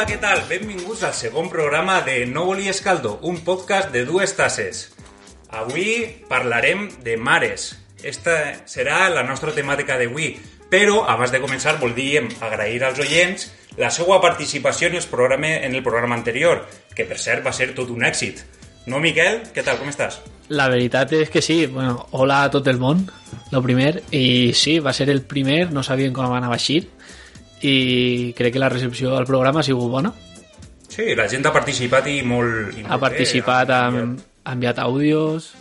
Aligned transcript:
Hola, 0.00 0.08
què 0.08 0.16
tal? 0.16 0.38
Benvinguts 0.48 1.02
al 1.04 1.12
segon 1.12 1.50
programa 1.52 1.98
de 2.00 2.22
No 2.24 2.46
volies 2.48 2.78
caldo, 2.80 3.18
un 3.20 3.42
podcast 3.44 3.90
de 3.92 4.06
dues 4.08 4.32
tasses. 4.32 4.78
Avui 5.52 5.90
parlarem 6.24 6.86
de 7.04 7.18
mares. 7.20 7.66
Esta 8.00 8.64
serà 8.64 9.10
la 9.12 9.26
nostra 9.28 9.52
temàtica 9.52 9.98
d'avui, 10.00 10.30
però 10.72 11.02
abans 11.04 11.34
de 11.34 11.42
començar 11.42 11.74
voldríem 11.82 12.30
agrair 12.40 12.80
als 12.88 13.02
oients 13.04 13.44
la 13.76 13.90
seva 13.92 14.22
participació 14.24 14.88
en 14.88 14.96
el 14.96 15.04
programa, 15.10 15.52
en 15.68 15.76
el 15.76 15.84
programa 15.84 16.16
anterior, 16.16 16.64
que 16.96 17.04
per 17.04 17.20
cert 17.20 17.44
va 17.44 17.52
ser 17.52 17.74
tot 17.76 17.92
un 17.92 18.00
èxit. 18.00 18.40
No, 18.88 19.02
Miquel? 19.04 19.42
Què 19.52 19.60
tal? 19.60 19.76
Com 19.82 19.92
estàs? 19.92 20.22
La 20.48 20.70
veritat 20.72 21.12
és 21.12 21.28
que 21.28 21.44
sí. 21.44 21.66
Bueno, 21.66 22.06
hola 22.16 22.46
a 22.46 22.48
tot 22.48 22.72
el 22.72 22.80
món, 22.80 23.04
lo 23.52 23.60
primer. 23.60 23.98
I 24.16 24.54
sí, 24.56 24.78
va 24.80 24.96
ser 24.96 25.10
el 25.12 25.20
primer, 25.28 25.66
no 25.76 25.84
sabíem 25.84 26.16
com 26.16 26.32
anava 26.32 26.56
a 26.56 26.62
eixir 26.62 26.86
i 27.62 28.32
crec 28.36 28.52
que 28.54 28.58
la 28.62 28.68
recepció 28.72 29.14
del 29.16 29.26
programa 29.28 29.60
ha 29.60 29.66
sigut 29.66 29.90
bona. 29.90 30.12
Sí, 30.90 31.14
la 31.14 31.28
gent 31.30 31.46
ha 31.46 31.52
participat 31.54 32.06
i 32.10 32.20
molt... 32.26 32.74
I 32.76 32.82
Ha 32.84 32.88
molt 32.96 33.00
participat, 33.04 33.68
bé, 33.68 33.74
ha, 33.74 34.06
ha 34.44 34.52
enviat 34.56 34.78
àudios... 34.82 35.52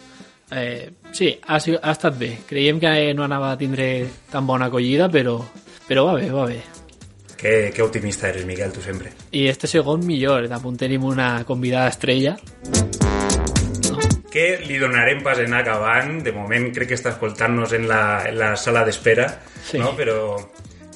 Eh, 0.51 0.89
sí, 1.13 1.27
ha, 1.45 1.59
ha 1.59 1.91
estat 1.93 2.15
bé. 2.17 2.31
Creiem 2.49 2.79
que 2.81 3.13
no 3.13 3.21
anava 3.27 3.51
a 3.53 3.57
tindre 3.59 4.07
tan 4.31 4.47
bona 4.49 4.65
acollida, 4.65 5.05
però, 5.13 5.35
però 5.87 6.07
va 6.07 6.15
bé, 6.17 6.31
va 6.33 6.47
bé. 6.49 6.57
Que, 7.37 7.69
que 7.75 7.83
optimista 7.85 8.27
eres, 8.31 8.47
Miquel, 8.49 8.71
tu 8.73 8.81
sempre. 8.81 9.11
I 9.31 9.45
este 9.47 9.67
segon 9.69 10.01
millor, 10.07 10.47
damunt 10.49 10.75
tenim 10.81 11.05
una 11.05 11.43
convidada 11.45 11.89
estrella. 11.93 12.33
que 14.31 14.59
li 14.61 14.77
donarem 14.77 15.23
pas 15.25 15.39
en 15.41 15.53
acabant. 15.57 16.19
De 16.23 16.31
moment 16.31 16.67
crec 16.73 16.91
que 16.91 16.97
està 16.97 17.13
escoltant-nos 17.15 17.71
en, 17.73 17.87
la, 17.89 18.01
en 18.29 18.37
la 18.39 18.51
sala 18.57 18.83
d'espera, 18.85 19.29
Sí. 19.65 19.77
no? 19.81 19.95
però, 19.97 20.35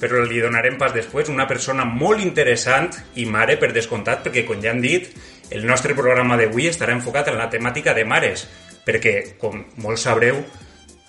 però 0.04 0.20
li 0.20 0.42
donarem 0.44 0.76
pas 0.76 0.92
després. 0.92 1.30
Una 1.32 1.48
persona 1.48 1.86
molt 1.88 2.20
interessant 2.20 2.90
i 3.16 3.24
mare, 3.24 3.56
per 3.56 3.72
descomptat, 3.72 4.20
perquè, 4.26 4.44
com 4.44 4.60
ja 4.60 4.74
hem 4.74 4.82
dit, 4.84 5.08
el 5.50 5.64
nostre 5.64 5.96
programa 5.96 6.36
d'avui 6.36 6.68
estarà 6.68 6.92
enfocat 6.92 7.32
en 7.32 7.40
la 7.40 7.48
temàtica 7.52 7.96
de 7.96 8.04
mares, 8.04 8.44
perquè, 8.84 9.38
com 9.40 9.64
molts 9.80 10.04
sabreu, 10.04 10.42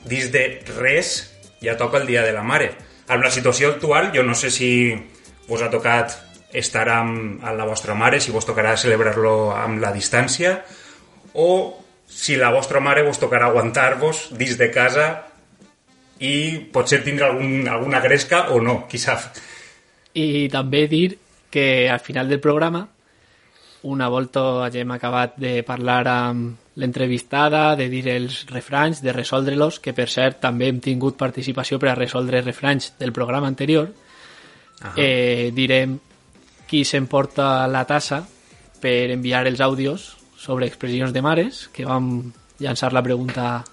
dins 0.07 0.31
de 0.31 0.45
res 0.79 1.15
ja 1.63 1.75
toca 1.75 1.99
el 1.99 2.07
Dia 2.07 2.23
de 2.23 2.31
la 2.31 2.45
Mare. 2.45 2.71
Amb 3.11 3.25
la 3.25 3.33
situació 3.33 3.75
actual, 3.75 4.13
jo 4.15 4.23
no 4.23 4.33
sé 4.37 4.49
si 4.53 4.69
vos 5.49 5.61
ha 5.61 5.69
tocat 5.73 6.15
estar 6.55 6.87
amb, 6.89 7.43
amb 7.43 7.57
la 7.59 7.67
vostra 7.67 7.93
mare, 7.99 8.21
si 8.23 8.31
vos 8.31 8.47
tocarà 8.47 8.77
celebrar-lo 8.79 9.51
amb 9.53 9.81
la 9.83 9.91
distància, 9.93 10.61
o 11.35 11.49
si 12.07 12.37
la 12.39 12.51
vostra 12.55 12.79
mare 12.79 13.03
vos 13.03 13.19
tocarà 13.19 13.49
aguantar-vos 13.51 14.29
dins 14.39 14.55
de 14.57 14.69
casa 14.71 15.07
i 16.19 16.69
potser 16.71 17.01
tindre 17.03 17.27
algun, 17.27 17.67
alguna 17.67 17.99
gresca 17.99 18.47
o 18.55 18.61
no, 18.63 18.85
qui 18.87 18.99
sap. 19.01 19.39
I 20.15 20.47
també 20.51 20.85
dir 20.87 21.07
que 21.51 21.89
al 21.89 21.99
final 21.99 22.29
del 22.29 22.39
programa, 22.39 22.85
una 23.83 24.07
volta 24.09 24.65
hagem 24.65 24.91
acabat 24.95 25.35
de 25.37 25.61
parlar 25.63 26.07
amb 26.09 26.79
l'entrevistada, 26.79 27.75
de 27.75 27.87
dir 27.89 28.07
els 28.11 28.43
refranys, 28.49 29.01
de 29.03 29.13
resoldre-los, 29.13 29.79
que 29.79 29.93
per 29.95 30.07
cert 30.11 30.41
també 30.43 30.67
hem 30.71 30.81
tingut 30.83 31.19
participació 31.19 31.79
per 31.79 31.91
a 31.93 31.99
resoldre 31.99 32.41
refranys 32.43 32.93
del 32.99 33.13
programa 33.15 33.47
anterior, 33.47 33.91
eh, 34.95 35.51
direm 35.55 35.99
qui 36.67 36.83
s'emporta 36.83 37.67
la 37.67 37.85
tassa 37.85 38.23
per 38.81 39.11
enviar 39.13 39.45
els 39.47 39.61
àudios 39.61 40.15
sobre 40.35 40.67
expressions 40.67 41.13
de 41.13 41.21
mares, 41.21 41.67
que 41.71 41.85
vam 41.85 42.33
llançar 42.59 42.91
la 42.93 43.03
pregunta 43.03 43.63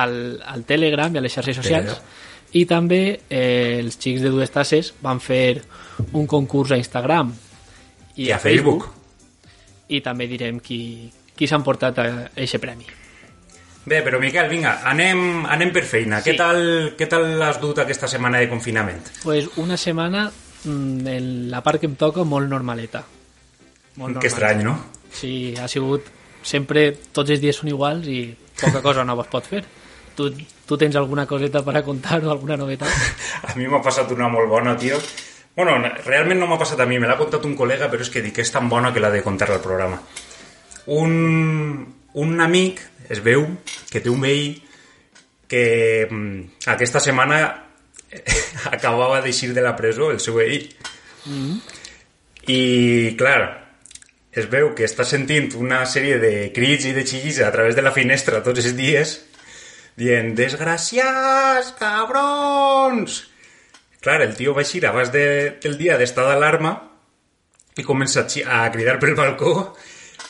al, 0.00 0.16
al 0.48 0.64
Telegram 0.68 1.12
i 1.14 1.20
a 1.20 1.24
les 1.24 1.34
xarxes 1.34 1.58
socials. 1.60 1.92
Telegram. 1.92 2.18
I 2.52 2.64
també 2.68 3.00
eh, 3.28 3.78
els 3.80 3.96
xics 3.96 4.24
de 4.24 4.32
dues 4.32 4.50
tasses 4.52 4.92
van 5.04 5.20
fer 5.24 5.62
un 6.12 6.26
concurs 6.28 6.72
a 6.74 6.80
Instagram 6.80 7.30
i, 8.16 8.26
I 8.26 8.32
a 8.36 8.38
Facebook. 8.42 8.90
i 9.88 10.02
també 10.04 10.26
direm 10.28 10.58
qui, 10.60 11.08
qui 11.36 11.48
s'ha 11.48 11.56
emportat 11.60 12.00
a 12.02 12.08
aquest 12.34 12.60
premi. 12.60 12.84
Bé, 13.84 13.98
però 14.04 14.20
Miquel, 14.22 14.46
vinga, 14.50 14.76
anem, 14.86 15.42
anem 15.50 15.72
per 15.74 15.82
feina. 15.88 16.20
Sí. 16.22 16.30
Què, 16.30 16.36
tal, 16.38 16.60
què 16.98 17.08
tal 17.10 17.40
has 17.42 17.58
dut 17.60 17.80
aquesta 17.82 18.06
setmana 18.06 18.38
de 18.38 18.46
confinament? 18.52 19.00
Pues 19.24 19.48
una 19.58 19.76
setmana 19.80 20.28
mm, 20.28 21.06
en 21.16 21.30
la 21.50 21.64
part 21.66 21.80
que 21.82 21.88
em 21.90 21.96
toca 21.98 22.22
molt 22.22 22.46
normaleta. 22.52 23.02
Molt 23.96 24.20
Que 24.22 24.30
estrany, 24.30 24.62
no? 24.64 24.76
Sí, 25.12 25.54
ha 25.60 25.68
sigut... 25.68 26.06
Sempre 26.42 26.88
tots 27.14 27.30
els 27.30 27.38
dies 27.38 27.54
són 27.54 27.68
iguals 27.70 28.06
i 28.10 28.20
poca 28.58 28.80
cosa 28.82 29.04
nova 29.06 29.22
es 29.22 29.28
pot 29.30 29.46
fer. 29.46 29.60
Tu, 30.16 30.28
tu 30.68 30.78
tens 30.78 30.96
alguna 31.00 31.26
coseta 31.26 31.62
per 31.64 31.76
a 31.78 31.84
contar 31.84 32.20
o 32.24 32.32
alguna 32.32 32.56
novetat? 32.60 32.90
A 33.48 33.54
mi 33.56 33.68
m'ha 33.68 33.82
passat 33.84 34.10
una 34.12 34.28
molt 34.32 34.50
bona, 34.50 34.76
tio. 34.78 35.00
Bueno, 35.56 35.76
realment 36.06 36.40
no 36.40 36.46
m'ha 36.48 36.56
passat 36.60 36.80
a 36.80 36.86
mi, 36.88 36.96
me 36.96 37.08
l'ha 37.08 37.18
contat 37.20 37.44
un 37.44 37.52
col·lega, 37.58 37.90
però 37.92 38.00
és 38.00 38.08
que 38.08 38.22
dic 38.24 38.38
que 38.38 38.44
és 38.44 38.52
tan 38.52 38.70
bona 38.72 38.92
que 38.92 39.02
l'ha 39.04 39.10
de 39.12 39.20
contar 39.24 39.50
al 39.52 39.60
programa. 39.60 39.98
Un, 40.96 41.12
un 42.16 42.40
amic, 42.40 42.80
es 43.12 43.20
veu, 43.20 43.44
que 43.92 44.00
té 44.00 44.08
un 44.08 44.24
veí 44.24 44.46
que 45.52 46.08
mm, 46.08 46.62
aquesta 46.72 47.02
setmana 47.04 47.42
acabava 48.76 49.20
d'eixir 49.20 49.52
de 49.52 49.64
la 49.64 49.74
presó, 49.76 50.08
el 50.10 50.22
seu 50.24 50.40
veí. 50.40 50.62
I, 52.48 52.62
clar, 53.20 53.42
es 54.32 54.48
veu 54.48 54.72
que 54.76 54.88
està 54.88 55.04
sentint 55.04 55.52
una 55.60 55.82
sèrie 55.84 56.16
de 56.22 56.32
crits 56.56 56.88
i 56.88 56.94
de 56.96 57.04
xillis 57.04 57.42
a 57.44 57.52
través 57.52 57.76
de 57.76 57.84
la 57.84 57.92
finestra 57.92 58.40
tots 58.40 58.64
els 58.64 58.72
dies 58.78 59.18
dient 59.98 60.32
«Desgraciats, 60.38 61.74
cabrons!» 61.78 63.22
Clar, 64.02 64.18
el 64.24 64.34
tio 64.34 64.54
va 64.56 64.64
eixir 64.64 64.82
abans 64.88 65.12
de, 65.14 65.24
del 65.62 65.76
dia 65.78 65.98
d'estar 65.98 66.26
d'alarma 66.26 66.74
i 67.78 67.84
comença 67.86 68.24
a, 68.26 68.62
cridar 68.74 68.98
pel 69.00 69.14
balcó 69.16 69.52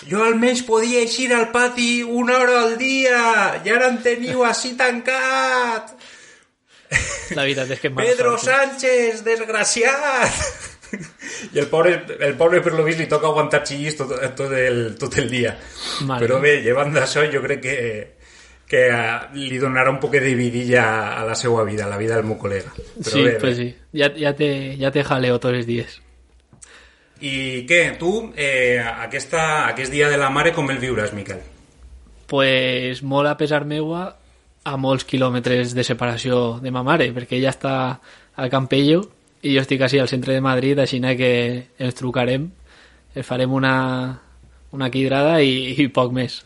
jo 0.08 0.22
almenys 0.22 0.64
podia 0.66 1.00
eixir 1.02 1.30
al 1.34 1.48
pati 1.54 2.02
una 2.02 2.36
hora 2.42 2.60
al 2.66 2.76
dia 2.78 3.22
i 3.64 3.72
ara 3.72 3.88
em 3.90 3.98
teniu 4.04 4.44
així 4.46 4.74
tancat 4.78 5.94
La 7.32 7.46
veritat 7.46 7.70
és 7.72 7.80
que 7.80 7.88
va 7.88 8.04
Pedro 8.04 8.34
sortir. 8.36 8.52
Sánchez, 8.52 9.22
desgraciat! 9.24 10.40
I 11.56 11.60
el 11.62 11.68
pobre, 11.72 11.94
el 12.20 12.34
pobre 12.36 12.60
per 12.60 12.74
lo 12.76 12.84
vist 12.84 13.00
li 13.00 13.08
toca 13.08 13.30
aguantar 13.30 13.62
xillis 13.64 13.96
tot, 13.96 14.12
tot, 14.36 14.52
el, 14.52 14.82
tot 15.00 15.16
el 15.22 15.30
dia. 15.32 15.54
Mare 16.08 16.26
Però 16.26 16.36
bé, 16.42 16.58
llevant 16.64 16.92
d'això 16.92 17.24
jo 17.32 17.40
crec 17.44 17.62
que, 17.64 17.76
que 18.72 18.86
eh, 18.88 19.18
li 19.36 19.58
donarà 19.60 19.92
un 19.92 19.98
poc 20.00 20.16
de 20.16 20.32
vidilla 20.38 20.86
a 21.18 21.26
la 21.28 21.34
seva 21.36 21.64
vida, 21.68 21.84
a 21.84 21.90
la 21.92 21.98
vida 22.00 22.16
del 22.16 22.24
meu 22.24 22.38
col·lega. 22.40 22.72
Però 22.72 23.12
Sí, 23.12 23.22
bé, 23.26 23.36
pues 23.40 23.58
bé. 23.58 23.64
sí. 23.68 23.98
Ja, 24.00 24.08
ja, 24.16 24.32
te, 24.38 24.48
ja 24.80 24.90
te 24.94 25.04
jaleo 25.04 25.36
tots 25.38 25.58
els 25.60 25.68
dies. 25.68 25.98
I 27.22 27.66
què, 27.68 27.82
tu, 28.00 28.32
eh, 28.34 28.80
aquesta, 28.80 29.68
aquest 29.68 29.92
dia 29.92 30.08
de 30.10 30.16
la 30.18 30.30
mare, 30.32 30.54
com 30.56 30.70
el 30.72 30.80
viuràs, 30.82 31.12
Miquel? 31.12 31.42
pues 32.32 33.02
molt 33.02 33.28
a 33.28 33.36
pesar 33.36 33.66
meua 33.68 34.16
a 34.64 34.76
molts 34.80 35.04
quilòmetres 35.04 35.74
de 35.76 35.82
separació 35.84 36.58
de 36.62 36.70
ma 36.72 36.80
mare, 36.82 37.10
perquè 37.12 37.36
ella 37.36 37.50
està 37.52 37.72
al 38.40 38.48
Campello 38.48 39.02
i 39.44 39.52
jo 39.52 39.60
estic 39.60 39.82
així 39.84 39.98
al 40.00 40.08
centre 40.08 40.32
de 40.32 40.40
Madrid, 40.40 40.78
així 40.80 40.98
que 41.18 41.66
ens 41.76 41.94
trucarem, 41.94 42.46
ens 43.14 43.26
farem 43.26 43.52
una, 43.52 43.74
una 44.72 44.88
quidrada 44.88 45.42
i, 45.42 45.74
i 45.76 45.88
poc 45.88 46.14
més. 46.16 46.38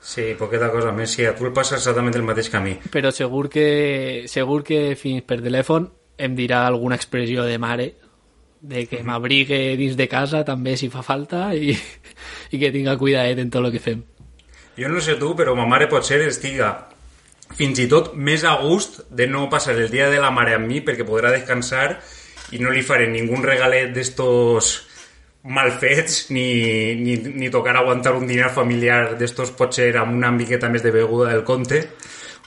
Sí, 0.00 0.34
poqueta 0.38 0.70
cosa 0.72 0.92
més. 0.96 1.12
Sí, 1.12 1.26
a 1.28 1.34
tu 1.36 1.46
el 1.46 1.54
passa 1.56 1.76
exactament 1.76 2.16
el 2.16 2.26
mateix 2.26 2.48
que 2.50 2.58
a 2.58 2.64
mi. 2.64 2.76
Però 2.92 3.12
segur 3.12 3.48
que, 3.52 4.24
segur 4.32 4.62
que 4.64 4.96
fins 4.96 5.26
per 5.28 5.42
telèfon 5.44 5.90
em 6.20 6.36
dirà 6.36 6.64
alguna 6.66 6.96
expressió 6.96 7.44
de 7.44 7.58
mare 7.60 7.90
de 8.60 8.84
que 8.88 9.02
m'abrigue 9.04 9.76
dins 9.80 9.96
de 9.96 10.06
casa 10.08 10.42
també 10.44 10.76
si 10.76 10.90
fa 10.92 11.02
falta 11.04 11.50
i, 11.56 11.72
i 12.52 12.60
que 12.60 12.72
tinga 12.72 12.98
cuidadet 13.00 13.40
en 13.40 13.52
tot 13.52 13.64
el 13.64 13.72
que 13.72 13.82
fem. 13.82 14.02
Jo 14.76 14.88
no 14.88 15.00
sé 15.04 15.16
tu, 15.20 15.34
però 15.36 15.56
ma 15.56 15.68
mare 15.68 15.88
potser 15.88 16.20
estiga 16.26 16.74
fins 17.56 17.80
i 17.82 17.88
tot 17.90 18.12
més 18.14 18.44
a 18.46 18.54
gust 18.60 19.00
de 19.10 19.26
no 19.26 19.48
passar 19.50 19.74
el 19.74 19.90
dia 19.90 20.08
de 20.10 20.20
la 20.22 20.30
mare 20.30 20.54
amb 20.56 20.68
mi 20.70 20.80
perquè 20.86 21.06
podrà 21.06 21.32
descansar 21.34 21.98
i 22.54 22.60
no 22.62 22.70
li 22.70 22.84
faré 22.86 23.08
ningun 23.10 23.42
regalet 23.46 23.90
d'estos 23.94 24.70
mal 25.42 25.70
fets 25.72 26.26
ni, 26.30 26.94
ni, 27.00 27.16
ni 27.16 27.48
tocar 27.50 27.76
aguantar 27.76 28.12
un 28.18 28.26
dinar 28.28 28.50
familiar 28.52 29.16
d'estos 29.16 29.54
pot 29.56 29.72
ser 29.72 29.94
amb 29.96 30.16
una 30.16 30.30
miqueta 30.34 30.68
més 30.68 30.84
de 30.84 30.92
beguda 30.92 31.30
del 31.30 31.44
conte 31.48 31.86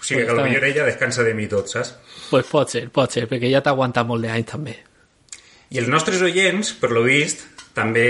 o 0.04 0.06
sigui 0.06 0.25
Pues 0.25 0.36
que 0.36 0.36
potser 0.36 0.63
ella 0.68 0.86
descansa 0.86 1.24
de 1.24 1.34
mi 1.34 1.48
tot, 1.48 1.69
saps? 1.72 1.95
Pues 2.30 2.45
pot 2.51 2.69
ser, 2.69 2.90
pot 2.92 3.12
ser, 3.12 3.24
perquè 3.31 3.48
ja 3.48 3.63
t'aguanta 3.63 4.04
molt 4.04 4.25
d'anys 4.25 4.50
també. 4.50 4.75
I 5.72 5.80
els 5.80 5.88
nostres 5.88 6.22
oients, 6.22 6.74
per 6.78 6.92
lo 6.92 7.06
vist, 7.07 7.45
també 7.74 8.07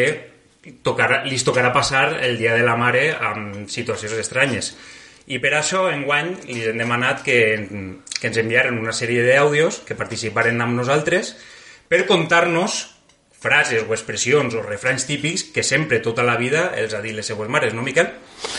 tocarà, 0.84 1.22
li 1.28 1.38
tocarà 1.38 1.70
passar 1.76 2.18
el 2.26 2.38
Dia 2.40 2.56
de 2.58 2.64
la 2.66 2.76
Mare 2.80 3.12
amb 3.14 3.70
situacions 3.70 4.18
estranyes. 4.20 4.74
I 5.32 5.40
per 5.40 5.54
això, 5.60 5.86
enguany, 5.92 6.34
li 6.50 6.66
hem 6.68 6.82
demanat 6.82 7.22
que, 7.24 7.38
que 8.18 8.32
ens 8.32 8.42
enviaren 8.42 8.80
una 8.82 8.92
sèrie 8.92 9.24
d'àudios 9.28 9.84
que 9.88 9.96
participaren 9.96 10.60
amb 10.66 10.76
nosaltres 10.82 11.36
per 11.88 12.08
contar-nos 12.10 12.82
frases 13.44 13.84
o 13.84 13.92
expressions 13.92 14.56
o 14.56 14.64
refranys 14.64 15.06
típics 15.10 15.44
que 15.52 15.64
sempre, 15.68 16.00
tota 16.00 16.24
la 16.24 16.38
vida, 16.40 16.70
els 16.80 16.96
ha 16.96 17.02
dit 17.04 17.16
les 17.16 17.28
seues 17.28 17.50
mares, 17.52 17.76
no, 17.76 17.84
Miquel? 17.84 18.08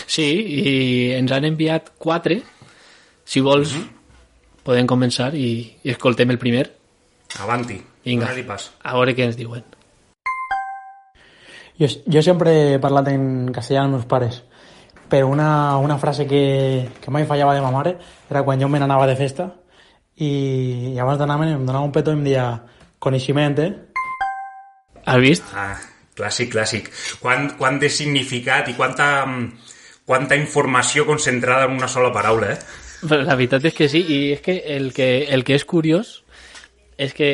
Sí, 0.05 0.27
i 0.61 0.75
ens 1.17 1.33
han 1.33 1.47
enviat 1.49 1.95
quatre. 1.97 2.43
Si 3.25 3.41
vols, 3.41 3.73
podem 4.65 4.85
començar 4.89 5.31
i, 5.33 5.47
i 5.81 5.93
escoltem 5.93 6.29
el 6.33 6.37
primer. 6.41 6.67
Avanti. 7.41 7.79
Vinga, 8.05 8.27
Dona-li 8.29 8.43
pas. 8.45 8.69
a 8.85 8.93
veure 8.93 9.15
què 9.17 9.25
ens 9.25 9.37
diuen. 9.39 9.63
Jo, 11.81 11.89
jo 12.05 12.21
sempre 12.23 12.53
he 12.75 12.79
parlat 12.79 13.09
en 13.11 13.49
castellà 13.51 13.81
amb 13.83 13.97
meus 13.97 14.05
pares, 14.07 14.43
però 15.09 15.27
una, 15.27 15.77
una 15.81 15.97
frase 15.99 16.27
que, 16.29 16.43
que 17.01 17.11
mai 17.11 17.25
fallava 17.27 17.55
de 17.57 17.63
ma 17.65 17.71
mare 17.73 17.97
era 18.29 18.43
quan 18.45 18.61
jo 18.61 18.69
me 18.69 18.79
n'anava 18.79 19.09
de 19.09 19.17
festa 19.19 19.49
i, 20.15 20.29
i 20.93 20.99
abans 21.01 21.19
d'anar-me'n 21.19 21.57
em 21.57 21.65
donava 21.67 21.83
un 21.89 21.91
petó 21.91 22.13
i 22.13 22.19
em 22.19 22.23
deia 22.23 22.45
coneixement, 23.03 23.57
eh? 23.59 23.73
Has 25.05 25.21
vist? 25.21 25.49
Ah, 25.53 25.77
clàssic, 26.17 26.51
clàssic. 26.53 26.89
Quant, 27.21 27.51
quant 27.59 27.77
de 27.81 27.89
significat 27.93 28.69
i 28.71 28.75
quanta, 28.77 29.07
quanta 30.05 30.37
informació 30.39 31.05
concentrada 31.05 31.69
en 31.69 31.77
una 31.77 31.89
sola 31.91 32.11
paraula, 32.13 32.55
eh? 32.55 32.83
Però 33.05 33.21
la 33.21 33.35
veritat 33.37 33.67
és 33.69 33.75
que 33.77 33.89
sí, 33.91 34.01
i 34.01 34.19
és 34.33 34.41
que 34.41 34.57
el 34.75 34.91
que, 34.95 35.09
el 35.29 35.45
que 35.45 35.57
és 35.59 35.65
curiós 35.67 36.21
és 36.97 37.13
que 37.13 37.29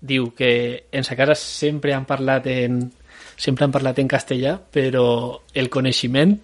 diu 0.00 0.32
que 0.36 0.50
en 0.92 1.06
sa 1.06 1.16
casa 1.18 1.34
sempre 1.38 1.94
han 1.94 2.06
parlat 2.06 2.46
en 2.50 2.80
sempre 3.38 3.64
han 3.64 3.72
parlat 3.72 3.98
en 4.02 4.10
castellà, 4.10 4.56
però 4.58 5.40
el 5.54 5.70
coneixement 5.70 6.34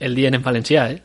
el 0.00 0.14
dien 0.16 0.36
en 0.36 0.44
valencià, 0.44 0.86
eh? 0.92 1.00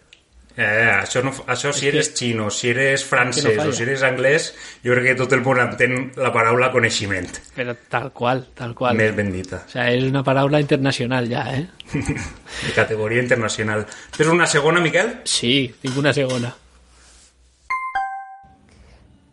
Eh, 0.58 0.88
això, 1.02 1.20
no, 1.20 1.34
això 1.52 1.74
si 1.76 1.90
eres 1.90 2.14
xino, 2.16 2.48
si 2.50 2.70
eres 2.72 3.04
francès 3.04 3.58
falla. 3.58 3.68
o 3.68 3.74
si 3.76 3.84
eres 3.84 4.04
anglès, 4.08 4.54
jo 4.86 4.94
crec 4.96 5.10
que 5.10 5.16
tot 5.20 5.34
el 5.36 5.42
món 5.44 5.60
entén 5.60 6.14
la 6.16 6.32
paraula 6.32 6.70
coneixement. 6.72 7.28
Però 7.58 7.76
tal 7.92 8.14
qual, 8.16 8.46
tal 8.56 8.72
qual. 8.74 8.96
Més 8.96 9.12
bendita. 9.18 9.66
O 9.68 9.74
sea, 9.74 9.90
és 9.92 10.06
una 10.08 10.24
paraula 10.24 10.62
internacional 10.64 11.28
ja, 11.28 11.44
eh? 11.58 11.66
De 12.66 12.72
categoria 12.76 13.22
internacional. 13.22 13.84
Tens 14.16 14.32
una 14.32 14.48
segona, 14.48 14.80
Miquel? 14.80 15.18
Sí, 15.28 15.74
tinc 15.82 15.98
una 16.00 16.14
segona. 16.16 16.54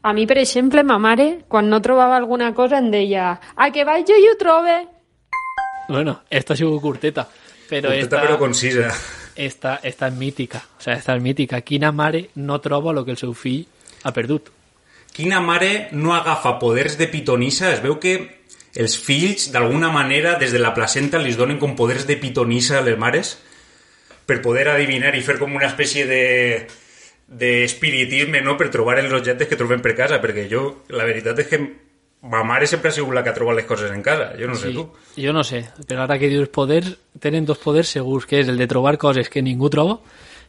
A 0.03 0.13
mi, 0.13 0.27
per 0.27 0.41
exemple, 0.43 0.83
ma 0.83 0.99
mare, 0.99 1.45
quan 1.47 1.69
no 1.71 1.79
trobava 1.81 2.17
alguna 2.19 2.51
cosa, 2.53 2.81
em 2.83 2.91
deia 2.91 3.37
a 3.55 3.71
que 3.71 3.85
vaig 3.87 4.09
jo 4.11 4.19
i 4.19 4.27
ho 4.27 4.35
trobe. 4.41 4.81
Bueno, 5.87 6.23
esta 6.29 6.55
ha 6.55 6.59
sigut 6.59 6.83
curteta, 6.83 7.29
però 7.71 7.93
Curteta 7.93 8.03
esta, 8.03 8.21
però 8.27 8.39
concisa. 8.41 8.91
Esta, 9.37 9.79
esta 9.83 10.09
és 10.09 10.15
mítica. 10.15 10.63
O 10.79 10.83
sea, 10.83 10.95
esta 10.95 11.17
és 11.17 11.23
mítica. 11.23 11.61
Quina 11.61 11.93
mare 11.93 12.29
no 12.35 12.61
troba 12.61 12.93
el 12.93 13.05
que 13.05 13.15
el 13.15 13.21
seu 13.21 13.35
fill 13.35 13.67
ha 14.03 14.13
perdut? 14.13 14.51
Quina 15.13 15.41
mare 15.45 15.89
no 15.93 16.15
agafa 16.15 16.59
poders 16.59 16.97
de 16.99 17.09
pitonissa? 17.13 17.73
Es 17.73 17.83
veu 17.85 17.99
que 18.01 18.15
els 18.75 18.97
fills, 18.97 19.51
d'alguna 19.53 19.91
manera, 19.93 20.39
des 20.41 20.53
de 20.53 20.61
la 20.61 20.73
placenta, 20.73 21.21
li 21.21 21.35
donen 21.37 21.59
com 21.61 21.77
poders 21.77 22.07
de 22.09 22.17
pitonissa 22.17 22.79
a 22.79 22.85
les 22.87 22.97
mares 22.99 23.37
per 24.25 24.41
poder 24.41 24.69
adivinar 24.73 25.13
i 25.17 25.25
fer 25.25 25.37
com 25.41 25.53
una 25.53 25.69
espècie 25.69 26.07
de 26.09 26.23
d'espiritisme, 27.33 28.43
no?, 28.45 28.59
per 28.61 28.69
trobar 28.69 28.99
els 29.01 29.13
objectes 29.17 29.49
que 29.49 29.57
trobem 29.57 29.81
per 29.81 29.95
casa, 29.97 30.19
perquè 30.21 30.45
jo, 30.51 30.85
la 30.93 31.07
veritat 31.09 31.39
és 31.41 31.49
que 31.49 31.61
ma 32.23 32.45
mare 32.45 32.67
sempre 32.67 32.91
ha 32.91 32.95
sigut 32.95 33.15
la 33.15 33.23
que 33.23 33.31
ha 33.31 33.35
trobat 33.35 33.57
les 33.59 33.67
coses 33.67 33.91
en 33.91 34.03
casa, 34.03 34.33
jo 34.39 34.47
no 34.47 34.55
sé 34.55 34.71
tu. 34.71 34.87
jo 35.19 35.33
no 35.33 35.43
sé, 35.43 35.65
però 35.89 36.05
ara 36.05 36.19
que 36.19 36.31
dius 36.31 36.49
poders, 36.49 36.95
tenen 37.19 37.45
dos 37.45 37.59
poders 37.59 37.91
segurs, 37.91 38.27
que 38.27 38.41
és 38.41 38.49
el 38.49 38.61
de 38.61 38.69
trobar 38.71 38.97
coses 38.99 39.29
que 39.29 39.43
ningú 39.43 39.71
troba 39.71 39.99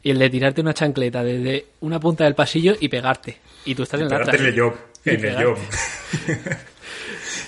i 0.03 0.11
el 0.11 0.19
de 0.19 0.29
tirarte 0.29 0.61
una 0.61 0.73
chancleta 0.73 1.23
desde 1.23 1.65
una 1.81 1.99
punta 1.99 2.25
del 2.25 2.35
pasillo 2.35 2.75
y 2.79 2.89
pegarte. 2.89 3.37
Y 3.65 3.73
tú 3.73 3.83
estás 3.83 4.01
en 4.01 4.09
l'altra. 4.09 4.33
Pegarte 4.33 4.49
en 4.49 4.53
el 4.53 4.73
I 5.05 5.15
en 5.15 5.25
el 5.25 5.37
llop. 5.37 5.57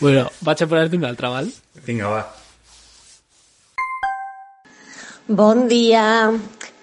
Bueno, 0.02 0.30
vaig 0.42 0.62
a 0.62 0.68
posar-te 0.68 0.98
una 0.98 1.08
altra, 1.08 1.30
val? 1.30 1.48
Vinga, 1.86 2.10
va. 2.10 2.36
Bon 5.28 5.70
dia. 5.70 6.34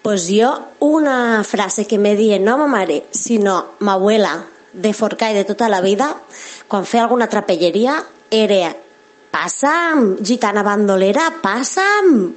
Pues 0.01 0.31
jo, 0.33 0.49
una 0.81 1.45
frase 1.45 1.87
que 1.87 1.99
me 1.99 2.17
dient, 2.17 2.45
no 2.45 2.57
ma 2.57 2.67
mare, 2.67 3.05
sinó 3.13 3.75
ma 3.81 3.93
abuela 4.01 4.47
de 4.73 4.93
Forcà 4.97 5.31
i 5.31 5.35
de 5.37 5.45
tota 5.45 5.69
la 5.69 5.81
vida, 5.81 6.09
quan 6.69 6.87
feia 6.89 7.05
alguna 7.05 7.29
trapelleria, 7.29 7.99
era 8.31 8.75
passa'm, 9.33 10.17
gitana 10.25 10.63
bandolera, 10.63 11.29
passa'm. 11.43 12.33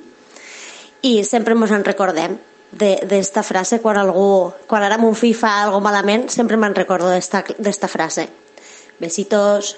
I 1.01 1.23
sempre 1.23 1.55
ens 1.55 1.71
en 1.71 1.83
recordem 1.85 2.37
de- 2.71 2.99
d'esta 3.07 3.43
frase 3.43 3.79
quan 3.81 3.97
algú, 3.97 4.53
quan 4.67 4.83
ara 4.83 4.97
mon 4.97 5.15
fill 5.15 5.35
fa 5.35 5.63
algo 5.63 5.79
malament, 5.79 6.29
sempre 6.29 6.57
me'n 6.57 6.75
recordo 6.75 7.09
d'esta 7.09 7.87
frase. 7.87 8.27
Besitos. 8.99 9.77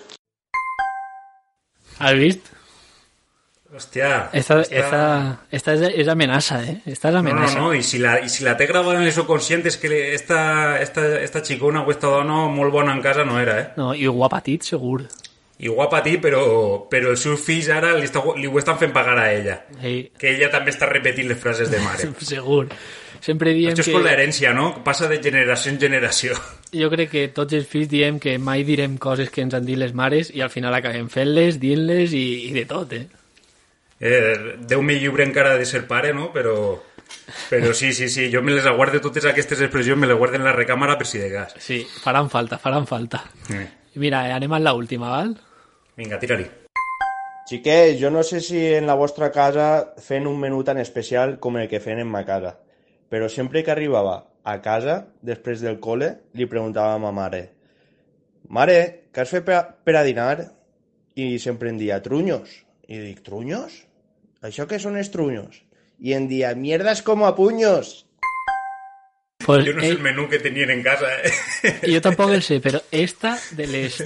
Has 1.99 2.13
vist? 2.13 2.56
Hòstia. 3.73 4.29
Esta, 4.31 4.61
esta, 4.61 5.01
esta 5.51 5.73
és, 5.75 5.81
és 6.03 6.07
amenaça, 6.07 6.61
eh? 6.63 6.77
Esta 6.87 7.09
és 7.09 7.15
No, 7.17 7.21
no, 7.21 7.29
amenaça. 7.33 7.59
no, 7.59 7.73
i 7.75 7.83
si 7.83 7.99
la, 7.99 8.17
i 8.23 8.29
si 8.31 8.45
la 8.45 8.55
té 8.57 8.65
gravada 8.69 9.01
en 9.01 9.07
el 9.09 9.11
subconscient 9.11 9.65
és 9.67 9.75
que 9.77 9.89
esta, 10.15 10.79
esta, 10.81 11.03
esta 11.19 11.41
xicona 11.43 11.83
o 11.83 11.91
esta 11.91 12.07
dona 12.07 12.45
molt 12.47 12.71
bona 12.71 12.93
en 12.95 13.01
casa 13.03 13.25
no 13.27 13.39
era, 13.39 13.59
eh? 13.59 13.67
No, 13.75 13.93
i 13.93 14.07
guapatit, 14.07 14.63
segur. 14.63 15.03
I 15.59 15.67
guapa 15.73 15.97
a 15.99 16.03
ti, 16.05 16.19
però, 16.21 16.85
però 16.87 17.09
els 17.15 17.19
seus 17.25 17.41
fills 17.41 17.67
ara 17.73 17.95
li, 17.97 18.05
està, 18.05 18.21
li 18.37 18.45
ho 18.45 18.59
estan 18.61 18.77
fent 18.77 18.91
pagar 18.93 19.17
a 19.17 19.31
ella. 19.33 19.55
Sí, 19.81 20.11
Que 20.17 20.35
ella 20.35 20.51
també 20.53 20.69
està 20.71 20.85
repetint 20.85 21.27
les 21.27 21.39
frases 21.41 21.71
de 21.73 21.79
mare. 21.81 22.11
segur. 22.21 22.67
Sempre 23.19 23.55
diem 23.57 23.73
Això 23.73 23.81
és 23.81 23.87
que... 23.89 23.95
com 23.97 24.05
l'herència, 24.05 24.53
no? 24.53 24.83
Passa 24.85 25.09
de 25.09 25.17
generació 25.21 25.73
en 25.73 25.79
generació. 25.81 26.37
Jo 26.77 26.89
crec 26.91 27.09
que 27.09 27.27
tots 27.33 27.53
els 27.57 27.65
fills 27.65 27.87
diem 27.89 28.19
que 28.19 28.37
mai 28.37 28.63
direm 28.67 28.97
coses 29.01 29.29
que 29.33 29.41
ens 29.41 29.53
han 29.57 29.65
dit 29.65 29.79
les 29.79 29.93
mares 29.95 30.29
i 30.35 30.41
al 30.45 30.49
final 30.53 30.75
acabem 30.75 31.07
fent-les, 31.09 31.57
dient-les 31.59 32.13
i, 32.13 32.25
i 32.49 32.51
de 32.53 32.65
tot, 32.69 32.91
eh? 32.93 33.07
Eh, 33.99 34.57
Déu 34.69 34.83
me 34.85 34.99
lliure 34.99 35.25
encara 35.25 35.55
de 35.57 35.65
ser 35.65 35.87
pare, 35.87 36.13
no? 36.13 36.29
Però, 36.33 36.77
però 37.49 37.73
sí, 37.73 37.93
sí, 37.93 38.09
sí, 38.09 38.29
jo 38.33 38.43
me 38.43 38.53
les 38.53 38.67
aguardo 38.69 39.01
totes 39.01 39.25
aquestes 39.25 39.61
expressions, 39.61 39.97
me 39.97 40.07
les 40.07 40.17
guardo 40.17 40.37
en 40.37 40.45
la 40.45 40.53
recàmera 40.53 40.97
per 40.99 41.07
si 41.09 41.17
de 41.21 41.31
gas. 41.33 41.55
Sí, 41.63 41.81
faran 42.03 42.29
falta, 42.29 42.59
faran 42.61 42.87
falta. 42.87 43.23
Eh. 43.49 43.65
Mira, 43.95 44.27
eh, 44.29 44.33
anem 44.37 44.53
a 44.53 44.61
la 44.61 44.75
última, 44.77 45.09
val? 45.09 45.33
Vinga, 45.97 46.19
tira-li. 46.21 46.45
Xiquets, 47.47 47.97
jo 48.01 48.11
no 48.11 48.21
sé 48.27 48.41
si 48.43 48.59
en 48.75 48.85
la 48.85 48.97
vostra 48.99 49.31
casa 49.31 49.93
fent 50.03 50.27
un 50.27 50.37
menú 50.39 50.63
tan 50.67 50.77
especial 50.77 51.37
com 51.39 51.57
el 51.57 51.69
que 51.71 51.79
fem 51.79 52.03
en 52.03 52.09
ma 52.11 52.25
casa, 52.27 52.57
però 53.09 53.29
sempre 53.31 53.63
que 53.63 53.71
arribava 53.71 54.25
a 54.43 54.59
casa, 54.61 55.07
després 55.23 55.63
del 55.63 55.79
col·le, 55.79 56.11
li 56.35 56.45
preguntava 56.45 56.93
a 56.95 56.99
ma 57.01 57.13
mare 57.15 57.47
Mare, 58.47 59.09
què 59.11 59.23
has 59.23 59.31
fet 59.33 59.43
per 59.43 59.55
a, 59.57 59.63
per 59.67 59.97
a 59.99 60.03
dinar? 60.07 60.37
I 61.19 61.35
sempre 61.43 61.67
em 61.67 61.79
dia 61.79 61.97
trunyos. 62.03 62.61
I 62.87 62.99
dic, 63.03 63.19
trunyos? 63.25 63.86
Això 64.45 64.67
què 64.69 64.77
són 64.79 64.97
els 64.99 65.09
trunyos? 65.13 65.63
I 65.99 66.13
em 66.13 66.27
dia, 66.29 66.53
mierdas 66.55 67.01
como 67.01 67.25
a 67.25 67.35
puños. 67.35 68.05
Pues, 69.45 69.65
Jo 69.65 69.73
no 69.73 69.81
sé 69.81 69.87
eh, 69.87 69.95
el 69.95 70.01
menú 70.03 70.27
que 70.29 70.39
tenien 70.39 70.69
en 70.69 70.83
casa, 70.83 71.07
eh? 71.23 71.31
jo 71.93 72.01
tampoc 72.01 72.33
el 72.35 72.43
sé, 72.43 72.59
però 72.61 72.81
esta, 72.91 73.37
de 73.55 73.67
les 73.67 74.01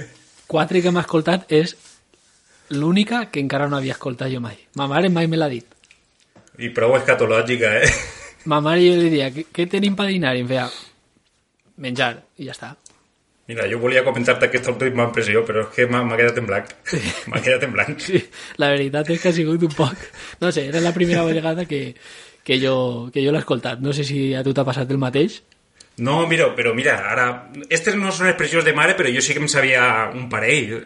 quatre 0.46 0.82
que 0.84 0.92
m'ha 0.92 1.02
escoltat, 1.02 1.48
és 1.52 1.74
l'única 2.72 3.26
que 3.32 3.42
encara 3.42 3.68
no 3.68 3.76
havia 3.76 3.96
escoltat 3.96 4.32
jo 4.32 4.40
mai. 4.40 4.56
Ma 4.78 4.86
mare 4.88 5.10
mai 5.10 5.28
me 5.28 5.40
l'ha 5.40 5.50
dit. 5.52 5.66
I 6.62 6.70
prou 6.72 6.96
escatològica, 6.96 7.74
eh? 7.82 7.90
Ma 8.48 8.60
mare 8.60 8.84
jo 8.84 8.96
li 8.96 9.08
diria, 9.10 9.28
què, 9.34 9.48
què 9.52 9.68
tenim 9.70 9.96
per 9.98 10.08
dinar? 10.08 10.36
I 10.36 10.44
em 10.46 10.48
feia, 10.48 10.68
menjar, 11.82 12.14
i 12.38 12.48
ja 12.48 12.56
està. 12.56 12.72
Mira, 13.50 13.66
jo 13.70 13.80
volia 13.82 14.04
comentar-te 14.06 14.46
aquesta 14.46 14.70
última 14.70 15.08
impressió, 15.08 15.42
però 15.44 15.64
és 15.64 15.72
que 15.74 15.86
m'ha 15.90 16.02
quedat 16.16 16.38
en 16.38 16.46
blanc. 16.46 16.68
M'ha 17.30 17.40
quedat 17.42 17.66
en 17.66 17.72
blanc. 17.74 17.98
Sí, 18.00 18.20
la 18.62 18.70
veritat 18.72 19.10
és 19.10 19.20
que 19.20 19.32
ha 19.32 19.36
sigut 19.36 19.64
un 19.66 19.74
poc... 19.74 20.06
No 20.40 20.52
sé, 20.54 20.68
era 20.70 20.80
la 20.80 20.94
primera 20.94 21.24
vegada 21.26 21.66
que, 21.66 21.82
que 22.46 22.60
jo, 22.62 23.10
que 23.12 23.24
jo 23.24 23.34
l'he 23.34 23.42
escoltat. 23.42 23.82
No 23.82 23.92
sé 23.92 24.06
si 24.06 24.30
a 24.38 24.44
tu 24.46 24.54
t'ha 24.54 24.64
passat 24.68 24.90
el 24.94 25.02
mateix. 25.02 25.40
No, 25.98 26.22
mira, 26.30 26.52
però 26.56 26.72
mira, 26.74 26.96
ara... 27.10 27.28
Estes 27.68 27.98
no 27.98 28.14
són 28.14 28.30
expressions 28.30 28.64
de 28.64 28.76
mare, 28.78 28.94
però 28.96 29.10
jo 29.12 29.20
sí 29.20 29.34
que 29.34 29.42
em 29.42 29.50
sabia 29.50 30.08
un 30.14 30.30
parell. 30.32 30.78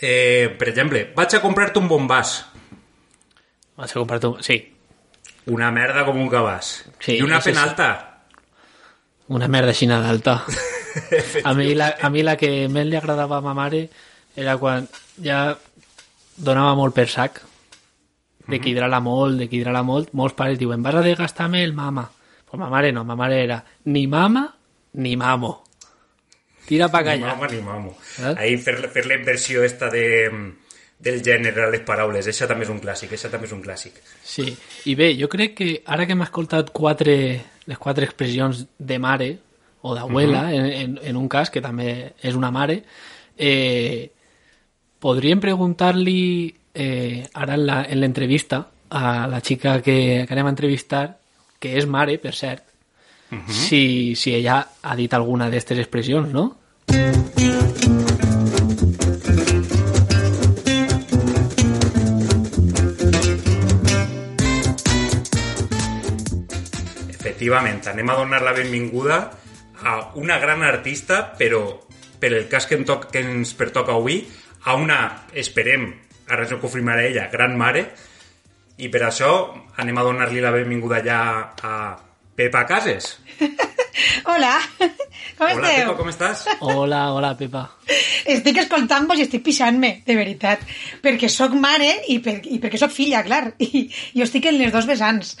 Eh, 0.00 0.48
per 0.58 0.72
exemple, 0.72 1.10
vaig 1.14 1.36
a 1.36 1.44
comprar-te 1.44 1.78
un 1.78 1.92
bombàs. 1.92 2.38
Vas 3.76 3.92
a 3.92 4.00
comprar 4.00 4.22
tu... 4.22 4.36
Sí, 4.42 4.62
Una 5.46 5.68
merda 5.70 6.06
com 6.06 6.16
un 6.16 6.28
cabàs. 6.32 6.68
Sí, 7.04 7.18
I 7.18 7.22
una 7.24 7.40
sí. 7.40 7.50
penalta. 7.52 7.88
una 9.28 9.48
merda 9.48 9.72
així 9.74 9.86
d'alta. 9.86 10.38
A 11.48 11.54
mi, 11.54 11.74
la, 11.74 11.94
a 12.00 12.10
mi 12.10 12.22
la 12.22 12.36
que 12.36 12.68
més 12.68 12.86
li 12.86 12.96
agradava 12.96 13.38
a 13.38 13.44
ma 13.44 13.54
mare 13.54 13.88
era 14.36 14.56
quan 14.58 14.86
ja 15.22 15.56
donava 16.36 16.74
molt 16.78 16.94
per 16.94 17.08
sac 17.08 17.40
de 18.48 18.58
que 18.60 18.70
hidrala 18.74 18.98
molt, 19.00 19.38
de 19.40 19.48
que 19.48 19.56
hidrala 19.56 19.82
molt, 19.86 20.10
molts 20.12 20.34
pares 20.36 20.58
diuen, 20.60 20.82
vas 20.84 20.98
a 20.98 21.02
desgastar-me 21.06 21.62
el 21.64 21.72
mama. 21.72 22.04
Pues 22.44 22.60
ma 22.60 22.68
mare 22.68 22.90
no, 22.92 23.02
ma 23.04 23.14
mare 23.16 23.38
era 23.42 23.62
ni 23.86 24.06
mama 24.06 24.48
ni 25.00 25.14
mamo. 25.16 25.64
Tira 26.66 26.88
pa 26.88 27.00
Ni 27.00 27.06
callar. 27.06 27.36
mama 27.36 27.48
ni 27.48 27.60
mamo. 27.62 27.96
Eh? 28.20 28.34
Ahí 28.36 28.56
fer, 28.58 28.76
fer 28.92 29.06
la 29.06 29.14
inversió 29.16 29.64
esta 29.64 29.88
de, 29.90 30.04
del 30.98 31.22
gènere 31.24 31.64
a 31.64 31.70
les 31.72 31.82
paraules, 31.84 32.26
això 32.28 32.46
també 32.48 32.64
és 32.64 32.70
un 32.72 32.80
clàssic, 32.80 33.12
això 33.16 33.30
també 33.32 33.48
és 33.48 33.52
un 33.56 33.62
clàssic. 33.64 33.98
Sí, 34.24 34.46
i 34.88 34.94
bé, 34.94 35.10
jo 35.18 35.28
crec 35.32 35.56
que 35.58 35.70
ara 35.86 36.06
que 36.06 36.14
m'ha 36.16 36.28
escoltat 36.28 36.70
quatre, 36.72 37.16
les 37.66 37.78
quatre 37.80 38.04
expressions 38.08 38.66
de 38.78 38.98
mare 38.98 39.30
o 39.84 39.92
d'abuela, 39.94 40.46
en, 40.56 40.64
en, 40.64 40.92
en 41.04 41.16
un 41.20 41.28
cas 41.28 41.50
que 41.52 41.60
també 41.60 42.14
és 42.24 42.36
una 42.38 42.48
mare, 42.48 42.78
eh, 43.36 44.08
podríem 44.96 45.42
preguntar-li 45.44 46.22
eh, 46.72 47.26
ara 47.36 47.58
en 47.58 48.00
l'entrevista 48.00 48.62
a 48.88 49.26
la 49.28 49.42
xica 49.44 49.82
que, 49.84 50.24
que 50.24 50.32
anem 50.32 50.48
a 50.48 50.54
entrevistar, 50.54 51.18
que 51.60 51.74
és 51.76 51.84
mare, 51.84 52.16
per 52.16 52.32
cert, 52.32 52.64
si, 53.50 54.14
si 54.16 54.32
ella 54.32 54.62
ha 54.80 54.96
dit 54.96 55.12
alguna 55.12 55.50
d'aquestes 55.50 55.84
expressions, 55.84 56.32
no? 56.32 56.48
Efectivament, 67.12 67.84
anem 67.92 68.08
a 68.08 68.20
donar 68.24 68.44
la 68.46 68.56
benvinguda 68.56 69.43
a 69.84 70.12
una 70.20 70.38
gran 70.40 70.64
artista, 70.64 71.34
però 71.38 71.66
per 72.20 72.32
el 72.32 72.48
cas 72.48 72.66
que, 72.66 72.78
em 72.78 72.86
toc, 72.88 73.10
que 73.12 73.20
ens 73.20 73.52
pertoca 73.58 73.92
avui, 73.92 74.22
a 74.64 74.78
una, 74.80 74.98
esperem, 75.36 75.90
ara 76.28 76.46
ens 76.46 76.56
ho 76.56 76.60
ella, 77.04 77.28
gran 77.32 77.56
mare, 77.60 77.84
i 78.80 78.88
per 78.88 79.04
això 79.06 79.30
anem 79.76 79.98
a 79.98 80.02
donar-li 80.02 80.40
la 80.40 80.54
benvinguda 80.54 81.02
ja 81.04 81.20
a 81.62 81.76
Pepa 82.34 82.64
Cases. 82.66 83.18
Hola, 84.26 84.52
com 85.38 85.46
Hola, 85.46 85.52
esteu? 85.54 85.88
Pepa, 85.88 85.94
com 85.98 86.10
estàs? 86.10 86.44
Hola, 86.60 87.00
hola, 87.14 87.32
Pepa. 87.38 87.64
Estic 88.30 88.58
escoltant-vos 88.62 89.20
i 89.20 89.24
estic 89.26 89.44
pixant-me, 89.46 89.90
de 90.06 90.16
veritat. 90.18 90.62
Perquè 91.04 91.28
sóc 91.32 91.54
mare 91.60 91.90
i, 92.12 92.18
per, 92.24 92.38
i 92.48 92.58
perquè 92.62 92.80
sóc 92.80 92.92
filla, 92.94 93.22
clar. 93.26 93.52
I 93.64 93.86
jo 94.16 94.26
estic 94.26 94.48
en 94.50 94.58
les 94.60 94.72
dos 94.74 94.88
vessants. 94.88 95.34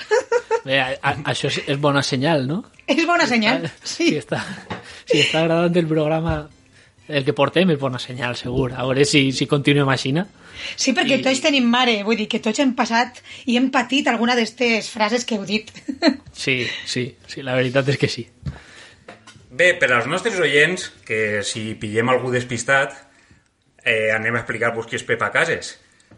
Bé, 0.64 0.80
a, 0.80 0.90
a, 1.00 1.14
això 1.32 1.50
és, 1.52 1.60
és 1.74 1.80
bona 1.80 2.02
senyal, 2.04 2.46
no? 2.48 2.62
És 2.86 3.04
bona 3.08 3.26
senyal, 3.28 3.68
Si 3.82 4.10
sí. 4.10 4.16
està, 4.20 4.42
si 5.08 5.22
està 5.22 5.44
agradant 5.44 5.76
el 5.80 5.88
programa, 5.88 6.38
el 7.08 7.24
que 7.24 7.34
portem 7.36 7.70
és 7.72 7.80
bona 7.80 8.00
senyal, 8.00 8.36
segur. 8.36 8.70
A 8.76 8.84
veure 8.88 9.04
si, 9.08 9.26
si 9.36 9.48
continuem 9.48 9.88
així. 9.92 10.12
no? 10.16 10.26
Sí, 10.76 10.92
perquè 10.96 11.18
tots 11.22 11.40
tenim 11.44 11.66
mare, 11.70 11.98
vull 12.06 12.16
dir 12.16 12.28
que 12.28 12.40
tots 12.40 12.58
hem 12.62 12.74
passat 12.78 13.20
i 13.46 13.56
hem 13.58 13.70
patit 13.74 14.08
alguna 14.08 14.34
d'aquestes 14.36 14.88
frases 14.90 15.24
que 15.24 15.36
heu 15.38 15.44
dit. 15.48 15.70
Sí, 16.34 16.66
sí, 16.84 17.16
sí, 17.30 17.42
la 17.46 17.54
veritat 17.54 17.88
és 17.92 17.96
que 17.98 18.08
sí. 18.10 18.24
Bé, 19.54 19.74
per 19.78 19.92
als 19.94 20.06
nostres 20.10 20.38
oients, 20.42 20.88
que 21.06 21.42
si 21.46 21.74
pillem 21.78 22.08
algú 22.10 22.32
despistat, 22.34 22.96
eh, 23.84 24.10
anem 24.10 24.34
a 24.34 24.40
explicar-vos 24.42 24.88
qui 24.90 24.96
és 24.98 25.04
Pepa 25.06 25.28
Cases. 25.30 25.76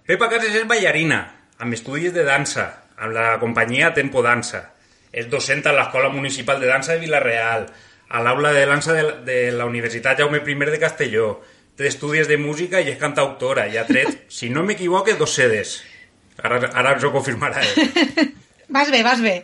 Pepa 0.09 0.31
Cases 0.33 0.55
és 0.57 0.65
ballarina, 0.69 1.19
amb 1.61 1.77
estudis 1.77 2.15
de 2.17 2.25
dansa, 2.25 2.65
amb 2.97 3.13
la 3.13 3.35
companyia 3.43 3.93
Tempo 3.93 4.23
Dansa. 4.25 4.63
És 5.13 5.29
docent 5.29 5.61
a 5.69 5.75
l'Escola 5.77 6.09
Municipal 6.13 6.61
de 6.61 6.67
Dansa 6.73 6.95
de 6.97 7.03
Vila-real, 7.05 7.69
a 8.09 8.23
l'aula 8.25 8.53
de 8.57 8.65
dansa 8.71 8.95
de, 8.95 9.03
la- 9.03 9.17
de 9.27 9.39
la 9.53 9.67
Universitat 9.67 10.19
Jaume 10.21 10.39
I 10.41 10.55
de 10.71 10.79
Castelló. 10.81 11.43
Té 11.77 11.91
estudis 11.91 12.29
de 12.31 12.39
música 12.41 12.81
i 12.81 12.89
és 12.93 13.01
cantautora 13.01 13.67
i 13.69 13.77
ha 13.77 13.85
tret, 13.89 14.23
si 14.39 14.49
no 14.53 14.65
m'equivoque, 14.65 15.19
dos 15.21 15.35
sedes. 15.37 15.81
Ara, 16.43 16.61
ara 16.73 16.97
ens 16.97 17.05
ho 17.05 17.13
confirmarà 17.15 17.65
ell. 17.65 18.33
Vas 18.77 18.91
bé, 18.91 19.05
vas 19.07 19.21
bé. 19.23 19.37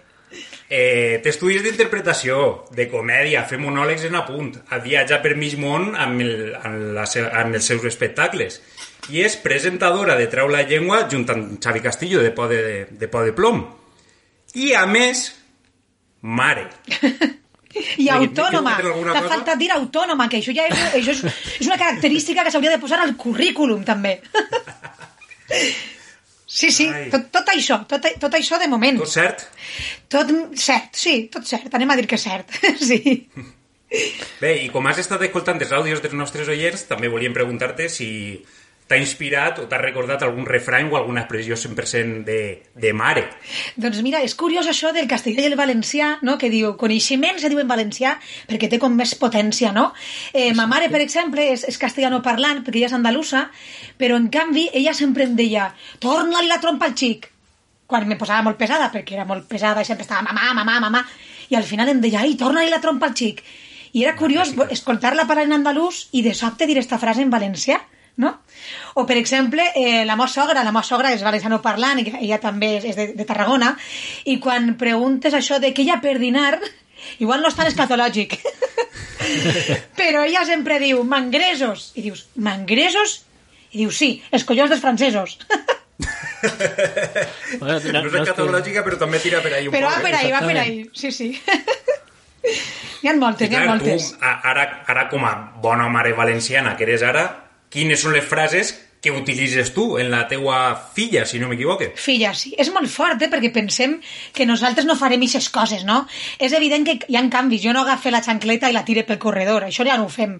Eh, 0.66 1.20
té 1.22 1.30
estudis 1.30 1.60
d'interpretació, 1.62 2.36
de 2.74 2.88
comèdia, 2.90 3.44
fer 3.46 3.58
monòlegs 3.60 4.06
en 4.08 4.16
apunt, 4.18 4.54
ha 4.72 4.80
viatjat 4.82 5.22
per 5.22 5.36
mig 5.38 5.54
món 5.60 5.92
amb, 5.94 6.22
el, 6.24 6.32
amb, 6.58 6.86
la, 6.96 7.04
amb 7.42 7.58
els 7.58 7.68
seus 7.68 7.84
espectacles 7.86 8.58
i 9.10 9.22
és 9.26 9.36
presentadora 9.44 10.16
de 10.18 10.28
Treu 10.32 10.48
la 10.50 10.62
Llengua 10.66 11.02
junt 11.12 11.28
amb 11.34 11.60
Xavi 11.62 11.84
Castillo 11.84 12.22
de 12.24 12.32
Po 12.34 12.48
de, 12.48 12.62
de, 12.90 13.08
po 13.12 13.22
de 13.26 13.36
Plom. 13.36 13.62
I, 14.54 14.72
a 14.78 14.86
més, 14.86 15.28
mare. 16.22 16.68
I 18.02 18.08
autònoma. 18.12 18.76
T'ha 18.80 19.24
faltat 19.28 19.58
dir 19.60 19.70
autònoma, 19.74 20.28
que 20.28 20.42
això 20.42 20.54
ja 20.56 20.66
és, 20.68 20.84
això 21.00 21.14
és, 21.14 21.24
és 21.60 21.66
una 21.68 21.78
característica 21.80 22.44
que 22.44 22.52
s'hauria 22.52 22.74
de 22.74 22.82
posar 22.82 23.00
al 23.02 23.16
currículum, 23.20 23.84
també. 23.88 24.18
Sí, 26.52 26.68
sí, 26.68 26.84
Ai. 26.92 27.06
tot, 27.08 27.30
tot 27.32 27.48
això, 27.48 27.78
tot, 27.88 28.04
tot 28.20 28.34
això 28.36 28.58
de 28.60 28.68
moment. 28.68 28.98
Tot 29.00 29.08
cert? 29.08 29.46
Tot 30.12 30.32
cert, 30.60 30.90
sí, 31.00 31.14
tot 31.32 31.48
cert, 31.48 31.72
anem 31.72 31.94
a 31.94 31.96
dir 31.96 32.04
que 32.10 32.20
cert, 32.20 32.52
sí. 32.90 33.00
Bé, 34.40 34.50
i 34.64 34.68
com 34.72 34.84
has 34.88 35.00
estat 35.00 35.24
escoltant 35.24 35.60
els 35.60 35.72
àudios 35.72 36.02
dels 36.04 36.16
nostres 36.16 36.48
oients, 36.52 36.84
també 36.90 37.08
volíem 37.12 37.32
preguntar-te 37.36 37.88
si 37.92 38.10
t'ha 38.92 39.00
inspirat 39.00 39.62
o 39.62 39.66
t'ha 39.68 39.80
recordat 39.80 40.20
algun 40.26 40.44
refrany 40.44 40.90
o 40.92 40.98
alguna 40.98 41.22
expressió 41.24 41.56
100% 41.56 42.26
de, 42.28 42.40
de 42.76 42.92
mare. 42.92 43.24
Doncs 43.80 44.02
mira, 44.04 44.20
és 44.20 44.36
curiós 44.36 44.68
això 44.68 44.92
del 44.92 45.08
castellà 45.08 45.46
i 45.46 45.48
el 45.48 45.56
valencià, 45.56 46.18
no? 46.20 46.36
que 46.36 46.52
diu 46.52 46.74
coneixement 46.76 47.40
se 47.40 47.48
diu 47.48 47.62
en 47.62 47.70
valencià 47.70 48.18
perquè 48.50 48.68
té 48.68 48.80
com 48.82 48.92
més 48.92 49.14
potència, 49.16 49.72
no? 49.72 49.90
Eh, 50.36 50.52
ma 50.58 50.68
mare, 50.68 50.90
per 50.92 51.00
exemple, 51.00 51.46
és, 51.54 51.64
és 51.64 51.80
castellano 51.80 52.20
parlant 52.20 52.60
perquè 52.60 52.82
ella 52.82 52.90
és 52.90 52.96
andalusa, 52.98 53.46
però 53.96 54.18
en 54.20 54.28
canvi 54.34 54.68
ella 54.76 54.92
sempre 54.92 55.24
em 55.24 55.36
deia 55.38 55.70
torna-li 56.02 56.50
la 56.52 56.60
trompa 56.60 56.90
al 56.90 56.98
xic 56.98 57.30
quan 57.92 58.06
me 58.08 58.16
posava 58.16 58.44
molt 58.44 58.56
pesada, 58.56 58.88
perquè 58.92 59.18
era 59.18 59.26
molt 59.28 59.44
pesada 59.48 59.82
i 59.84 59.88
sempre 59.88 60.06
estava 60.06 60.24
mamà, 60.24 60.54
mamà, 60.56 60.78
mamà, 60.80 61.02
i 61.52 61.56
al 61.58 61.66
final 61.68 61.90
em 61.92 62.00
deia, 62.00 62.22
ai, 62.24 62.38
torna-li 62.40 62.72
la 62.72 62.80
trompa 62.80 63.10
al 63.10 63.16
xic. 63.16 63.42
I 63.92 64.06
era 64.06 64.14
curiós 64.16 64.54
escoltar-la 64.72 65.26
parlar 65.28 65.44
en 65.44 65.58
andalús 65.58 66.06
i 66.16 66.22
de 66.24 66.32
sobte 66.32 66.64
dir 66.68 66.78
esta 66.80 66.96
frase 67.02 67.20
en 67.20 67.32
valencià, 67.34 67.82
no? 68.16 68.34
O, 68.94 69.06
per 69.06 69.16
exemple, 69.16 69.64
eh, 69.74 70.04
la 70.04 70.16
meva 70.16 70.28
sogra, 70.28 70.62
la 70.62 70.70
meva 70.70 70.84
sogra 70.84 71.12
és 71.14 71.22
valenciano 71.24 71.60
parlant, 71.64 71.98
i 72.02 72.12
ella 72.20 72.38
també 72.42 72.76
és, 72.78 72.84
és 72.92 72.96
de, 72.98 73.06
de 73.16 73.24
Tarragona, 73.28 73.72
i 74.28 74.38
quan 74.42 74.74
preguntes 74.80 75.34
això 75.34 75.58
de 75.62 75.72
què 75.72 75.86
hi 75.86 75.90
ha 75.90 76.00
per 76.02 76.18
dinar, 76.20 76.58
igual 77.18 77.40
no 77.42 77.48
és 77.48 77.56
tan 77.58 77.66
escatològic, 77.70 78.36
però 80.00 80.24
ella 80.26 80.44
sempre 80.48 80.78
diu 80.82 81.02
mangresos, 81.08 81.92
i 81.96 82.02
dius, 82.08 82.26
mangresos? 82.36 83.22
I 83.72 83.80
diu, 83.84 83.90
sí, 83.94 84.18
els 84.30 84.44
collons 84.44 84.70
dels 84.72 84.82
francesos. 84.84 85.38
Bueno, 87.60 87.78
No, 87.92 88.00
no 88.02 88.08
és 88.08 88.14
escatològica, 88.22 88.82
però 88.82 88.96
també 88.98 89.20
tira 89.22 89.38
per 89.44 89.52
ahí 89.54 89.68
un 89.68 89.74
Però 89.74 89.86
va 89.86 90.00
poc. 90.00 90.06
per 90.08 90.12
eh? 90.12 90.18
ahí, 90.18 90.30
va 90.32 90.40
per 90.42 90.56
ahí, 90.58 90.90
sí, 90.98 91.12
sí. 91.14 91.28
N'hi 93.02 93.10
ha 93.10 93.14
moltes, 93.18 93.50
n'hi 93.50 93.58
ha 93.58 93.64
moltes. 93.68 94.08
tu, 94.16 94.26
ara, 94.26 94.64
ara 94.90 95.04
com 95.10 95.22
a 95.26 95.32
bona 95.62 95.86
mare 95.90 96.12
valenciana 96.18 96.74
que 96.76 96.82
eres 96.88 97.02
ara, 97.06 97.24
quines 97.72 98.00
són 98.04 98.12
les 98.16 98.24
frases 98.28 98.74
que 99.02 99.10
utilitzes 99.10 99.72
tu 99.74 99.96
en 99.98 100.12
la 100.12 100.20
teua 100.30 100.76
filla, 100.94 101.24
si 101.26 101.40
no 101.42 101.48
m'equivoque? 101.50 101.88
Filla, 101.98 102.30
sí. 102.38 102.52
És 102.54 102.68
molt 102.70 102.86
fort, 102.86 103.18
eh? 103.24 103.26
perquè 103.32 103.48
pensem 103.50 103.96
que 104.32 104.46
nosaltres 104.46 104.86
no 104.86 104.94
farem 104.94 105.24
aquestes 105.24 105.48
coses, 105.50 105.82
no? 105.88 106.04
És 106.38 106.54
evident 106.54 106.86
que 106.86 106.94
hi 107.10 107.16
ha 107.18 107.22
canvis. 107.32 107.64
Jo 107.64 107.72
no 107.74 107.82
agafo 107.82 108.12
la 108.14 108.20
xancleta 108.22 108.70
i 108.70 108.76
la 108.76 108.84
tire 108.86 109.02
pel 109.08 109.18
corredor. 109.18 109.66
Això 109.66 109.82
ja 109.88 109.96
no 109.98 110.06
ho 110.06 110.12
fem, 110.12 110.36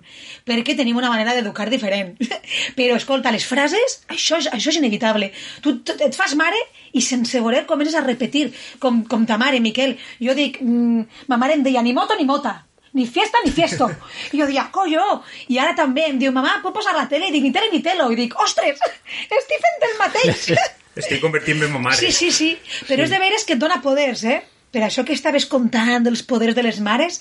perquè 0.47 0.77
tenim 0.79 1.01
una 1.03 1.11
manera 1.11 1.35
d'educar 1.35 1.67
diferent. 1.75 2.15
Però, 2.79 2.95
escolta, 2.95 3.35
les 3.35 3.49
frases, 3.51 3.99
això 4.07 4.39
és, 4.39 4.47
això 4.55 4.71
és 4.71 4.79
inevitable. 4.79 5.33
Tu 5.67 5.81
t- 5.83 5.99
et 5.99 6.15
fas 6.15 6.37
mare 6.39 6.63
i 6.95 7.03
sense 7.03 7.43
voler 7.43 7.67
comences 7.67 7.99
a 7.99 8.07
repetir, 8.07 8.53
com, 8.79 9.03
com 9.11 9.27
ta 9.27 9.41
mare, 9.43 9.59
Miquel. 9.59 9.97
Jo 10.23 10.39
dic, 10.39 10.63
mm, 10.63 11.27
ma 11.27 11.37
mare 11.41 11.59
em 11.59 11.67
deia 11.67 11.83
ni 11.83 11.97
moto 11.99 12.15
ni 12.15 12.31
mota, 12.31 12.61
ni 12.93 13.07
fiesta 13.07 13.39
ni 13.45 13.53
fiesto. 13.53 13.89
I 14.33 14.41
jo 14.41 14.47
deia, 14.51 14.69
collo! 14.75 15.23
I 15.49 15.59
ara 15.63 15.75
també 15.79 16.07
em 16.11 16.21
diu, 16.21 16.33
mamà, 16.35 16.59
puc 16.63 16.77
posar 16.77 16.95
la 16.97 17.09
tele? 17.09 17.29
I 17.29 17.35
dic, 17.35 17.45
ni 17.47 17.53
tele 17.55 17.73
ni 17.73 17.83
telo. 17.85 18.11
I 18.13 18.19
dic, 18.19 18.37
ostres, 18.41 18.81
estic 19.25 19.67
fent 19.67 19.91
el 19.91 19.99
mateix. 20.01 20.49
Estic 20.93 21.23
convertint-me 21.23 21.65
en 21.65 21.73
ma 21.73 21.79
mare. 21.87 21.97
Sí, 21.97 22.11
sí, 22.13 22.29
sí, 22.37 22.51
però 22.85 23.07
és 23.07 23.13
de 23.13 23.17
veres 23.17 23.47
que 23.49 23.55
et 23.57 23.61
dona 23.61 23.79
poders, 23.81 24.27
eh? 24.29 24.43
Per 24.73 24.83
això 24.85 25.05
que 25.09 25.13
estaves 25.17 25.45
contant 25.49 26.05
dels 26.05 26.23
poders 26.29 26.57
de 26.57 26.65
les 26.65 26.79
mares, 26.85 27.19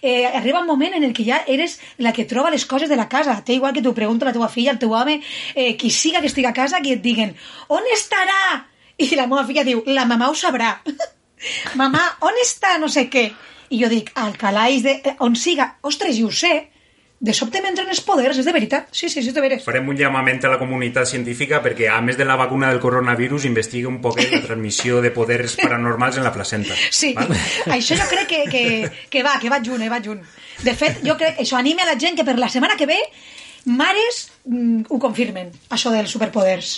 eh, 0.00 0.26
arriba 0.26 0.60
un 0.60 0.68
moment 0.68 0.92
en 0.96 1.04
el 1.04 1.14
que 1.16 1.24
ja 1.24 1.42
eres 1.48 1.78
la 1.96 2.12
que 2.16 2.24
troba 2.28 2.52
les 2.52 2.64
coses 2.64 2.88
de 2.88 2.96
la 2.96 3.08
casa. 3.08 3.38
Té 3.44 3.56
igual 3.56 3.72
que 3.72 3.82
tu 3.84 3.94
pregunta 3.96 4.24
a 4.24 4.28
la 4.28 4.36
teva 4.36 4.48
filla, 4.48 4.72
al 4.72 4.78
teu 4.78 4.92
home, 4.92 5.22
eh, 5.54 5.76
qui 5.76 5.90
siga 5.90 6.20
que 6.20 6.28
estigui 6.32 6.48
a 6.48 6.52
casa, 6.56 6.80
que 6.80 6.92
et 6.96 7.02
diguen 7.02 7.34
on 7.68 7.84
estarà? 7.92 8.64
I 8.96 9.08
la 9.16 9.26
meva 9.26 9.44
filla 9.44 9.64
diu, 9.64 9.82
la 9.86 10.04
mamà 10.04 10.28
ho 10.28 10.36
sabrà. 10.36 10.78
mamà, 11.80 12.04
on 12.20 12.40
està 12.44 12.78
no 12.80 12.88
sé 12.88 13.08
què? 13.08 13.30
I 13.70 13.80
jo 13.82 13.88
dic, 13.88 14.12
al 14.20 14.36
calaix 14.40 14.82
de... 14.84 15.00
eh, 15.04 15.16
on 15.24 15.36
siga. 15.36 15.76
Ostres, 15.82 16.18
i 16.18 16.24
ho 16.24 16.30
sé. 16.32 16.54
De 17.24 17.32
sobte 17.32 17.62
m'entren 17.64 17.88
els 17.88 18.02
poders, 18.04 18.36
és 18.36 18.44
de 18.44 18.52
veritat. 18.52 18.88
Sí, 18.92 19.08
sí, 19.08 19.22
sí, 19.22 19.30
de 19.32 19.40
veres. 19.40 19.62
Farem 19.64 19.86
un 19.88 19.96
llamament 19.96 20.42
a 20.44 20.50
la 20.52 20.58
comunitat 20.60 21.08
científica 21.08 21.62
perquè, 21.64 21.86
a 21.88 22.00
més 22.04 22.18
de 22.18 22.26
la 22.28 22.36
vacuna 22.36 22.68
del 22.68 22.82
coronavirus, 22.82 23.46
investigui 23.48 23.86
un 23.88 24.00
poc 24.04 24.18
la 24.20 24.42
transmissió 24.44 25.00
de 25.00 25.12
poders 25.14 25.56
paranormals 25.62 26.18
en 26.20 26.26
la 26.26 26.32
placenta. 26.34 26.76
Sí, 26.90 27.14
Val? 27.16 27.32
això 27.78 27.96
jo 27.96 28.08
crec 28.10 28.28
que, 28.28 28.42
que, 28.50 28.64
que 29.10 29.22
va, 29.24 29.38
que 29.40 29.48
va 29.52 29.62
junt, 29.64 29.80
eh, 29.80 29.88
va 29.88 30.02
junt. 30.04 30.20
De 30.66 30.74
fet, 30.76 31.00
jo 31.06 31.16
crec 31.16 31.38
que 31.38 31.46
això 31.46 31.56
anime 31.56 31.86
a 31.86 31.92
la 31.94 31.96
gent 32.00 32.18
que 32.18 32.26
per 32.28 32.36
la 32.38 32.50
setmana 32.52 32.76
que 32.76 32.90
ve 32.90 32.98
mares 33.64 34.26
mm, 34.44 34.90
ho 34.90 34.98
confirmen, 35.00 35.54
això 35.72 35.94
dels 35.94 36.12
superpoders. 36.12 36.74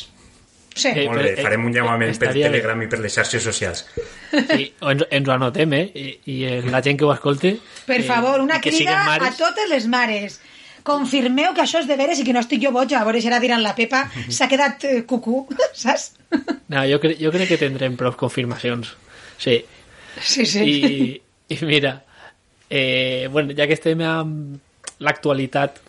Sí. 0.76 0.90
Eh, 0.92 1.06
Molt 1.08 1.22
bé, 1.24 1.30
eh, 1.32 1.42
farem 1.42 1.64
un 1.64 1.72
llamament 1.72 2.10
per 2.12 2.28
estaria 2.28 2.50
bé. 2.50 2.52
Telegram 2.52 2.82
i 2.84 2.88
per 2.92 2.98
les 3.00 3.14
xarxes 3.16 3.46
socials. 3.48 3.86
Sí, 4.30 4.66
ens, 4.92 5.06
ens 5.08 5.30
ho 5.30 5.32
anotem, 5.32 5.72
eh? 5.72 5.86
I, 5.96 6.10
i 6.28 6.36
eh, 6.44 6.58
la 6.68 6.82
gent 6.84 7.00
que 7.00 7.06
ho 7.08 7.14
escolte... 7.14 7.54
Per 7.88 8.02
eh, 8.02 8.04
favor, 8.04 8.44
una 8.44 8.60
crida 8.60 8.82
siguen 8.82 9.00
a 9.00 9.06
mares, 9.08 9.38
totes 9.40 9.70
les 9.72 9.86
mares. 9.88 10.36
Confirmeu 10.86 11.54
que 11.56 11.64
això 11.64 11.80
és 11.80 11.88
de 11.88 11.96
veres 11.98 12.20
i 12.20 12.26
que 12.28 12.34
no 12.36 12.44
estic 12.44 12.60
jo 12.62 12.74
boja. 12.76 13.00
A 13.00 13.08
veure 13.08 13.22
si 13.24 13.30
ara 13.32 13.40
diran 13.42 13.64
la 13.64 13.72
Pepa 13.78 14.04
s'ha 14.28 14.50
quedat 14.52 14.84
eh, 14.84 15.00
cucú, 15.08 15.46
saps? 15.82 16.12
No, 16.68 16.84
jo, 16.84 17.00
cre 17.00 17.16
jo 17.16 17.32
crec 17.32 17.54
que 17.54 17.60
tindrem 17.64 17.96
prou 17.96 18.12
confirmacions. 18.20 18.92
Sí. 19.40 19.62
Sí, 20.20 20.44
sí. 20.44 20.60
I, 20.60 21.56
i 21.56 21.58
mira, 21.64 22.02
eh, 22.68 23.28
bueno, 23.32 23.56
ja 23.56 23.66
que 23.66 23.76
estem 23.80 24.04
amb 24.04 25.00
l'actualitat, 25.00 25.80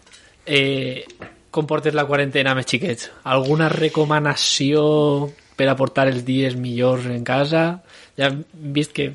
eh, 0.48 1.04
com 1.52 1.68
portes 1.70 1.96
la 1.96 2.06
quarantena 2.08 2.54
amb 2.54 2.64
els 2.64 2.70
xiquets? 2.70 3.12
Alguna 3.24 3.70
recomanació 3.74 4.84
per 5.58 5.70
aportar 5.72 6.08
els 6.12 6.24
dies 6.28 6.58
millors 6.60 7.08
en 7.10 7.24
casa? 7.28 7.64
Ja 8.18 8.30
hem 8.32 8.44
vist 8.76 8.94
que 8.96 9.12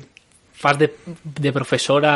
fas 0.63 0.77
de, 0.79 0.89
de 1.23 1.51
professora 1.55 2.13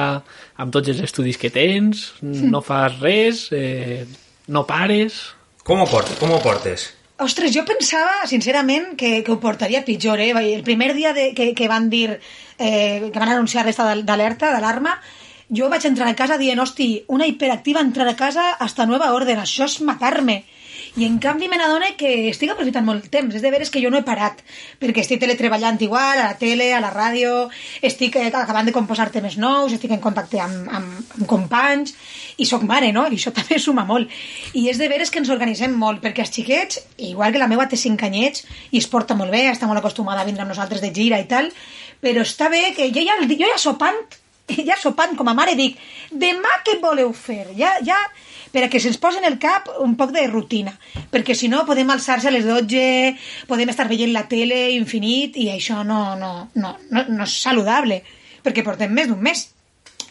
amb 0.55 0.73
tots 0.73 0.93
els 0.93 1.01
estudis 1.03 1.39
que 1.39 1.51
tens, 1.51 2.13
no 2.21 2.61
fas 2.63 2.99
res, 3.01 3.47
eh, 3.51 4.05
no 4.47 4.63
pares... 4.67 5.19
Com 5.67 5.81
ho 5.83 5.87
portes? 5.89 6.15
Com 6.21 6.31
ho 6.31 6.39
portes? 6.39 6.93
Ostres, 7.19 7.49
jo 7.51 7.63
pensava, 7.65 8.27
sincerament, 8.29 8.91
que, 8.95 9.23
que 9.25 9.33
ho 9.33 9.39
portaria 9.41 9.81
pitjor, 9.83 10.21
eh? 10.21 10.29
El 10.37 10.61
primer 10.63 10.93
dia 10.95 11.15
de, 11.17 11.31
que, 11.35 11.49
que 11.57 11.67
van 11.67 11.89
dir, 11.89 12.19
eh, 12.59 13.09
que 13.09 13.19
van 13.19 13.33
anunciar 13.33 13.65
l'estat 13.65 14.05
d'alerta, 14.05 14.51
d'alarma, 14.53 14.93
jo 15.49 15.69
vaig 15.71 15.85
entrar 15.87 16.09
a 16.11 16.15
casa 16.15 16.37
dient, 16.37 16.59
hosti, 16.59 17.05
una 17.07 17.27
hiperactiva 17.27 17.81
entrar 17.81 18.07
a 18.09 18.15
casa 18.19 18.51
hasta 18.59 18.85
nueva 18.85 19.13
orden, 19.15 19.39
això 19.39 19.67
és 19.67 19.79
matar-me. 19.81 20.43
I 20.97 21.05
en 21.05 21.19
canvi 21.21 21.45
me 21.45 21.59
n'adone 21.59 21.91
que 21.93 22.09
estic 22.31 22.49
aprofitant 22.49 22.85
molt 22.85 23.03
el 23.05 23.11
temps. 23.13 23.35
És 23.37 23.43
de 23.43 23.51
veres 23.53 23.69
que 23.69 23.81
jo 23.83 23.91
no 23.93 23.99
he 23.99 24.05
parat, 24.05 24.39
perquè 24.81 25.03
estic 25.03 25.21
teletreballant 25.21 25.77
igual, 25.85 26.17
a 26.17 26.31
la 26.31 26.37
tele, 26.41 26.71
a 26.73 26.79
la 26.81 26.89
ràdio, 26.89 27.51
estic 27.85 28.17
eh, 28.17 28.25
acabant 28.31 28.65
de 28.65 28.73
composar 28.73 29.11
temes 29.13 29.37
nous, 29.37 29.75
estic 29.75 29.93
en 29.93 30.01
contacte 30.01 30.41
amb, 30.41 30.71
amb, 30.73 31.13
amb 31.19 31.29
companys, 31.29 31.93
i 32.41 32.49
sóc 32.49 32.65
mare, 32.65 32.89
no? 32.95 33.05
I 33.05 33.19
això 33.19 33.33
també 33.37 33.61
suma 33.61 33.85
molt. 33.85 34.09
I 34.57 34.67
és 34.73 34.81
de 34.81 34.89
veres 34.89 35.13
que 35.13 35.21
ens 35.21 35.33
organitzem 35.33 35.77
molt, 35.77 36.01
perquè 36.01 36.25
els 36.25 36.33
xiquets, 36.33 36.81
igual 37.11 37.35
que 37.35 37.43
la 37.45 37.51
meva 37.51 37.69
té 37.69 37.77
5 37.77 38.09
anyets, 38.09 38.47
i 38.71 38.81
es 38.81 38.89
porta 38.89 39.15
molt 39.15 39.31
bé, 39.31 39.45
està 39.51 39.69
molt 39.69 39.83
acostumada 39.83 40.25
a 40.25 40.29
vindre 40.29 40.47
amb 40.47 40.55
nosaltres 40.55 40.81
de 40.81 40.93
gira 40.95 41.21
i 41.21 41.29
tal, 41.29 41.51
però 42.01 42.25
està 42.25 42.49
bé 42.49 42.71
que 42.73 42.89
jo 42.89 43.05
ja, 43.05 43.21
jo 43.21 43.45
ja 43.45 43.61
sopant, 43.61 44.01
ja 44.67 44.77
sopant 44.79 45.15
com 45.17 45.27
a 45.27 45.35
mare 45.37 45.55
dic, 45.59 45.77
demà 46.11 46.61
què 46.65 46.77
voleu 46.83 47.11
fer? 47.15 47.47
Ja, 47.57 47.75
ja, 47.85 47.97
per 48.53 48.63
a 48.65 48.69
que 48.71 48.79
se'ns 48.79 48.99
posi 49.01 49.19
en 49.19 49.27
el 49.27 49.37
cap 49.41 49.67
un 49.83 49.97
poc 49.99 50.13
de 50.15 50.23
rutina, 50.31 50.73
perquè 51.11 51.35
si 51.35 51.49
no 51.51 51.65
podem 51.67 51.91
alçar-se 51.91 52.29
a 52.29 52.33
les 52.33 52.47
12, 52.47 52.85
podem 53.49 53.73
estar 53.73 53.89
veient 53.89 54.13
la 54.15 54.27
tele 54.31 54.69
infinit 54.77 55.37
i 55.37 55.49
això 55.53 55.83
no, 55.87 56.15
no, 56.19 56.31
no, 56.55 56.73
no, 56.89 57.05
no 57.09 57.27
és 57.27 57.37
saludable, 57.43 58.01
perquè 58.45 58.63
portem 58.63 58.93
més 58.93 59.11
d'un 59.11 59.21
mes 59.21 59.47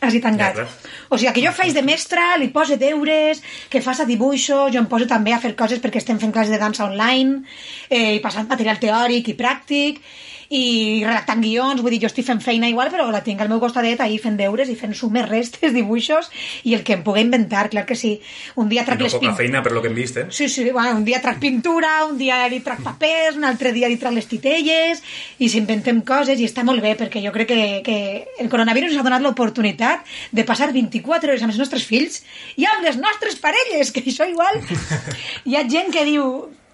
així 0.05 0.21
tancat. 0.21 0.59
Ja, 0.61 0.67
o 1.09 1.17
sigui, 1.17 1.33
que 1.33 1.45
jo 1.47 1.53
faig 1.57 1.73
de 1.73 1.83
mestra, 1.87 2.35
li 2.37 2.51
poso 2.53 2.77
deures, 2.81 3.41
que 3.73 3.81
faça 3.81 4.05
dibuixos, 4.09 4.69
jo 4.75 4.83
em 4.83 4.89
poso 4.91 5.09
també 5.09 5.33
a 5.33 5.41
fer 5.41 5.55
coses 5.57 5.81
perquè 5.81 6.03
estem 6.03 6.21
fent 6.21 6.35
classes 6.35 6.53
de 6.53 6.61
dansa 6.61 6.85
online, 6.85 7.41
eh, 7.89 8.19
i 8.19 8.23
passant 8.25 8.49
material 8.51 8.81
teòric 8.83 9.33
i 9.33 9.37
pràctic, 9.39 10.03
i 10.51 11.03
redactant 11.05 11.43
guions, 11.43 11.83
vull 11.83 11.95
dir, 11.95 12.01
jo 12.05 12.11
estic 12.11 12.27
fent 12.27 12.41
feina 12.45 12.69
igual, 12.71 12.91
però 12.93 13.09
la 13.11 13.23
tinc 13.27 13.41
al 13.43 13.51
meu 13.51 13.61
costadet 13.63 14.01
ahí 14.05 14.19
fent 14.23 14.37
deures 14.39 14.71
i 14.71 14.77
fent 14.79 14.95
sumes, 14.95 15.27
restes, 15.29 15.73
dibuixos, 15.75 16.31
i 16.65 16.77
el 16.77 16.85
que 16.87 16.97
em 16.97 17.03
pugui 17.07 17.25
inventar, 17.25 17.67
clar 17.73 17.87
que 17.89 17.97
sí. 17.99 18.17
Un 18.57 18.71
dia 18.71 18.85
trac 18.87 19.01
no 19.01 19.09
les 19.09 19.17
poca 19.17 19.27
pintures. 19.27 19.41
feina 19.43 19.63
per 19.65 19.73
lo 19.75 19.83
que 19.83 19.91
hem 19.91 19.99
vist, 19.99 20.21
eh? 20.21 20.27
Sí, 20.31 20.49
sí, 20.49 20.69
bueno, 20.71 20.97
un 20.97 21.05
dia 21.05 21.21
trac 21.23 21.41
pintura, 21.43 22.05
un 22.07 22.19
dia 22.19 22.45
li 22.53 22.61
trac 22.65 22.83
papers, 22.85 23.37
un 23.37 23.49
altre 23.49 23.73
dia 23.77 23.91
li 23.91 23.99
trac 24.01 24.15
les 24.15 24.29
titelles, 24.31 25.03
i 25.39 25.51
s'inventem 25.53 26.03
coses, 26.07 26.41
i 26.41 26.49
està 26.49 26.65
molt 26.67 26.83
bé, 26.85 26.95
perquè 26.99 27.23
jo 27.25 27.35
crec 27.35 27.51
que, 27.51 27.61
que 27.87 27.99
el 28.43 28.51
coronavirus 28.53 28.95
ens 28.95 29.03
ha 29.03 29.07
donat 29.07 29.25
l'oportunitat 29.25 30.07
de 30.33 30.47
passar 30.47 30.73
24 30.73 31.33
hores 31.33 31.43
amb 31.43 31.55
els 31.55 31.61
nostres 31.63 31.87
fills 31.87 32.23
i 32.57 32.67
amb 32.69 32.87
les 32.87 32.99
nostres 33.01 33.39
parelles, 33.43 33.93
que 33.93 34.05
això 34.05 34.29
igual... 34.29 34.63
Hi 35.47 35.55
ha 35.57 35.63
gent 35.71 35.93
que 35.95 36.03
diu, 36.07 36.25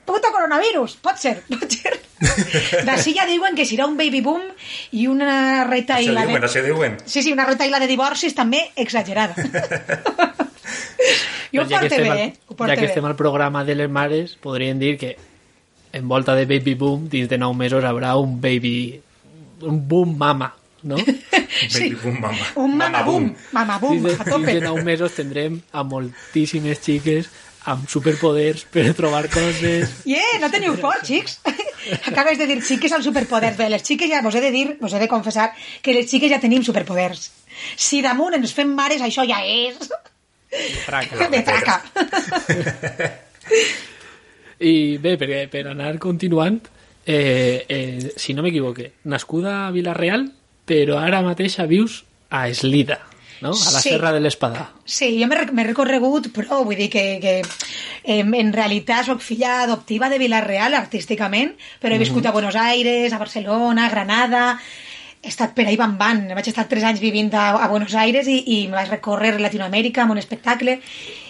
puto 0.08 0.30
coronavirus, 0.32 0.96
pot 1.04 1.20
ser, 1.20 1.38
pot 1.50 1.68
ser. 1.70 1.98
D'ací 2.86 3.14
ja 3.16 3.26
diuen 3.28 3.54
que 3.58 3.66
serà 3.68 3.86
un 3.88 3.96
baby 3.98 4.20
boom 4.24 4.42
i 4.92 5.06
una 5.10 5.62
Això 5.62 5.70
retaïla 5.70 6.24
diuen, 6.26 6.40
de... 6.40 6.46
això 6.48 6.62
diuen. 6.64 6.96
Sí, 7.04 7.22
sí, 7.22 7.32
una 7.34 7.46
retaïla 7.48 7.80
de 7.82 7.88
divorcis 7.90 8.34
també 8.34 8.62
exagerada. 8.76 9.34
jo 11.52 11.62
ho 11.62 11.68
ja 11.68 11.80
estem 11.82 12.02
bé, 12.04 12.10
al- 12.10 12.18
eh? 12.18 12.32
Ho 12.48 12.54
Ja 12.56 12.74
que 12.76 12.80
bé. 12.86 12.88
estem 12.88 13.04
al 13.04 13.16
programa 13.16 13.64
de 13.64 13.74
les 13.74 13.90
mares, 13.90 14.36
podríem 14.40 14.78
dir 14.78 14.96
que 14.98 15.16
en 15.92 16.08
volta 16.08 16.34
de 16.34 16.46
baby 16.46 16.74
boom, 16.74 17.08
dins 17.08 17.28
de 17.28 17.38
9 17.38 17.56
mesos 17.56 17.84
haurà 17.84 18.16
un 18.16 18.40
baby... 18.40 19.00
un 19.62 19.86
boom 19.88 20.16
mama, 20.18 20.54
no? 20.82 20.96
Baby 21.74 21.94
boom, 22.02 22.18
mama. 22.20 22.46
Un 22.56 22.76
mama 22.76 23.02
boom, 23.04 23.34
mama 23.52 23.78
boom, 23.78 24.02
dins, 24.02 24.04
de, 24.04 24.14
a 24.14 24.24
dins 24.24 24.34
tope. 24.34 24.54
de 24.54 24.60
9 24.64 24.82
mesos 24.84 25.12
tindrem 25.14 25.60
a 25.70 25.82
moltíssimes 25.84 26.80
xiques 26.82 27.28
amb 27.70 27.86
superpoders 27.90 28.64
per 28.72 28.88
trobar 28.98 29.28
coses... 29.30 30.02
Yeah, 30.08 30.40
no 30.42 30.50
teniu 30.50 30.74
por, 30.82 30.98
xics. 31.06 31.38
Acabes 32.10 32.38
de 32.40 32.46
dir 32.50 32.58
xiques 32.64 32.92
al 32.94 33.04
superpoder. 33.04 33.54
Bé, 33.58 33.68
les 33.70 33.84
xiques 33.86 34.10
ja, 34.10 34.22
vos 34.24 34.34
he 34.34 34.42
de 34.42 34.50
dir, 34.54 34.66
vos 34.80 34.92
he 34.92 35.00
de 35.02 35.10
confessar, 35.10 35.52
que 35.82 35.94
les 35.94 36.10
xiques 36.10 36.30
ja 36.32 36.40
tenim 36.42 36.64
superpoders. 36.66 37.30
Si 37.76 38.02
damunt 38.02 38.34
ens 38.38 38.54
fem 38.56 38.70
mares, 38.74 39.02
això 39.04 39.26
ja 39.28 39.42
és... 39.46 39.78
Traca. 40.84 41.28
De 41.32 41.42
traca. 41.46 41.76
I 44.62 44.98
bé, 45.02 45.16
perquè 45.18 45.46
per 45.50 45.64
anar 45.70 45.96
continuant, 46.02 46.60
eh, 47.06 47.64
eh, 47.66 48.12
si 48.16 48.34
no 48.34 48.44
m'equivoque, 48.44 48.92
nascuda 49.10 49.66
a 49.66 49.72
Vilareal, 49.74 50.28
però 50.68 51.00
ara 51.02 51.22
mateix 51.24 51.58
vius 51.70 52.02
a 52.30 52.46
Eslida, 52.52 53.00
no? 53.42 53.50
A 53.50 53.70
la 53.74 53.80
Sí. 53.82 53.90
Serra 53.90 54.12
de 54.14 54.20
l'Espadà. 54.20 54.68
Sí, 54.84 55.10
jo 55.20 55.26
m'he 55.28 55.36
rec- 55.36 55.52
m'he 55.52 55.64
recorregut, 55.66 56.30
però 56.32 56.62
vull 56.64 56.76
dir 56.78 56.88
que, 56.90 57.18
que 57.20 57.42
em, 58.04 58.32
en 58.38 58.52
realitat 58.54 59.04
sóc 59.06 59.20
filla 59.20 59.62
adoptiva 59.64 60.08
de 60.08 60.18
Vilareal 60.22 60.74
artísticament, 60.78 61.52
però 61.82 61.94
he 61.94 61.98
viscut 61.98 62.24
a 62.26 62.32
Buenos 62.32 62.56
Aires, 62.56 63.12
a 63.12 63.18
Barcelona, 63.18 63.86
a 63.86 63.90
Granada, 63.90 64.46
he 65.22 65.28
estat 65.30 65.52
per 65.54 65.66
ahí 65.68 65.76
van 65.78 65.92
van, 65.98 66.24
vaig 66.34 66.48
estar 66.50 66.64
tres 66.66 66.82
anys 66.82 66.98
vivint 66.98 67.28
a, 67.34 67.50
a 67.62 67.68
Buenos 67.70 67.94
Aires 67.94 68.26
i, 68.26 68.40
i 68.56 68.56
me 68.66 68.74
vaig 68.74 68.88
recórrer 68.90 69.36
Latinoamèrica 69.38 70.02
amb 70.02 70.10
un 70.16 70.18
espectacle 70.18 70.80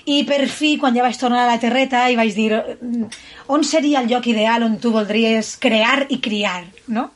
i 0.08 0.22
per 0.24 0.46
fi, 0.48 0.78
quan 0.80 0.96
ja 0.96 1.02
vaig 1.04 1.18
tornar 1.20 1.42
a 1.44 1.50
la 1.50 1.58
terreta 1.60 2.06
i 2.10 2.16
vaig 2.16 2.32
dir 2.34 2.54
"Mm, 2.80 3.04
on 3.52 3.64
seria 3.68 4.00
el 4.00 4.08
lloc 4.08 4.26
ideal 4.32 4.62
on 4.64 4.78
tu 4.80 4.92
voldries 4.96 5.56
crear 5.60 6.06
i 6.08 6.20
criar, 6.24 6.64
no? 6.88 7.10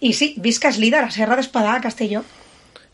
I 0.00 0.14
sí, 0.16 0.32
visc 0.38 0.64
a 0.64 0.70
Eslida, 0.72 0.98
a 1.00 1.02
la 1.02 1.10
Serra 1.12 1.36
d'Espadà, 1.36 1.74
a 1.76 1.80
Castelló. 1.84 2.24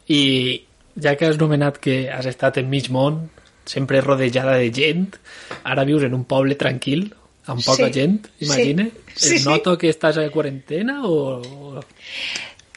I 0.08 0.64
ja 1.02 1.16
que 1.16 1.26
has 1.26 1.38
nomenat 1.40 1.78
que 1.82 2.08
has 2.10 2.26
estat 2.26 2.58
en 2.60 2.68
mig 2.70 2.90
món, 2.90 3.28
sempre 3.68 4.00
rodejada 4.00 4.56
de 4.58 4.70
gent, 4.74 5.16
ara 5.64 5.84
vius 5.88 6.02
en 6.06 6.14
un 6.16 6.24
poble 6.24 6.56
tranquil, 6.60 7.12
amb 7.48 7.64
poca 7.64 7.88
Sí, 7.88 7.92
gent, 8.00 8.28
imagine. 8.40 8.90
sí. 9.14 9.34
Es 9.34 9.42
sí. 9.42 9.48
noto 9.48 9.76
que 9.78 9.88
estàs 9.90 10.18
a 10.20 10.28
quarantena 10.30 11.02
o... 11.08 11.80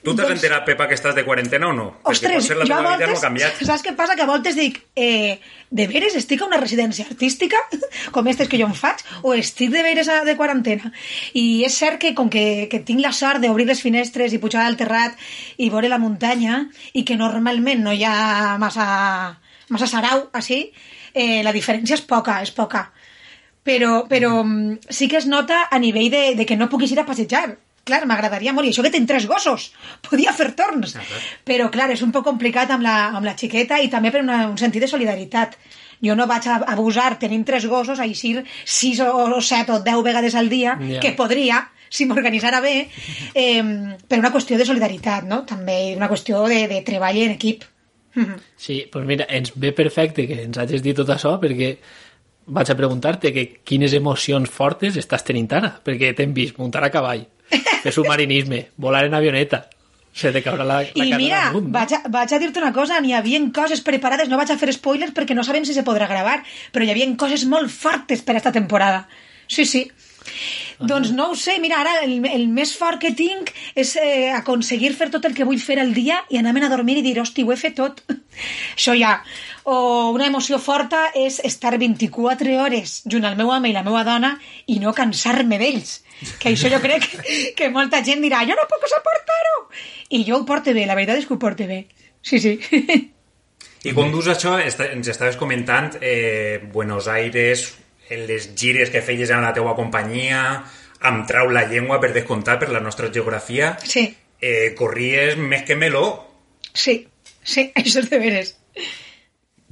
Tu 0.01 0.15
t'has 0.15 0.25
Doncs- 0.25 0.39
enterat, 0.39 0.63
Pepa, 0.65 0.87
que 0.89 0.95
estàs 0.97 1.13
de 1.13 1.21
quarantena 1.23 1.67
o 1.69 1.73
no? 1.77 1.85
Perquè 1.99 2.11
Ostres, 2.15 2.37
potser 2.39 2.55
la 2.57 2.65
jo 2.65 2.73
a 2.73 2.77
teva 2.79 2.93
vida 2.97 3.07
no 3.11 3.17
ha 3.17 3.21
canviat. 3.21 3.59
saps 3.67 3.83
què 3.85 3.93
passa? 3.95 4.15
Que 4.17 4.23
a 4.25 4.29
voltes 4.29 4.55
dic, 4.57 4.79
eh, 4.95 5.37
de 5.69 5.85
veres 5.91 6.15
estic 6.17 6.41
a 6.41 6.47
una 6.47 6.57
residència 6.57 7.05
artística, 7.05 7.59
com 8.13 8.25
aquestes 8.25 8.49
que 8.49 8.57
jo 8.57 8.65
em 8.65 8.73
faig, 8.73 9.03
o 9.21 9.35
estic 9.37 9.69
de 9.69 9.83
veres 9.85 10.09
a, 10.09 10.23
de 10.25 10.35
quarantena? 10.39 10.91
I 11.37 11.63
és 11.69 11.77
cert 11.77 12.01
que 12.01 12.15
com 12.17 12.33
que, 12.33 12.65
que 12.71 12.81
tinc 12.87 13.05
la 13.05 13.13
sort 13.13 13.45
d'obrir 13.45 13.69
les 13.69 13.81
finestres 13.85 14.33
i 14.33 14.41
pujar 14.41 14.65
al 14.65 14.79
terrat 14.81 15.13
i 15.61 15.69
veure 15.69 15.91
la 15.91 16.01
muntanya, 16.01 16.65
i 16.97 17.05
que 17.05 17.19
normalment 17.19 17.85
no 17.85 17.93
hi 17.93 18.01
ha 18.03 18.57
massa, 18.57 19.37
massa 19.69 19.87
sarau, 19.87 20.31
així, 20.33 20.63
eh, 21.13 21.43
la 21.45 21.53
diferència 21.53 21.93
és 21.99 22.01
poca, 22.01 22.41
és 22.41 22.49
poca. 22.49 22.87
Però, 23.61 24.07
però 24.09 24.39
mm, 24.41 24.89
sí 24.89 25.05
que 25.07 25.21
es 25.21 25.27
nota 25.29 25.67
a 25.69 25.77
nivell 25.77 26.09
de, 26.09 26.31
de 26.33 26.49
que 26.49 26.57
no 26.57 26.69
puguis 26.73 26.89
ir 26.91 26.99
a 26.99 27.05
passejar. 27.05 27.59
Clar, 27.83 28.03
m'agradaria 28.05 28.53
molt. 28.53 28.67
I 28.67 28.71
això 28.75 28.83
que 28.85 28.91
tinc 28.93 29.07
tres 29.09 29.25
gossos. 29.29 29.71
Podia 30.07 30.33
fer 30.37 30.51
torns. 30.57 30.93
Però, 31.47 31.69
clar, 31.73 31.89
és 31.95 32.01
un 32.05 32.11
poc 32.13 32.25
complicat 32.27 32.69
amb 32.75 32.85
la, 32.85 32.95
amb 33.17 33.25
la 33.25 33.33
xiqueta 33.37 33.79
i 33.81 33.89
també 33.89 34.11
per 34.13 34.21
una, 34.21 34.43
un 34.51 34.57
sentit 34.61 34.83
de 34.85 34.89
solidaritat. 34.91 35.57
Jo 36.01 36.15
no 36.17 36.25
vaig 36.29 36.47
a 36.49 36.59
abusar 36.73 37.15
tenint 37.21 37.43
tres 37.45 37.65
gossos 37.69 37.99
a 38.01 38.05
eixir 38.09 38.43
sis 38.65 39.01
o 39.05 39.41
set 39.45 39.69
o 39.69 39.79
deu 39.85 40.01
vegades 40.05 40.33
al 40.35 40.49
dia, 40.49 40.77
Ja. 40.81 40.99
que 41.01 41.11
podria, 41.17 41.59
si 41.89 42.05
m'organitzara 42.09 42.61
bé, 42.63 42.87
eh, 43.35 43.61
per 44.07 44.17
una 44.19 44.31
qüestió 44.33 44.57
de 44.57 44.65
solidaritat, 44.65 45.25
no? 45.29 45.43
També 45.45 45.93
una 45.97 46.09
qüestió 46.09 46.41
de, 46.49 46.63
de 46.71 46.79
treball 46.87 47.17
en 47.25 47.35
equip. 47.37 47.65
Sí, 48.61 48.81
doncs 48.91 49.07
mira, 49.07 49.25
ens 49.29 49.53
ve 49.55 49.71
perfecte 49.73 50.25
que 50.27 50.41
ens 50.43 50.57
hagis 50.59 50.81
dit 50.83 50.97
tot 50.97 51.09
això 51.13 51.37
perquè 51.41 51.75
vaig 52.51 52.69
a 52.69 52.75
preguntar-te 52.75 53.31
que 53.31 53.45
quines 53.63 53.93
emocions 53.95 54.49
fortes 54.51 54.97
estàs 54.99 55.23
tenint 55.23 55.47
ara, 55.55 55.69
perquè 55.85 56.11
t'hem 56.17 56.33
vist 56.35 56.57
muntar 56.59 56.83
a 56.83 56.89
cavall, 56.91 57.23
fer 57.83 57.93
submarinisme, 57.95 58.65
volar 58.77 59.05
en 59.07 59.15
avioneta, 59.17 59.65
se 60.13 60.31
te 60.35 60.41
caurà 60.43 60.65
la, 60.67 60.81
la 60.83 61.05
I 61.05 61.13
cara 61.13 61.19
mira, 61.21 61.41
damunt, 61.47 61.69
no? 61.69 61.73
vaig 61.75 61.95
a, 61.95 62.01
vaig 62.11 62.33
a 62.35 62.39
dir-te 62.41 62.59
una 62.59 62.73
cosa, 62.75 62.99
n'hi 63.03 63.15
havia 63.15 63.39
coses 63.55 63.83
preparades, 63.85 64.29
no 64.29 64.39
vaig 64.39 64.51
a 64.51 64.59
fer 64.59 64.73
spoilers 64.75 65.15
perquè 65.15 65.37
no 65.37 65.45
sabem 65.47 65.65
si 65.67 65.75
se 65.77 65.85
podrà 65.87 66.09
gravar, 66.11 66.41
però 66.71 66.85
hi 66.85 66.91
havia 66.91 67.07
coses 67.19 67.47
molt 67.47 67.71
fortes 67.71 68.23
per 68.25 68.35
esta 68.39 68.51
temporada. 68.51 69.05
Sí, 69.47 69.65
sí. 69.65 69.85
Doncs 70.81 71.11
no 71.13 71.29
ho 71.31 71.35
sé, 71.37 71.57
mira, 71.61 71.79
ara 71.81 72.01
el, 72.05 72.25
el 72.25 72.47
més 72.49 72.73
fort 72.77 72.99
que 73.01 73.11
tinc 73.17 73.51
és 73.77 73.93
eh, 74.01 74.31
aconseguir 74.33 74.91
fer 74.97 75.09
tot 75.13 75.25
el 75.29 75.35
que 75.37 75.45
vull 75.45 75.61
fer 75.61 75.77
al 75.81 75.93
dia 75.93 76.21
i 76.33 76.39
anar-me'n 76.39 76.65
a 76.65 76.71
dormir 76.71 76.97
i 76.99 77.05
dir, 77.05 77.19
hosti, 77.21 77.45
ho 77.45 77.53
he 77.53 77.59
fet 77.59 77.77
tot. 77.77 78.01
Això 78.77 78.95
ja. 78.97 79.19
O 79.69 80.09
una 80.15 80.27
emoció 80.31 80.57
forta 80.59 81.07
és 81.17 81.39
estar 81.45 81.75
24 81.77 82.57
hores 82.63 83.01
junt 83.05 83.27
al 83.29 83.37
meu 83.37 83.53
home 83.53 83.69
i 83.69 83.75
la 83.75 83.85
meva 83.85 84.03
dona 84.07 84.33
i 84.65 84.79
no 84.81 84.95
cansar-me 84.97 85.61
d'ells. 85.61 85.99
Que 86.39 86.51
això 86.53 86.69
jo 86.69 86.79
crec 86.83 87.05
que 87.57 87.69
molta 87.73 88.03
gent 88.05 88.21
dirà, 88.21 88.43
jo 88.45 88.53
no 88.57 88.67
puc 88.69 88.83
suportar-ho. 88.89 89.55
I 90.13 90.23
jo 90.27 90.37
ho 90.41 90.45
porto 90.45 90.73
bé, 90.75 90.85
la 90.85 90.95
veritat 90.97 91.17
és 91.21 91.25
que 91.29 91.33
ho 91.33 91.39
porto 91.41 91.65
bé. 91.69 91.85
Sí, 92.21 92.37
sí. 92.39 92.59
I 93.83 93.93
quan 93.97 94.11
dus 94.13 94.27
això, 94.29 94.59
ens 94.61 95.07
estaves 95.09 95.37
comentant 95.41 95.95
eh, 96.01 96.59
Buenos 96.73 97.07
Aires, 97.09 97.63
en 98.11 98.27
les 98.29 98.51
gires 98.55 98.91
que 98.93 99.01
feies 99.01 99.31
en 99.33 99.41
la 99.41 99.53
teua 99.55 99.73
companyia, 99.75 100.41
amb 101.01 101.23
trau 101.25 101.49
la 101.49 101.63
llengua 101.65 101.97
per 102.03 102.11
descomptar 102.13 102.59
per 102.61 102.69
la 102.69 102.81
nostra 102.83 103.09
geografia, 103.09 103.71
Sí, 103.81 104.03
eh, 104.41 104.75
corries 104.77 105.37
més 105.41 105.63
que 105.65 105.75
meló. 105.75 106.27
sí, 106.73 107.07
sí, 107.41 107.71
això 107.75 108.03
és 108.03 108.09
de 108.11 108.19
veres. 108.19 108.53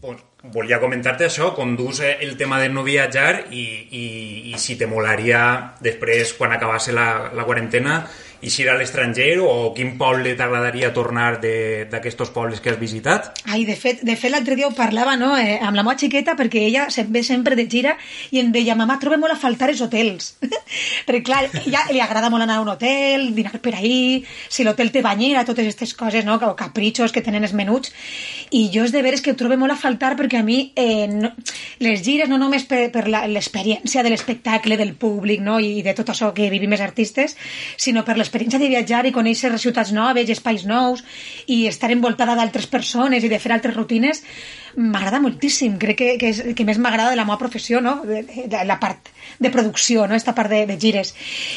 Pues, 0.01 0.23
volia 0.43 0.79
comentar-te 0.79 1.27
això, 1.27 1.51
quan 1.55 1.75
dus 1.75 1.99
el 2.05 2.37
tema 2.39 2.59
de 2.61 2.69
no 2.71 2.83
viatjar 2.85 3.51
i, 3.51 3.63
i, 3.91 4.05
i 4.53 4.59
si 4.61 4.77
te 4.79 4.87
molaria 4.87 5.75
després, 5.83 6.31
quan 6.37 6.55
acabase 6.55 6.95
la, 6.95 7.29
la 7.35 7.45
quarantena, 7.47 8.05
eixir 8.41 8.69
a 8.71 8.75
l'estranger 8.79 9.39
o 9.43 9.73
quin 9.75 9.95
poble 9.99 10.35
t'agradaria 10.39 10.91
tornar 10.95 11.39
d'aquests 11.41 12.31
pobles 12.35 12.61
que 12.63 12.71
has 12.71 12.79
visitat? 12.79 13.31
Ai, 13.45 13.65
de 13.67 13.75
fet, 13.75 14.03
de 14.05 14.15
fet 14.19 14.31
l'altre 14.31 14.55
dia 14.55 14.69
ho 14.69 14.75
parlava 14.75 15.15
no, 15.19 15.33
eh, 15.37 15.57
amb 15.59 15.75
la 15.75 15.83
meva 15.83 15.97
xiqueta 15.99 16.35
perquè 16.39 16.63
ella 16.67 16.87
se'n 16.93 17.11
ve 17.13 17.23
sempre 17.25 17.57
de 17.59 17.67
gira 17.69 17.95
i 18.31 18.39
em 18.41 18.51
deia, 18.55 18.77
mamà, 18.79 18.99
trobo 19.01 19.19
molt 19.19 19.35
a 19.35 19.39
faltar 19.39 19.69
els 19.73 19.81
hotels. 19.83 20.33
perquè, 21.07 21.23
clar, 21.25 21.41
ella 21.65 21.83
li 21.91 22.01
agrada 22.03 22.31
molt 22.31 22.45
anar 22.45 22.59
a 22.59 22.63
un 22.63 22.71
hotel, 22.71 23.29
dinar 23.35 23.59
per 23.59 23.75
ahir, 23.75 24.23
si 24.49 24.63
l'hotel 24.63 24.93
té 24.93 25.03
banyera, 25.05 25.45
totes 25.47 25.67
aquestes 25.67 25.95
coses, 25.97 26.25
no?, 26.27 26.39
o 26.39 26.55
capritxos 26.55 27.11
que 27.11 27.23
tenen 27.25 27.43
els 27.43 27.55
menuts. 27.57 27.91
I 28.55 28.69
jo 28.73 28.85
és 28.87 28.95
de 28.95 29.03
veres 29.05 29.21
que 29.21 29.33
ho 29.33 29.39
trobo 29.39 29.57
molt 29.59 29.75
a 29.75 29.79
faltar 29.79 30.15
perquè 30.17 30.39
a 30.39 30.45
mi 30.45 30.71
eh, 30.79 31.07
no, 31.11 31.33
les 31.83 32.01
gires, 32.05 32.29
no 32.31 32.39
només 32.41 32.65
per, 32.69 32.87
per 32.93 33.05
l'experiència 33.09 34.03
de 34.05 34.13
l'espectacle, 34.13 34.77
del 34.79 34.95
públic, 34.95 35.43
no?, 35.43 35.59
i 35.59 35.83
de 35.85 35.93
tot 35.97 36.13
això 36.13 36.31
que 36.33 36.49
vivim 36.53 36.73
els 36.77 36.85
artistes, 36.85 37.35
sinó 37.77 38.05
per 38.07 38.17
l'experiència 38.29 38.61
de 38.61 38.69
viatjar 38.69 39.01
i 39.09 39.13
conèixer 39.15 39.49
ciutats 39.57 39.91
noves 39.95 40.29
i 40.29 40.35
espais 40.35 40.65
nous 40.69 41.01
i 41.49 41.65
estar 41.67 41.89
envoltada 41.91 42.35
d'altres 42.37 42.69
persones 42.69 43.25
i 43.25 43.31
de 43.31 43.39
fer 43.41 43.51
altres 43.55 43.75
rutines 43.75 44.21
m'agrada 44.77 45.19
moltíssim. 45.19 45.79
Crec 45.81 45.97
que, 45.97 46.09
que 46.21 46.29
és 46.29 46.41
el 46.45 46.53
que 46.55 46.65
més 46.67 46.77
m'agrada 46.77 47.09
de 47.09 47.17
la 47.17 47.25
meva 47.25 47.39
professió, 47.41 47.81
no? 47.81 47.99
De, 48.05 48.21
de, 48.45 48.63
la 48.69 48.77
part 48.79 49.09
de 49.39 49.49
producció, 49.49 50.05
no? 50.07 50.15
Esta 50.15 50.35
part 50.37 50.53
de, 50.53 50.65
de 50.69 50.77
gires. 50.77 51.15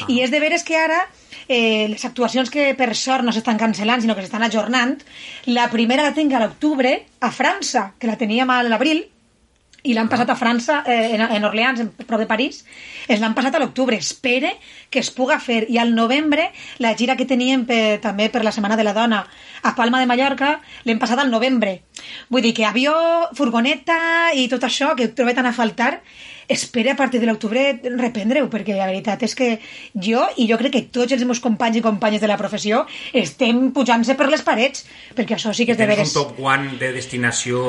I 0.09 0.23
és 0.25 0.33
de 0.33 0.41
veres 0.41 0.65
que 0.65 0.79
ara 0.79 1.03
eh, 1.47 1.85
les 1.91 2.05
actuacions 2.09 2.49
que 2.49 2.71
per 2.79 2.89
sort 2.97 3.25
no 3.25 3.33
s'estan 3.35 3.61
cancel·lant, 3.61 4.01
sinó 4.01 4.17
que 4.17 4.25
s'estan 4.25 4.47
ajornant, 4.49 4.97
la 5.45 5.69
primera 5.69 6.07
la 6.07 6.17
tinc 6.17 6.33
a 6.33 6.41
l'octubre 6.41 6.97
a 7.21 7.31
França, 7.31 7.91
que 7.99 8.09
la 8.09 8.17
teníem 8.17 8.49
a 8.49 8.63
l'abril, 8.65 9.05
i 9.83 9.93
l'han 9.93 10.09
passat 10.11 10.29
a 10.31 10.37
França, 10.39 10.81
eh, 10.87 11.13
en, 11.15 11.21
en 11.21 11.45
Orleans, 11.45 11.81
en 11.83 11.89
prop 11.91 12.21
de 12.21 12.27
París, 12.27 12.63
es 13.11 13.19
l'han 13.19 13.35
passat 13.35 13.55
a 13.55 13.59
l'octubre. 13.59 13.97
Espere 13.99 14.53
que 14.89 15.01
es 15.03 15.11
puga 15.11 15.39
fer. 15.43 15.65
I 15.69 15.79
al 15.81 15.93
novembre, 15.95 16.49
la 16.79 16.93
gira 16.95 17.17
que 17.19 17.27
teníem 17.27 17.65
per, 17.67 17.99
també 18.03 18.29
per 18.31 18.45
la 18.47 18.55
Setmana 18.55 18.79
de 18.79 18.87
la 18.87 18.95
Dona 18.95 19.25
a 19.63 19.75
Palma 19.75 19.99
de 19.99 20.07
Mallorca, 20.07 20.57
l'hem 20.87 21.01
passat 21.03 21.19
al 21.19 21.31
novembre. 21.31 21.81
Vull 22.31 22.45
dir 22.47 22.53
que 22.55 22.67
avió, 22.67 22.93
furgoneta 23.35 24.31
i 24.35 24.47
tot 24.51 24.63
això 24.63 24.93
que 24.95 25.11
trobo 25.11 25.35
tan 25.35 25.47
a 25.47 25.55
faltar, 25.55 25.97
espere 26.47 26.91
a 26.91 26.95
partir 26.95 27.19
de 27.21 27.27
l'octubre 27.27 27.79
reprendre-ho, 27.83 28.49
perquè 28.51 28.75
la 28.77 28.87
veritat 28.89 29.23
és 29.23 29.35
que 29.35 29.49
jo, 29.95 30.23
i 30.37 30.47
jo 30.49 30.57
crec 30.59 30.75
que 30.75 30.83
tots 30.95 31.15
els 31.15 31.23
meus 31.27 31.41
companys 31.43 31.79
i 31.79 31.83
companyes 31.85 32.21
de 32.23 32.29
la 32.29 32.37
professió, 32.39 32.83
estem 33.13 33.69
pujant-se 33.75 34.15
per 34.19 34.29
les 34.31 34.43
parets, 34.45 34.85
perquè 35.15 35.37
això 35.37 35.53
sí 35.55 35.67
que 35.67 35.75
és 35.75 35.79
de 35.79 35.87
veres... 35.89 36.11
un 36.11 36.23
top 36.23 36.39
one 36.43 36.75
de 36.81 36.91
destinació 36.95 37.63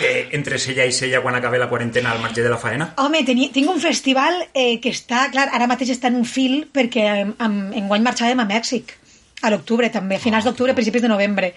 de, 0.00 0.12
entre 0.36 0.58
sella 0.62 0.86
i 0.86 0.92
sella 0.94 1.22
quan 1.24 1.38
acabe 1.38 1.58
la 1.58 1.68
quarantena 1.70 2.12
al 2.12 2.20
marge 2.22 2.44
de 2.44 2.52
la 2.52 2.58
faena? 2.60 2.92
Home, 3.02 3.22
teni, 3.26 3.50
tinc 3.54 3.70
un 3.72 3.80
festival 3.82 4.38
eh, 4.52 4.78
que 4.82 4.92
està, 4.94 5.26
clar, 5.32 5.48
ara 5.54 5.68
mateix 5.70 5.94
està 5.96 6.12
en 6.12 6.20
un 6.20 6.28
fil 6.28 6.66
perquè 6.74 7.08
em, 7.22 7.34
em, 7.42 7.58
enguany 7.82 8.04
marxàvem 8.06 8.42
a 8.42 8.48
Mèxic, 8.48 8.96
a 9.42 9.50
l'octubre 9.52 9.90
també, 9.92 10.16
a 10.16 10.22
finals 10.22 10.46
d'octubre, 10.48 10.74
principis 10.74 11.04
de 11.04 11.10
novembre. 11.12 11.52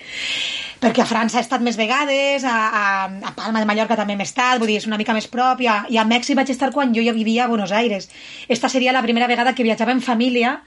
Perquè 0.79 1.03
a 1.03 1.07
França 1.07 1.39
he 1.39 1.43
estat 1.43 1.63
més 1.63 1.77
vegades, 1.79 2.43
a, 2.47 2.55
a, 2.69 2.83
a 3.29 3.31
Palma 3.35 3.61
de 3.61 3.67
Mallorca 3.67 3.97
també 3.99 4.15
m'he 4.15 4.27
estat, 4.27 4.59
vull 4.59 4.71
dir, 4.71 4.79
és 4.79 4.87
una 4.87 4.99
mica 4.99 5.15
més 5.15 5.27
prop, 5.31 5.59
i 5.63 5.67
a, 5.67 5.81
i 5.91 5.99
a 5.99 6.07
Mèxic 6.07 6.39
vaig 6.39 6.51
estar 6.53 6.71
quan 6.75 6.93
jo 6.95 7.03
ja 7.03 7.15
vivia 7.15 7.45
a 7.45 7.51
Buenos 7.51 7.71
Aires. 7.75 8.09
Esta 8.47 8.69
seria 8.71 8.95
la 8.95 9.03
primera 9.03 9.27
vegada 9.27 9.55
que 9.55 9.67
viatjava 9.67 9.95
en 9.95 10.03
família 10.05 10.59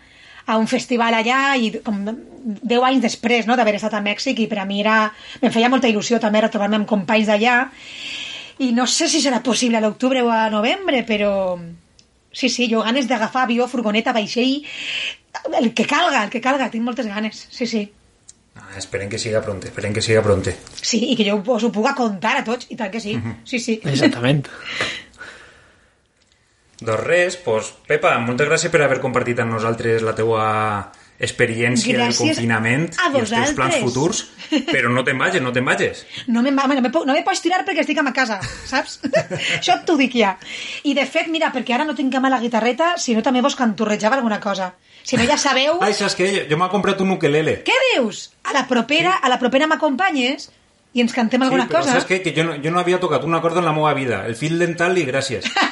a 0.47 0.59
un 0.59 0.67
festival 0.71 1.15
allà 1.15 1.55
i 1.57 1.71
com 1.85 2.03
10 2.07 2.89
anys 2.89 3.05
després 3.05 3.47
no, 3.47 3.57
d'haver 3.57 3.77
estat 3.79 3.95
a 3.95 4.03
Mèxic 4.03 4.43
i 4.43 4.49
per 4.51 4.63
a 4.63 4.67
mi 4.67 4.81
era, 4.83 5.05
em 5.41 5.53
feia 5.55 5.71
molta 5.71 5.91
il·lusió 5.91 6.19
també 6.23 6.43
retrobar-me 6.43 6.81
amb 6.81 6.89
companys 6.91 7.31
d'allà 7.31 7.57
i 8.63 8.73
no 8.77 8.87
sé 8.87 9.09
si 9.09 9.23
serà 9.23 9.41
possible 9.43 9.79
a 9.79 9.83
l'octubre 9.85 10.23
o 10.23 10.31
a 10.31 10.49
novembre, 10.51 11.03
però 11.09 11.33
sí, 12.33 12.49
sí, 12.49 12.69
jo 12.71 12.83
ganes 12.83 13.09
d'agafar 13.09 13.47
avió, 13.47 13.67
furgoneta, 13.69 14.13
vaixell, 14.13 14.63
el 15.59 15.73
que 15.75 15.87
calga, 15.89 16.25
el 16.25 16.31
que 16.31 16.43
calga, 16.45 16.71
tinc 16.71 16.85
moltes 16.85 17.09
ganes, 17.09 17.47
sí, 17.51 17.67
sí. 17.67 17.83
Ah, 18.55 18.77
esperem 18.77 19.09
que 19.09 19.19
siga 19.19 19.41
pronte, 19.41 19.71
esperem 19.71 19.95
que 19.97 20.03
siga 20.05 20.23
pronte. 20.25 20.53
Sí, 20.77 21.01
i 21.13 21.17
que 21.17 21.25
jo 21.25 21.39
us 21.55 21.65
ho 21.65 21.73
puga 21.73 21.95
contar 21.97 22.37
a 22.39 22.45
tots, 22.45 22.69
i 22.69 22.77
tant 22.77 22.93
que 22.93 23.01
sí, 23.01 23.17
sí, 23.49 23.59
sí. 23.59 23.81
Exactament. 23.83 24.45
Doncs 26.83 27.05
res, 27.07 27.39
doncs, 27.45 27.73
Pepa, 27.89 28.17
moltes 28.23 28.51
gràcies 28.51 28.73
per 28.73 28.83
haver 28.85 29.01
compartit 29.03 29.41
amb 29.43 29.55
nosaltres 29.55 30.03
la 30.03 30.17
teua 30.19 30.47
experiència 31.23 31.95
Gràcies 31.95 32.19
del 32.19 32.29
confinament 32.35 32.87
i 32.91 33.21
els 33.21 33.31
teus 33.31 33.53
plans 33.55 33.77
futurs, 33.85 34.23
però 34.73 34.91
no 34.91 35.05
te'n 35.07 35.21
vagis, 35.21 35.43
no 35.45 35.53
te'n 35.55 35.69
vagis. 35.69 36.03
No 36.27 36.43
me, 36.43 36.51
no, 36.51 36.65
me, 36.67 36.81
no 36.83 37.15
me 37.15 37.23
pots 37.27 37.45
tirar 37.45 37.61
perquè 37.67 37.85
estic 37.85 38.01
a 38.03 38.07
ma 38.07 38.15
casa, 38.17 38.41
saps? 38.67 38.99
Això 39.61 39.79
t'ho 39.87 39.97
dic 40.01 40.17
ja. 40.19 40.35
I 40.89 40.97
de 40.99 41.05
fet, 41.07 41.31
mira, 41.31 41.53
perquè 41.55 41.77
ara 41.77 41.87
no 41.87 41.95
tinc 41.99 42.11
cama 42.15 42.31
a 42.31 42.35
la 42.35 42.41
guitarreta, 42.43 42.97
si 42.99 43.15
no 43.15 43.23
també 43.23 43.45
vos 43.45 43.57
canturrejava 43.59 44.19
alguna 44.19 44.41
cosa. 44.43 44.73
Si 45.03 45.19
no 45.19 45.27
ja 45.27 45.39
sabeu... 45.39 45.79
Ai, 45.83 45.95
saps 45.99 46.19
què? 46.19 46.33
Jo, 46.51 46.59
m'he 46.59 46.71
comprat 46.73 47.01
un 47.03 47.15
ukelele. 47.15 47.61
Què 47.67 47.79
dius? 47.93 48.29
A 48.47 48.57
la 48.57 48.67
propera, 48.71 49.21
a 49.23 49.31
la 49.31 49.39
propera 49.39 49.71
m'acompanyes 49.71 50.51
i 50.93 51.01
ens 51.01 51.15
cantem 51.17 51.41
alguna 51.41 51.65
sí, 51.65 51.71
però 51.71 51.81
cosa? 51.81 51.95
saps 51.97 52.09
què? 52.11 52.19
Que 52.21 52.35
jo 52.37 52.45
no, 52.45 52.59
jo 52.61 52.71
no 52.75 52.81
havia 52.83 52.99
tocat 53.01 53.23
un 53.25 53.35
acord 53.39 53.57
en 53.57 53.65
la 53.65 53.73
meva 53.73 53.95
vida. 53.97 54.25
El 54.29 54.37
fil 54.37 54.59
dental 54.61 54.99
i 55.01 55.07
gràcies. 55.09 55.47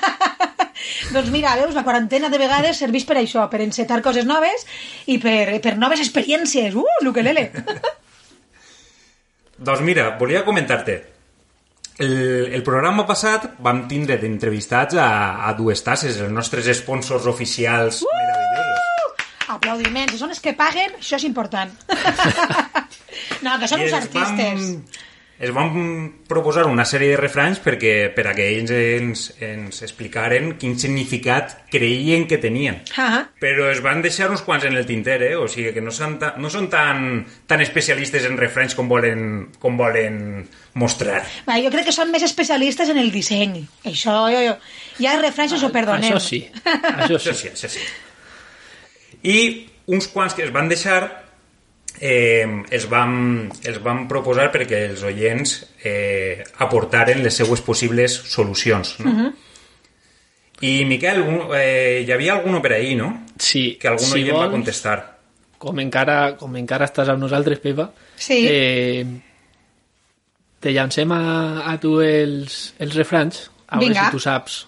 Doncs 1.10 1.30
mira, 1.32 1.54
veus, 1.58 1.74
la 1.74 1.84
quarantena 1.86 2.28
de 2.30 2.38
vegades 2.40 2.78
serveix 2.82 3.06
per 3.08 3.16
això, 3.20 3.46
per 3.50 3.62
encetar 3.64 4.00
coses 4.04 4.26
noves 4.28 4.66
i 5.10 5.16
per, 5.22 5.58
per 5.64 5.76
noves 5.80 6.02
experiències. 6.04 6.76
Uh, 6.76 6.84
l'ukelele! 7.04 7.48
doncs 9.70 9.82
mira, 9.86 10.10
volia 10.20 10.44
comentar-te. 10.46 10.98
El, 12.00 12.14
el 12.56 12.62
programa 12.64 13.04
passat 13.08 13.58
vam 13.60 13.82
tindre 13.88 14.16
d'entrevistats 14.20 14.96
a, 14.96 15.10
a 15.44 15.52
dues 15.58 15.82
tasses, 15.84 16.20
els 16.20 16.32
nostres 16.32 16.70
sponsors 16.78 17.26
oficials 17.28 18.04
Uh! 18.06 18.14
meravellosos. 18.14 19.26
Aplaudiments, 19.50 20.14
són 20.20 20.30
els 20.30 20.40
que 20.40 20.54
paguen, 20.54 20.94
això 21.00 21.18
és 21.18 21.26
important. 21.26 21.72
no, 23.44 23.56
que 23.58 23.68
són 23.68 23.82
I 23.82 23.88
uns 23.88 23.96
artistes. 23.98 24.68
Vam, 24.70 25.08
es 25.40 25.48
van 25.56 25.70
proposar 26.28 26.66
una 26.68 26.84
sèrie 26.84 27.14
de 27.14 27.16
refranys 27.16 27.62
perquè, 27.64 28.10
per 28.12 28.26
a 28.28 28.34
que 28.36 28.44
ells 28.52 28.70
ens, 28.76 29.22
ens 29.40 29.78
explicaren 29.86 30.50
quin 30.60 30.74
significat 30.78 31.54
creien 31.72 32.26
que 32.28 32.36
tenien. 32.42 32.82
Ah, 33.00 33.22
Però 33.40 33.70
es 33.72 33.80
van 33.80 34.02
deixar 34.04 34.28
uns 34.30 34.42
quants 34.44 34.66
en 34.68 34.76
el 34.76 34.84
tinter, 34.84 35.16
eh? 35.30 35.32
O 35.40 35.46
sigui 35.48 35.72
que 35.72 35.80
no 35.80 35.90
són, 35.96 36.18
ta, 36.20 36.34
no 36.36 36.50
són 36.52 36.68
tan, 36.68 37.24
tan 37.48 37.64
especialistes 37.64 38.26
en 38.28 38.36
refranys 38.36 38.76
com 38.76 38.90
volen, 38.92 39.48
com 39.62 39.80
volen 39.80 40.44
mostrar. 40.76 41.22
va, 41.48 41.56
jo 41.64 41.72
crec 41.72 41.88
que 41.88 41.96
són 41.96 42.12
més 42.12 42.22
especialistes 42.28 42.92
en 42.92 43.00
el 43.00 43.08
disseny. 43.10 43.62
Això, 43.88 44.18
jo, 44.30 44.44
jo. 44.50 44.54
Ja 45.00 45.16
els 45.16 45.24
refranys 45.24 45.56
us 45.56 45.64
ho 45.64 45.72
perdonem. 45.72 46.12
Això 46.12 46.20
sí, 46.20 46.44
això 46.60 47.16
Això 47.16 47.32
sí. 47.32 47.38
sí, 47.40 47.48
això 47.56 47.72
sí. 47.78 47.88
I 49.22 49.38
uns 49.90 50.06
quants 50.12 50.36
que 50.36 50.44
es 50.44 50.52
van 50.52 50.68
deixar 50.68 51.19
eh, 52.00 52.46
els, 52.70 52.86
vam, 52.88 53.48
els 53.64 53.78
vam 53.84 54.06
proposar 54.08 54.48
perquè 54.52 54.86
els 54.88 55.02
oients 55.04 55.54
eh, 55.84 56.42
aportaren 56.64 57.22
les 57.22 57.36
seues 57.36 57.60
possibles 57.60 58.14
solucions. 58.32 58.96
No? 59.04 59.32
I, 60.60 60.84
Miquel, 60.84 61.22
un, 61.22 61.38
eh, 61.56 62.02
hi 62.06 62.12
havia 62.12 62.34
alguno 62.34 62.60
per 62.60 62.74
ahir, 62.76 62.96
no? 62.98 63.26
Sí, 63.38 63.78
Que 63.80 63.88
algun 63.88 64.04
si 64.06 64.18
oient 64.18 64.34
va 64.36 64.42
vols, 64.46 64.52
contestar. 64.58 64.98
com 65.60 65.78
encara, 65.80 66.36
com 66.40 66.56
encara 66.56 66.86
estàs 66.88 67.08
amb 67.08 67.20
nosaltres, 67.20 67.58
Pepa, 67.60 67.90
Sí. 68.16 68.46
eh, 68.48 69.04
te 70.60 70.72
llancem 70.72 71.10
a, 71.12 71.20
a 71.72 71.78
tu 71.80 72.00
els, 72.00 72.74
els 72.78 72.94
refranys, 72.94 73.50
a 73.68 73.78
veure 73.78 73.88
Vinga. 73.94 74.04
si 74.06 74.10
tu 74.16 74.20
saps 74.20 74.66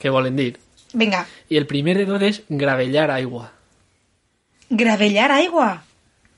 què 0.00 0.10
volen 0.12 0.36
dir. 0.36 0.58
Vinga, 0.92 1.26
I 1.48 1.56
el 1.56 1.66
primer 1.66 1.96
de 1.96 2.04
tot 2.08 2.22
és 2.22 2.42
gravellar 2.48 3.10
aigua. 3.10 3.52
gravellar 4.70 5.30
aigua. 5.32 5.82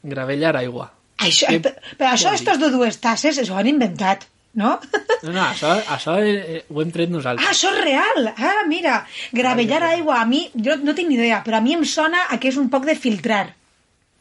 Gravellar 0.02 0.56
aigua. 0.58 0.90
Això, 1.22 1.46
Què 1.52 1.60
però, 1.62 1.94
però 1.98 2.12
això, 2.16 2.32
estos 2.34 2.58
de 2.58 2.68
dues 2.72 2.96
tasses, 2.98 3.38
això 3.38 3.54
ho 3.54 3.58
han 3.60 3.68
inventat. 3.70 4.26
no? 4.54 4.74
No, 5.22 5.30
no, 5.32 5.42
això, 5.46 5.70
això 5.94 6.16
eh, 6.20 6.64
ho 6.68 6.82
hem 6.82 6.90
tret 6.92 7.08
Ah, 7.08 7.12
nosaltres. 7.12 7.46
això 7.48 7.70
és 7.72 7.84
real! 7.84 8.26
Ah, 8.36 8.64
mira, 8.68 9.06
gravellar 9.32 9.82
aigua, 9.84 10.18
a 10.20 10.26
mi, 10.26 10.50
jo 10.54 10.74
no 10.82 10.92
tinc 10.94 11.08
ni 11.08 11.14
idea, 11.14 11.38
però 11.44 11.56
a 11.56 11.60
mi 11.64 11.72
em 11.72 11.84
sona 11.88 12.26
a 12.28 12.36
que 12.38 12.48
és 12.50 12.56
un 12.60 12.68
poc 12.68 12.84
de 12.84 12.96
filtrar. 12.96 13.54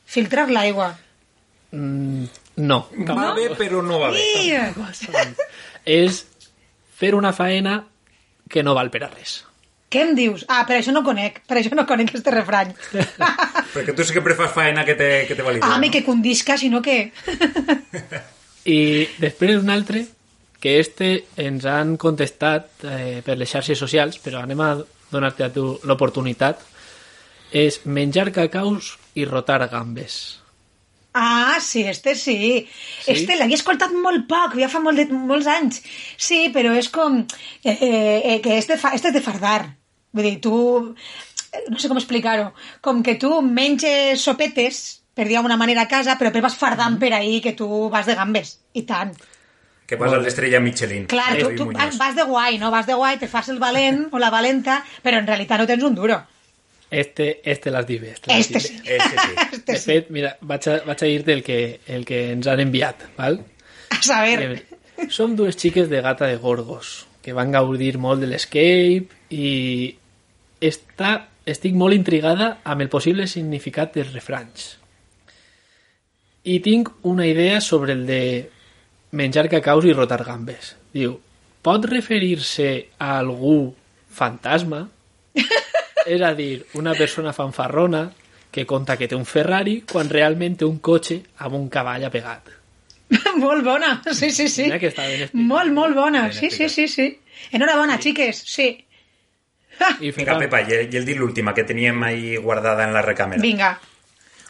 Filtrar 0.05 0.47
l'aigua. 0.49 0.93
Mm, 1.71 2.25
no. 2.63 2.77
Va 3.09 3.33
bé, 3.35 3.49
però 3.57 3.81
no 3.83 3.99
va 3.99 4.11
bé. 4.11 4.23
I... 4.45 4.53
És 5.85 6.25
fer 6.95 7.13
una 7.15 7.33
faena 7.33 7.81
que 8.49 8.63
no 8.63 8.75
val 8.77 8.91
per 8.93 9.03
a 9.03 9.09
res. 9.09 9.41
Què 9.91 10.05
em 10.05 10.13
dius? 10.15 10.45
Ah, 10.47 10.61
per 10.67 10.77
això 10.77 10.93
no 10.95 11.03
conec, 11.03 11.41
per 11.49 11.57
això 11.59 11.75
no 11.75 11.83
conec 11.87 12.13
este 12.15 12.31
refrany. 12.31 12.71
Perquè 13.75 13.95
tu 13.95 14.05
sempre 14.07 14.37
fas 14.39 14.53
faena 14.55 14.85
que 14.87 14.95
te, 14.95 15.09
que 15.27 15.35
te 15.35 15.43
valida. 15.43 15.67
ah, 15.67 15.77
no? 15.77 15.91
que 15.91 16.05
condisca, 16.07 16.57
sinó 16.57 16.81
que... 16.81 17.11
I 18.71 18.79
després 19.19 19.59
un 19.59 19.71
altre, 19.73 20.05
que 20.61 20.77
este 20.79 21.25
ens 21.41 21.65
han 21.65 21.97
contestat 21.99 22.85
eh, 22.85 23.19
per 23.25 23.35
les 23.35 23.49
xarxes 23.49 23.81
socials, 23.81 24.19
però 24.21 24.45
anem 24.45 24.61
a 24.63 24.75
donar-te 25.11 25.47
a 25.47 25.51
tu 25.51 25.73
l'oportunitat, 25.89 26.61
és 27.51 27.81
menjar 27.83 28.29
cacaus 28.31 28.93
i 29.19 29.25
rotar 29.27 29.65
gambes. 29.67 30.21
Ah, 31.13 31.57
sí, 31.59 31.83
este 31.83 32.15
sí. 32.15 32.69
Sí? 33.03 33.11
Este 33.11 33.35
l'havia 33.35 33.59
escoltat 33.59 33.91
molt 33.91 34.29
poc, 34.29 34.55
ja 34.61 34.71
fa 34.71 34.79
molt 34.79 35.01
de, 35.01 35.09
molts 35.11 35.49
anys. 35.51 35.81
Sí, 36.15 36.45
però 36.55 36.71
és 36.79 36.87
com... 36.93 37.19
Eh, 37.65 37.75
eh, 37.75 38.39
que 38.39 38.55
este, 38.55 38.79
fa, 38.79 38.93
este 38.95 39.11
és 39.11 39.17
de 39.19 39.25
fardar. 39.25 39.80
Vull 40.13 40.27
dir, 40.27 40.37
tu... 40.43 40.55
No 41.67 41.79
sé 41.79 41.89
com 41.91 41.99
explicar-ho. 41.99 42.51
Com 42.83 43.01
que 43.03 43.17
tu 43.19 43.41
menges 43.43 44.23
sopetes, 44.23 45.01
per 45.13 45.25
dir 45.27 45.35
d'alguna 45.35 45.57
manera, 45.59 45.83
a 45.83 45.91
casa, 45.91 46.15
però 46.19 46.29
després 46.31 46.45
vas 46.47 46.55
fardant 46.59 46.97
per 46.99 47.11
ahí 47.17 47.41
que 47.43 47.51
tu 47.57 47.67
vas 47.91 48.07
de 48.07 48.15
gambes. 48.15 48.57
I 48.73 48.85
tant. 48.87 49.11
Que 49.87 49.97
vas 49.99 50.13
a 50.15 50.19
l'estrella 50.23 50.61
Michelin. 50.63 51.07
Clar, 51.11 51.33
tu, 51.39 51.49
tu 51.57 51.65
Muñoz. 51.67 51.97
vas 51.99 52.15
de 52.15 52.23
guai, 52.23 52.57
no? 52.59 52.71
Vas 52.71 52.87
de 52.87 52.95
guai, 52.95 53.17
te 53.19 53.27
fas 53.27 53.49
el 53.51 53.59
valent 53.59 54.05
o 54.15 54.19
la 54.23 54.29
valenta, 54.31 54.79
però 55.03 55.19
en 55.19 55.27
realitat 55.27 55.59
no 55.59 55.67
tens 55.67 55.83
un 55.83 55.95
duro. 55.95 56.21
Este, 56.91 57.41
este 57.49 57.71
l'has 57.71 57.85
dit 57.87 58.01
bé. 58.01 58.13
Este, 58.15 58.37
Este 58.37 58.59
dit 58.59 58.67
sí. 58.67 58.81
Ese 58.85 59.09
sí. 59.09 59.35
Este 59.51 59.71
De 59.71 59.77
sí. 59.77 59.85
fet, 59.91 60.09
mira, 60.11 60.37
vaig 60.41 60.67
a, 60.67 60.77
vaig 60.87 61.03
a 61.03 61.07
dir-te 61.07 61.33
el, 61.33 61.43
que, 61.43 61.59
el 61.87 62.03
que 62.07 62.31
ens 62.31 62.47
han 62.47 62.59
enviat, 62.63 63.09
val? 63.17 63.41
A 63.91 64.01
saber... 64.03 64.63
Som 65.09 65.35
dues 65.35 65.55
xiques 65.57 65.87
de 65.89 65.99
gata 65.99 66.27
de 66.29 66.35
Gorgos 66.37 67.07
que 67.25 67.33
van 67.33 67.51
gaudir 67.51 67.95
molt 67.97 68.21
de 68.21 68.27
l'escape 68.29 69.07
i 69.33 69.47
està, 70.61 71.11
estic 71.49 71.75
molt 71.75 71.97
intrigada 71.97 72.59
amb 72.63 72.85
el 72.85 72.89
possible 72.93 73.25
significat 73.27 73.95
dels 73.97 74.13
refranys. 74.13 74.69
I 76.45 76.59
tinc 76.61 76.89
una 77.09 77.27
idea 77.27 77.59
sobre 77.61 77.93
el 77.93 78.05
de 78.05 78.23
menjar 79.17 79.49
cacaus 79.49 79.85
i 79.85 79.93
rotar 79.93 80.23
gambes. 80.25 80.75
Diu, 80.93 81.17
pot 81.61 81.85
referir-se 81.89 82.69
a 82.97 83.17
algú 83.19 83.73
fantasma? 84.09 84.87
És 86.05 86.21
a 86.25 86.33
dir, 86.33 86.63
una 86.79 86.95
persona 86.97 87.33
fanfarrona 87.33 88.07
que 88.51 88.65
conta 88.67 88.97
que 88.97 89.07
té 89.07 89.15
un 89.15 89.25
Ferrari 89.25 89.81
quan 89.87 90.09
realment 90.09 90.57
té 90.59 90.67
un 90.67 90.79
cotxe 90.83 91.21
amb 91.45 91.55
un 91.59 91.69
cavall 91.71 92.07
apegat. 92.09 92.49
molt 93.43 93.63
bona, 93.63 94.01
sí, 94.11 94.31
sí, 94.31 94.47
sí. 94.47 94.67
Mira 94.67 94.79
que 94.79 94.91
està 94.91 95.05
ben 95.07 95.25
explicat. 95.25 95.47
Molt, 95.51 95.73
molt 95.75 95.95
bona, 95.95 96.27
Ben 96.29 96.37
sí, 96.37 96.49
sí, 96.51 96.69
sí, 96.69 96.87
sí. 96.91 97.07
Enhorabona, 97.51 97.99
xiques, 98.01 98.43
sí. 98.47 98.69
I 100.01 100.11
Vinga, 100.15 100.37
Pepa, 100.39 100.61
i 100.61 100.81
i 100.91 100.97
el 100.99 101.05
dit 101.05 101.17
l'última 101.17 101.53
que 101.53 101.63
teníem 101.63 102.01
ahí 102.03 102.35
guardada 102.37 102.83
en 102.87 102.93
la 102.93 103.01
recàmera. 103.05 103.41
Vinga. 103.41 103.73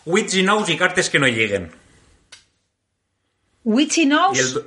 Wits 0.06 0.34
i 0.40 0.44
nous 0.44 0.70
i 0.70 0.78
cartes 0.78 1.10
que 1.10 1.20
no 1.22 1.28
lliguen. 1.30 1.70
Wits 3.64 3.98
i 4.02 4.04
I, 4.04 4.06
nous, 4.10 4.40
el, 4.40 4.54
do- 4.54 4.66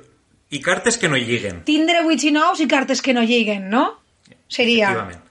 I 0.55 0.61
cartes 0.61 0.97
que 0.97 1.09
no 1.09 1.17
lliguen. 1.17 1.63
tindre 1.67 2.01
wits 2.05 2.23
i 2.23 2.31
nous 2.31 2.59
i 2.63 2.67
cartes 2.67 3.01
que 3.01 3.13
no 3.13 3.21
lliguen, 3.27 3.69
no? 3.69 3.85
Seria. 4.47 4.91
Efectivament. 4.91 5.21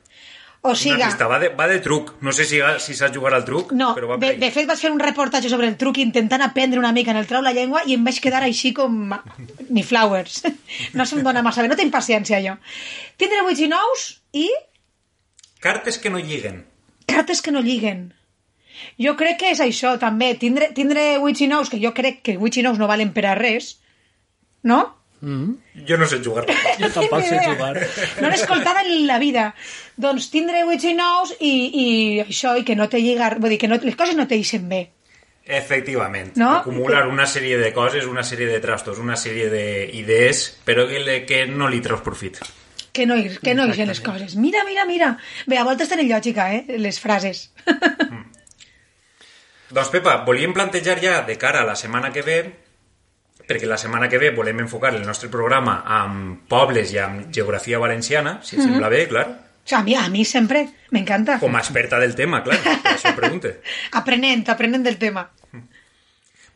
O 0.65 0.71
Una 0.73 0.77
siga, 0.81 1.07
pista, 1.07 1.27
va 1.29 1.39
de, 1.39 1.49
va 1.53 1.67
de 1.69 1.79
truc. 1.85 2.15
No 2.25 2.33
sé 2.33 2.47
si, 2.49 2.59
si 2.81 2.95
saps 2.97 3.15
jugar 3.17 3.35
al 3.37 3.45
truc, 3.45 3.73
no, 3.77 3.91
però 3.95 4.07
va 4.09 4.17
de, 4.17 4.31
per 4.33 4.39
de 4.41 4.49
fet 4.51 4.67
vaig 4.69 4.81
fer 4.81 4.91
un 4.95 5.01
reportatge 5.01 5.51
sobre 5.53 5.69
el 5.69 5.75
truc 5.77 5.99
intentant 6.01 6.41
aprendre 6.41 6.79
una 6.81 6.93
mica 6.97 7.11
en 7.13 7.19
el 7.21 7.27
trau 7.29 7.43
la 7.45 7.53
llengua 7.53 7.83
i 7.85 7.93
em 7.99 8.05
vaig 8.05 8.17
quedar 8.25 8.41
així 8.47 8.73
com... 8.73 9.13
ni 9.69 9.83
flowers. 9.85 10.43
No 10.97 11.05
se'm 11.05 11.21
dona 11.23 11.43
massa 11.45 11.61
bé, 11.63 11.69
no 11.69 11.77
tinc 11.77 11.93
paciència 11.93 12.41
jo. 12.45 12.57
Tindre 13.21 13.43
wits 13.45 13.61
i 13.61 13.69
nous 13.69 14.07
i 14.33 14.49
Cartes 15.65 15.97
que 15.99 16.11
no 16.13 16.21
lliguen. 16.21 16.67
cartes 17.09 17.41
que 17.43 17.53
no 17.53 17.61
lliguen. 17.63 18.13
Jo 18.99 19.15
crec 19.17 19.39
que 19.41 19.51
és 19.55 19.61
això, 19.63 19.95
també. 20.03 20.33
Tindre, 20.41 20.73
tindre 20.77 21.05
wits 21.23 21.41
i 21.45 21.47
nous, 21.49 21.71
que 21.71 21.79
jo 21.81 21.93
crec 21.97 22.21
que 22.27 22.37
wits 22.41 22.59
i 22.61 22.65
nous 22.67 22.79
no 22.81 22.89
valen 22.91 23.13
per 23.17 23.25
a 23.31 23.35
res, 23.39 23.79
no? 24.63 24.81
Jo 25.89 25.97
no 25.97 26.07
sé 26.11 26.19
jugar. 26.25 26.45
Jo 26.81 26.91
tampoc 26.93 27.23
sé 27.25 27.39
jugar. 27.47 27.79
No 28.21 28.29
l'he 28.29 28.37
escoltada 28.37 28.83
en 28.83 29.07
la 29.09 29.17
vida. 29.23 29.45
Doncs 29.97 30.27
tindre 30.33 30.65
wits 30.69 30.85
i 30.85 30.93
nous 30.99 31.33
i, 31.39 31.53
i 31.85 31.87
això, 32.27 32.57
i 32.61 32.65
que 32.67 32.77
no 32.77 32.89
te 32.93 33.01
lliga... 33.01 33.31
Vull 33.39 33.55
dir, 33.55 33.61
que 33.63 33.71
no, 33.71 33.79
les 33.81 33.97
coses 33.97 34.19
no 34.19 34.27
te 34.29 34.37
eixen 34.37 34.69
bé. 34.69 34.83
Efectivament. 35.45 36.35
No? 36.41 36.51
Acumular 36.59 37.07
una 37.09 37.25
sèrie 37.31 37.57
de 37.61 37.71
coses, 37.77 38.05
una 38.11 38.25
sèrie 38.25 38.51
de 38.51 38.61
trastos, 38.65 38.99
una 39.01 39.17
sèrie 39.17 39.49
d'idees, 39.53 40.45
però 40.65 40.85
que, 40.91 41.01
le, 41.05 41.23
que 41.29 41.47
no 41.49 41.69
li 41.73 41.81
treus 41.85 42.05
profit. 42.05 42.43
Que 42.95 43.05
no, 43.11 43.17
que 43.43 43.55
no 43.59 43.65
eixen 43.67 43.89
les 43.91 43.99
coses. 44.01 44.37
Mira, 44.39 44.61
mira, 44.65 44.85
mira. 44.87 45.09
Bé, 45.51 45.59
a 45.59 45.65
voltes 45.67 45.89
tenen 45.91 46.07
lògica, 46.09 46.53
eh, 46.55 46.79
les 46.79 47.01
frases. 47.03 47.49
Doncs, 49.75 49.89
Pepa, 49.91 50.21
volíem 50.27 50.53
plantejar 50.55 51.01
ja 51.03 51.23
de 51.27 51.35
cara 51.41 51.63
a 51.65 51.67
la 51.67 51.75
setmana 51.75 52.13
que 52.15 52.23
ve, 52.23 52.37
perquè 53.49 53.67
la 53.67 53.79
setmana 53.81 54.07
que 54.09 54.21
ve 54.23 54.31
volem 54.37 54.61
enfocar 54.63 54.95
el 54.95 55.03
nostre 55.09 55.29
programa 55.33 55.81
amb 55.99 56.45
pobles 56.49 56.93
i 56.95 57.01
amb 57.03 57.33
geografia 57.35 57.81
valenciana, 57.83 58.39
si 58.43 58.55
et 58.57 58.63
Mhm. 58.63 58.69
sembla 58.71 58.89
bé, 58.89 59.09
clar. 59.09 59.27
A 59.73 59.83
mi, 59.83 59.95
a 59.97 60.09
mi 60.11 60.25
sempre 60.25 60.69
m'encanta. 60.93 61.39
Com 61.41 61.57
a 61.57 61.59
experta 61.59 61.99
del 61.99 62.15
tema, 62.15 62.43
clar, 62.45 62.59
per 62.63 62.93
això 62.95 63.13
ho 63.13 63.17
pregunte. 63.17 63.61
Aprenent, 63.93 64.47
aprenent 64.49 64.85
del 64.85 64.99
tema. 64.99 65.31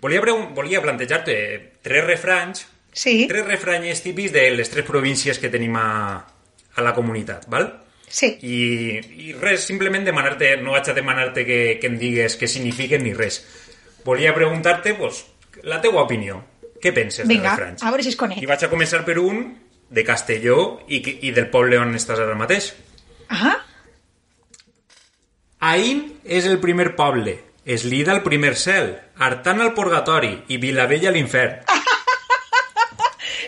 Volia, 0.00 0.20
pregun- 0.20 0.54
volia 0.54 0.80
plantejar-te 0.80 1.78
tres 1.82 2.04
refranys, 2.04 2.66
Sí, 2.98 3.28
tres 3.30 3.44
refranyes 3.46 4.00
típics 4.02 4.32
de 4.34 4.48
les 4.56 4.70
tres 4.72 4.86
províncies 4.86 5.38
que 5.38 5.50
tenim 5.52 5.76
a, 5.78 5.86
a 6.74 6.82
la 6.82 6.94
comunitat, 6.96 7.46
val? 7.52 7.68
sí. 8.08 8.32
I, 8.42 8.58
i 9.28 9.32
res, 9.36 9.66
simplement 9.68 10.02
demanar-te, 10.06 10.54
no 10.64 10.72
vaig 10.74 10.88
a 10.90 10.94
demanar-te 10.96 11.44
que, 11.46 11.58
que 11.78 11.90
em 11.92 11.98
digues 12.00 12.38
què 12.40 12.48
signifiquen 12.48 13.04
ni 13.04 13.12
res. 13.14 13.42
Volia 14.06 14.32
preguntar-te, 14.34 14.94
pues, 14.96 15.26
la 15.68 15.78
teua 15.84 16.02
opinió. 16.08 16.40
Què 16.80 16.94
penses 16.96 17.26
Vinga, 17.28 17.42
de 17.42 17.50
refranys? 17.50 17.82
a 17.84 17.90
veure 17.92 18.06
si 18.06 18.14
es 18.14 18.16
conec. 18.18 18.40
I 18.42 18.48
vaig 18.48 18.64
a 18.64 18.70
començar 18.72 19.04
per 19.06 19.18
un 19.20 19.44
de 19.90 20.04
Castelló 20.08 20.80
i, 20.88 21.02
i 21.28 21.32
del 21.36 21.50
poble 21.52 21.78
on 21.78 21.94
estàs 21.98 22.18
ara 22.24 22.34
mateix. 22.38 22.72
Ah, 23.28 23.58
Aín 25.60 26.04
és 26.24 26.46
el 26.46 26.60
primer 26.62 26.94
poble, 26.96 27.34
Eslida 27.68 28.14
el 28.14 28.22
primer 28.24 28.54
cel, 28.56 28.94
Artana 29.18 29.66
el 29.66 29.74
purgatori 29.76 30.30
i 30.48 30.56
Vilavella 30.62 31.10
l'infern. 31.12 31.66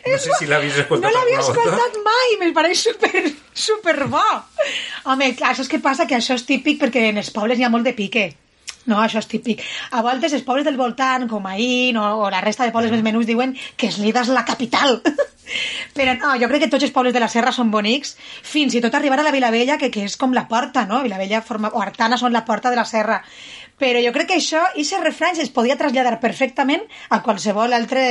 No 0.07 0.19
sé 0.19 0.37
si 0.39 0.49
l'havies 0.51 0.79
escoltat 0.83 1.09
no 1.09 1.17
l'havia 1.17 1.41
escoltat 1.43 1.99
mai, 2.05 2.37
me 2.41 2.53
pareix 2.57 2.85
super, 2.89 3.25
super 3.53 3.97
bo. 4.13 4.27
Home, 5.05 5.33
clar, 5.39 5.55
això 5.55 5.67
és 5.67 5.73
que 5.73 5.83
passa 5.83 6.07
que 6.09 6.19
això 6.19 6.37
és 6.39 6.47
típic 6.49 6.81
perquè 6.81 7.09
en 7.11 7.21
els 7.23 7.33
pobles 7.35 7.59
hi 7.59 7.67
ha 7.67 7.73
molt 7.73 7.89
de 7.89 7.97
pique. 7.97 8.31
No, 8.89 8.97
això 8.99 9.21
és 9.21 9.29
típic. 9.29 9.61
A 9.93 10.01
voltes 10.03 10.33
els 10.33 10.45
pobles 10.47 10.65
del 10.65 10.79
voltant, 10.81 11.27
com 11.29 11.45
Aín 11.47 11.99
o, 12.01 12.07
o 12.25 12.31
la 12.33 12.41
resta 12.41 12.65
de 12.65 12.73
pobles 12.73 12.93
més 12.95 13.05
menús, 13.05 13.29
diuen 13.29 13.53
que 13.77 13.91
Eslida 13.93 14.25
és 14.25 14.33
la 14.33 14.47
capital. 14.49 14.99
Però 15.97 16.15
no, 16.17 16.33
jo 16.41 16.49
crec 16.49 16.65
que 16.65 16.71
tots 16.73 16.87
els 16.87 16.95
pobles 16.95 17.15
de 17.15 17.21
la 17.21 17.29
serra 17.29 17.53
són 17.53 17.71
bonics, 17.75 18.15
fins 18.47 18.75
i 18.75 18.83
tot 18.83 18.95
arribar 18.95 19.19
a 19.21 19.27
la 19.27 19.35
Vilavella, 19.35 19.77
que, 19.79 19.91
que 19.93 20.07
és 20.07 20.17
com 20.17 20.35
la 20.37 20.47
porta, 20.49 20.87
no? 20.89 21.03
Vilavella 21.05 21.43
forma, 21.47 21.73
o 21.75 21.83
Artana 21.83 22.19
són 22.21 22.33
la 22.33 22.45
porta 22.47 22.71
de 22.71 22.79
la 22.79 22.87
serra. 22.89 23.21
Però 23.81 24.01
jo 24.05 24.13
crec 24.13 24.29
que 24.29 24.37
això, 24.37 24.61
i 24.77 24.83
aquests 24.85 25.01
refranys 25.03 25.39
es 25.41 25.49
podia 25.51 25.77
traslladar 25.81 26.19
perfectament 26.21 26.83
a 27.09 27.23
qualsevol 27.25 27.73
altra 27.73 28.03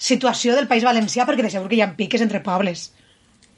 situació 0.00 0.54
del 0.56 0.66
País 0.70 0.82
Valencià, 0.86 1.26
perquè 1.28 1.44
de 1.44 1.50
segur 1.52 1.68
que 1.68 1.76
hi 1.76 1.82
ha 1.84 1.90
piques 1.98 2.24
entre 2.24 2.40
pobles. 2.40 2.86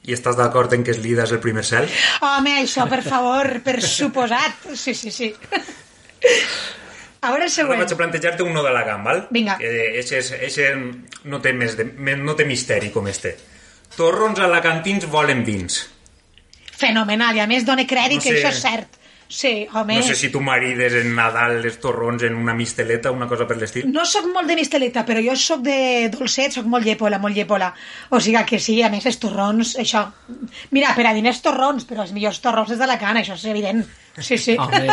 I 0.07 0.13
estàs 0.15 0.35
d'acord 0.39 0.71
en 0.75 0.83
que 0.87 0.91
Eslida 0.91 1.23
és 1.23 1.31
el 1.35 1.39
primer 1.43 1.63
cel? 1.67 1.87
Home, 2.21 2.57
això, 2.61 2.85
per 2.91 3.01
favor, 3.11 3.61
per 3.63 3.79
suposat. 3.83 4.67
Sí, 4.75 4.93
sí, 4.93 5.11
sí. 5.11 5.33
A 7.21 7.31
veure 7.31 7.45
el 7.47 7.49
Ara 7.49 7.49
següent. 7.49 7.79
vaig 7.81 7.93
a 7.93 7.97
plantejar-te 7.99 8.43
uno 8.45 8.61
de 8.63 8.71
la 8.71 8.83
gam, 8.87 9.03
val? 9.03 9.23
Vinga. 9.31 9.57
Que 9.57 9.99
ese, 9.99 10.19
és- 10.19 10.31
ese 10.51 10.67
no, 11.25 11.39
té 11.41 11.51
més 11.53 11.75
de, 11.79 11.85
no 12.15 12.35
té 12.35 12.45
misteri 12.45 12.91
com 12.93 13.07
este. 13.07 13.35
Torrons 13.97 14.39
alacantins 14.39 15.07
volen 15.09 15.43
vins. 15.47 15.79
Fenomenal, 16.77 17.35
i 17.35 17.39
a 17.41 17.47
més 17.49 17.65
dona 17.65 17.87
crèdit 17.89 18.19
No 18.21 18.23
que 18.27 18.35
sé. 18.35 18.37
això 18.43 18.51
és 18.53 18.61
cert. 18.61 18.96
Sí, 19.27 19.67
home. 19.73 19.97
No 19.99 20.03
sé 20.07 20.15
si 20.15 20.29
tu 20.31 20.39
marides 20.39 20.93
en 21.01 21.11
Nadal 21.15 21.57
els 21.59 21.79
torrons 21.83 22.23
en 22.23 22.37
una 22.39 22.53
misteleta, 22.55 23.11
una 23.11 23.27
cosa 23.27 23.47
per 23.47 23.57
l'estil. 23.59 23.89
No 23.91 24.05
sóc 24.07 24.29
molt 24.31 24.47
de 24.47 24.55
misteleta, 24.55 25.03
però 25.07 25.19
jo 25.23 25.35
sóc 25.35 25.65
de 25.65 26.07
dolcet, 26.13 26.55
sóc 26.55 26.69
molt 26.71 26.87
llepola, 26.87 27.19
molt 27.19 27.35
llepola. 27.35 27.73
O 28.15 28.21
sigui 28.23 28.43
que 28.47 28.61
sí, 28.63 28.79
a 28.83 28.89
més, 28.93 29.05
els 29.09 29.19
torrons, 29.19 29.75
això... 29.83 30.05
Mira, 30.71 30.95
per 30.95 31.09
a 31.09 31.13
diners 31.17 31.43
torrons, 31.43 31.83
però 31.89 32.05
els 32.05 32.15
millors 32.15 32.39
torrons 32.43 32.71
és 32.71 32.79
de 32.79 32.87
la 32.87 32.97
cana, 33.01 33.25
això 33.25 33.35
és 33.35 33.45
evident. 33.51 33.83
Sí, 34.17 34.39
sí. 34.39 34.55
Home, 34.57 34.87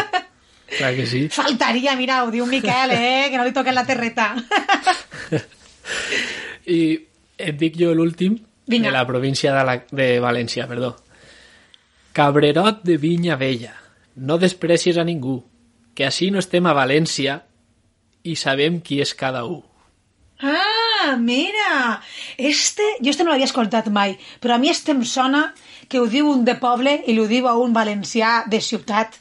clar 0.74 0.92
que 0.98 1.06
sí. 1.06 1.24
Faltaria, 1.32 1.94
mira, 1.96 2.24
ho 2.24 2.34
diu 2.34 2.46
Miquel, 2.50 2.96
eh? 2.98 3.30
Que 3.30 3.38
no 3.38 3.46
li 3.46 3.54
toquen 3.54 3.78
la 3.78 3.86
terreta. 3.86 4.32
I 6.66 6.80
Et 7.38 7.56
dic 7.58 7.74
jo 7.78 7.90
l'últim 7.94 8.36
de 8.70 8.90
la 8.90 9.02
província 9.06 9.52
de, 9.54 9.62
la, 9.66 9.78
de 9.90 10.08
València, 10.22 10.68
perdó. 10.70 10.94
Cabrerot 12.14 12.84
de 12.86 12.96
Vinya 12.96 13.34
Vella, 13.36 13.74
no 14.16 14.38
desprecies 14.38 14.98
a 14.98 15.04
ningú, 15.04 15.42
que 15.94 16.06
així 16.06 16.30
no 16.30 16.40
estem 16.42 16.66
a 16.66 16.74
València 16.76 17.40
i 18.24 18.36
sabem 18.36 18.80
qui 18.80 19.00
és 19.04 19.14
cada 19.14 19.44
un. 19.44 19.62
Ah, 20.40 21.16
mira! 21.18 22.00
Este, 22.36 22.82
jo 23.00 23.12
este 23.12 23.24
no 23.24 23.30
l'havia 23.30 23.48
escoltat 23.50 23.90
mai, 23.92 24.16
però 24.40 24.56
a 24.56 24.58
mi 24.58 24.70
este 24.72 24.94
em 24.94 25.04
sona 25.04 25.46
que 25.88 26.00
ho 26.00 26.06
diu 26.10 26.30
un 26.30 26.44
de 26.44 26.56
poble 26.60 26.96
i 27.06 27.18
ho 27.18 27.26
diu 27.30 27.48
a 27.48 27.54
un 27.60 27.74
valencià 27.76 28.42
de 28.50 28.60
ciutat, 28.60 29.20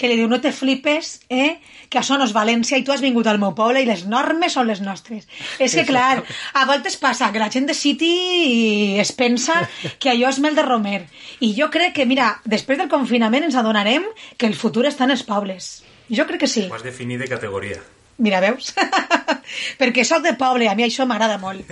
que 0.00 0.08
li 0.08 0.16
diu, 0.16 0.28
no 0.30 0.40
te 0.40 0.48
flipes, 0.56 1.18
eh? 1.28 1.60
que 1.92 1.98
això 2.00 2.16
no 2.16 2.24
és 2.24 2.32
València 2.32 2.78
i 2.80 2.84
tu 2.86 2.94
has 2.94 3.02
vingut 3.04 3.26
al 3.28 3.40
meu 3.42 3.52
poble 3.58 3.82
i 3.82 3.88
les 3.88 4.06
normes 4.08 4.54
són 4.56 4.70
les 4.70 4.80
nostres. 4.80 5.26
És 5.60 5.74
que, 5.76 5.84
clar, 5.84 6.22
a 6.56 6.64
voltes 6.70 6.96
passa 7.02 7.28
que 7.34 7.42
la 7.42 7.50
gent 7.52 7.68
de 7.68 7.76
City 7.76 8.96
es 9.02 9.12
pensa 9.12 9.58
que 9.98 10.12
allò 10.14 10.30
és 10.30 10.40
mel 10.40 10.56
de 10.56 10.64
Romer. 10.64 11.02
I 11.44 11.52
jo 11.58 11.68
crec 11.74 11.98
que, 11.98 12.08
mira, 12.08 12.32
després 12.48 12.80
del 12.80 12.88
confinament 12.88 13.50
ens 13.50 13.58
adonarem 13.60 14.06
que 14.38 14.48
el 14.48 14.56
futur 14.56 14.86
està 14.88 15.04
en 15.04 15.16
els 15.18 15.26
pobles. 15.26 15.70
Jo 16.08 16.24
crec 16.30 16.46
que 16.46 16.50
sí. 16.50 16.64
Ho 16.70 16.78
has 16.78 16.86
definit 16.86 17.20
de 17.20 17.28
categoria. 17.28 17.82
Mira, 18.20 18.40
veus? 18.40 18.72
Perquè 19.80 20.06
sóc 20.06 20.24
de 20.24 20.32
poble, 20.40 20.70
a 20.70 20.76
mi 20.78 20.86
això 20.86 21.04
m'agrada 21.08 21.36
molt. 21.42 21.68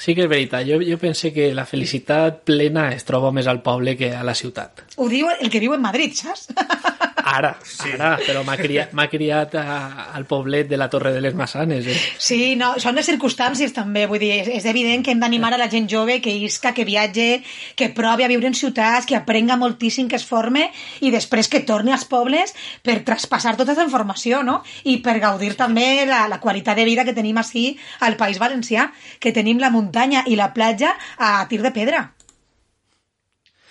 Sí 0.00 0.14
que 0.16 0.24
és 0.24 0.30
veritat, 0.30 0.64
jo, 0.64 0.78
jo 0.80 0.96
pense 0.96 1.34
que 1.34 1.50
la 1.52 1.66
felicitat 1.68 2.46
plena 2.48 2.88
es 2.94 3.04
troba 3.04 3.32
més 3.34 3.48
al 3.50 3.60
poble 3.64 3.92
que 3.98 4.14
a 4.16 4.22
la 4.24 4.32
ciutat. 4.38 4.86
Ho 4.96 5.08
diu 5.10 5.28
el 5.34 5.52
que 5.52 5.60
viu 5.60 5.76
en 5.76 5.84
Madrid, 5.84 6.16
saps? 6.16 6.48
Ara, 7.32 7.52
sí. 7.64 7.94
ara, 7.94 8.10
però 8.20 8.42
m'ha 8.44 8.56
criat, 8.60 8.92
criat 9.10 9.54
a, 9.56 9.64
al 10.12 10.26
poblet 10.28 10.68
de 10.68 10.76
la 10.76 10.88
Torre 10.92 11.12
de 11.14 11.22
les 11.24 11.34
Massanes, 11.34 11.86
eh? 11.88 11.96
Sí, 12.20 12.54
no, 12.60 12.74
són 12.82 12.98
les 12.98 13.08
circumstàncies 13.08 13.72
també, 13.72 14.04
vull 14.10 14.20
dir, 14.20 14.32
és, 14.42 14.50
és 14.60 14.66
evident 14.68 15.04
que 15.04 15.14
hem 15.14 15.22
d'animar 15.22 15.52
a 15.56 15.60
la 15.60 15.70
gent 15.72 15.88
jove 15.90 16.18
que 16.24 16.34
isca, 16.44 16.74
que 16.76 16.84
viatge, 16.88 17.42
que 17.78 17.88
provi 17.96 18.26
a 18.26 18.30
viure 18.30 18.50
en 18.50 18.56
ciutats, 18.58 19.08
que 19.08 19.16
aprenga 19.16 19.56
moltíssim, 19.56 20.10
que 20.12 20.20
es 20.20 20.26
forme 20.28 20.68
i 21.00 21.12
després 21.14 21.48
que 21.48 21.62
torni 21.68 21.94
als 21.94 22.04
pobles 22.08 22.52
per 22.84 23.00
traspassar 23.06 23.56
tota 23.56 23.72
aquesta 23.72 23.88
informació, 23.88 24.42
no? 24.44 24.60
I 24.84 24.98
per 25.04 25.18
gaudir 25.22 25.54
també 25.56 26.04
la, 26.08 26.26
la 26.28 26.40
qualitat 26.42 26.76
de 26.76 26.88
vida 26.88 27.06
que 27.08 27.16
tenim 27.16 27.40
així 27.40 27.70
al 28.04 28.18
País 28.20 28.40
Valencià, 28.42 28.90
que 29.20 29.32
tenim 29.32 29.60
la 29.62 29.72
muntanya 29.72 30.26
i 30.28 30.36
la 30.36 30.52
platja 30.52 30.96
a 31.18 31.38
tir 31.48 31.62
de 31.62 31.72
pedra. 31.72 32.10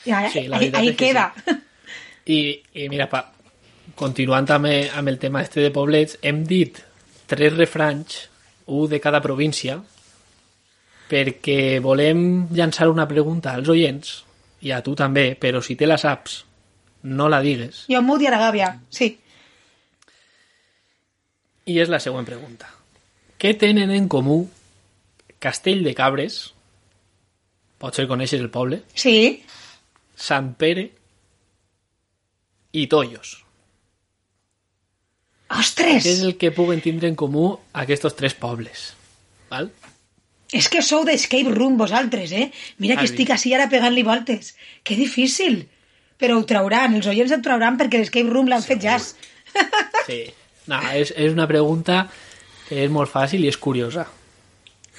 I 0.06 0.12
ahí, 0.12 0.32
Sí, 0.34 0.48
la 0.48 0.58
ahí, 0.58 0.72
ahí 0.74 0.96
queda. 0.96 1.34
I, 2.26 2.62
i 2.74 2.90
mira, 2.90 3.08
pa, 3.10 3.32
continuant 3.96 4.48
també 4.50 4.90
amb 4.90 5.12
el 5.12 5.20
tema 5.20 5.42
este 5.42 5.62
de 5.62 5.72
poblets, 5.74 6.18
hem 6.22 6.44
dit 6.48 6.80
tres 7.32 7.56
refranys, 7.56 8.28
un 8.72 8.90
de 8.90 9.00
cada 9.04 9.22
província, 9.24 9.80
perquè 11.12 11.80
volem 11.84 12.48
llançar 12.56 12.88
una 12.92 13.08
pregunta 13.08 13.56
als 13.56 13.70
oients, 13.72 14.14
i 14.62 14.72
a 14.72 14.82
tu 14.86 14.96
també, 14.96 15.34
però 15.40 15.62
si 15.64 15.76
te 15.76 15.90
la 15.90 15.98
saps, 16.00 16.44
no 17.04 17.28
la 17.30 17.42
digues. 17.42 17.86
Jo 17.90 18.00
a 18.00 18.32
la 18.32 18.40
gàbia, 18.40 18.80
sí. 18.90 19.18
I 21.66 21.80
és 21.80 21.90
la 21.90 22.00
següent 22.00 22.26
pregunta. 22.26 22.70
Què 23.42 23.56
tenen 23.58 23.92
en 23.92 24.08
comú 24.08 24.44
Castell 25.42 25.84
de 25.84 25.96
Cabres, 25.98 26.54
potser 27.82 28.08
coneixes 28.08 28.42
el 28.42 28.52
poble, 28.54 28.84
Sí, 28.94 29.44
Sant 30.16 30.54
Pere 30.54 30.92
i 32.78 32.86
Tollos? 32.88 33.41
Ostres! 35.60 36.04
Què 36.06 36.16
és 36.16 36.24
el 36.26 36.38
que 36.40 36.52
puguen 36.56 36.82
tindre 36.84 37.10
en 37.12 37.18
comú 37.20 37.52
aquests 37.84 38.16
tres 38.18 38.36
pobles? 38.38 38.92
Val? 39.52 39.72
És 40.52 40.68
que 40.68 40.82
sou 40.84 41.06
d'escape 41.08 41.52
room 41.56 41.78
vosaltres, 41.80 42.32
eh? 42.36 42.50
Mira 42.84 42.98
que 42.98 43.06
Has 43.06 43.14
estic 43.14 43.30
vist? 43.30 43.38
així 43.38 43.54
ara 43.56 43.70
pegant-li 43.72 44.04
voltes. 44.04 44.54
Que 44.84 44.98
difícil. 45.00 45.62
Però 46.20 46.38
ho 46.38 46.46
trauran, 46.46 46.98
els 47.00 47.08
oients 47.08 47.32
ho 47.32 47.40
trauran 47.42 47.80
perquè 47.80 48.02
l'escape 48.02 48.30
room 48.30 48.52
l'han 48.52 48.64
fet 48.66 48.82
jazz. 48.84 49.16
Sí. 50.06 50.26
No, 50.70 50.78
és, 50.94 51.14
és 51.18 51.32
una 51.34 51.48
pregunta 51.50 52.04
que 52.68 52.84
és 52.84 52.92
molt 52.92 53.10
fàcil 53.12 53.44
i 53.44 53.50
és 53.50 53.58
curiosa. 53.58 54.06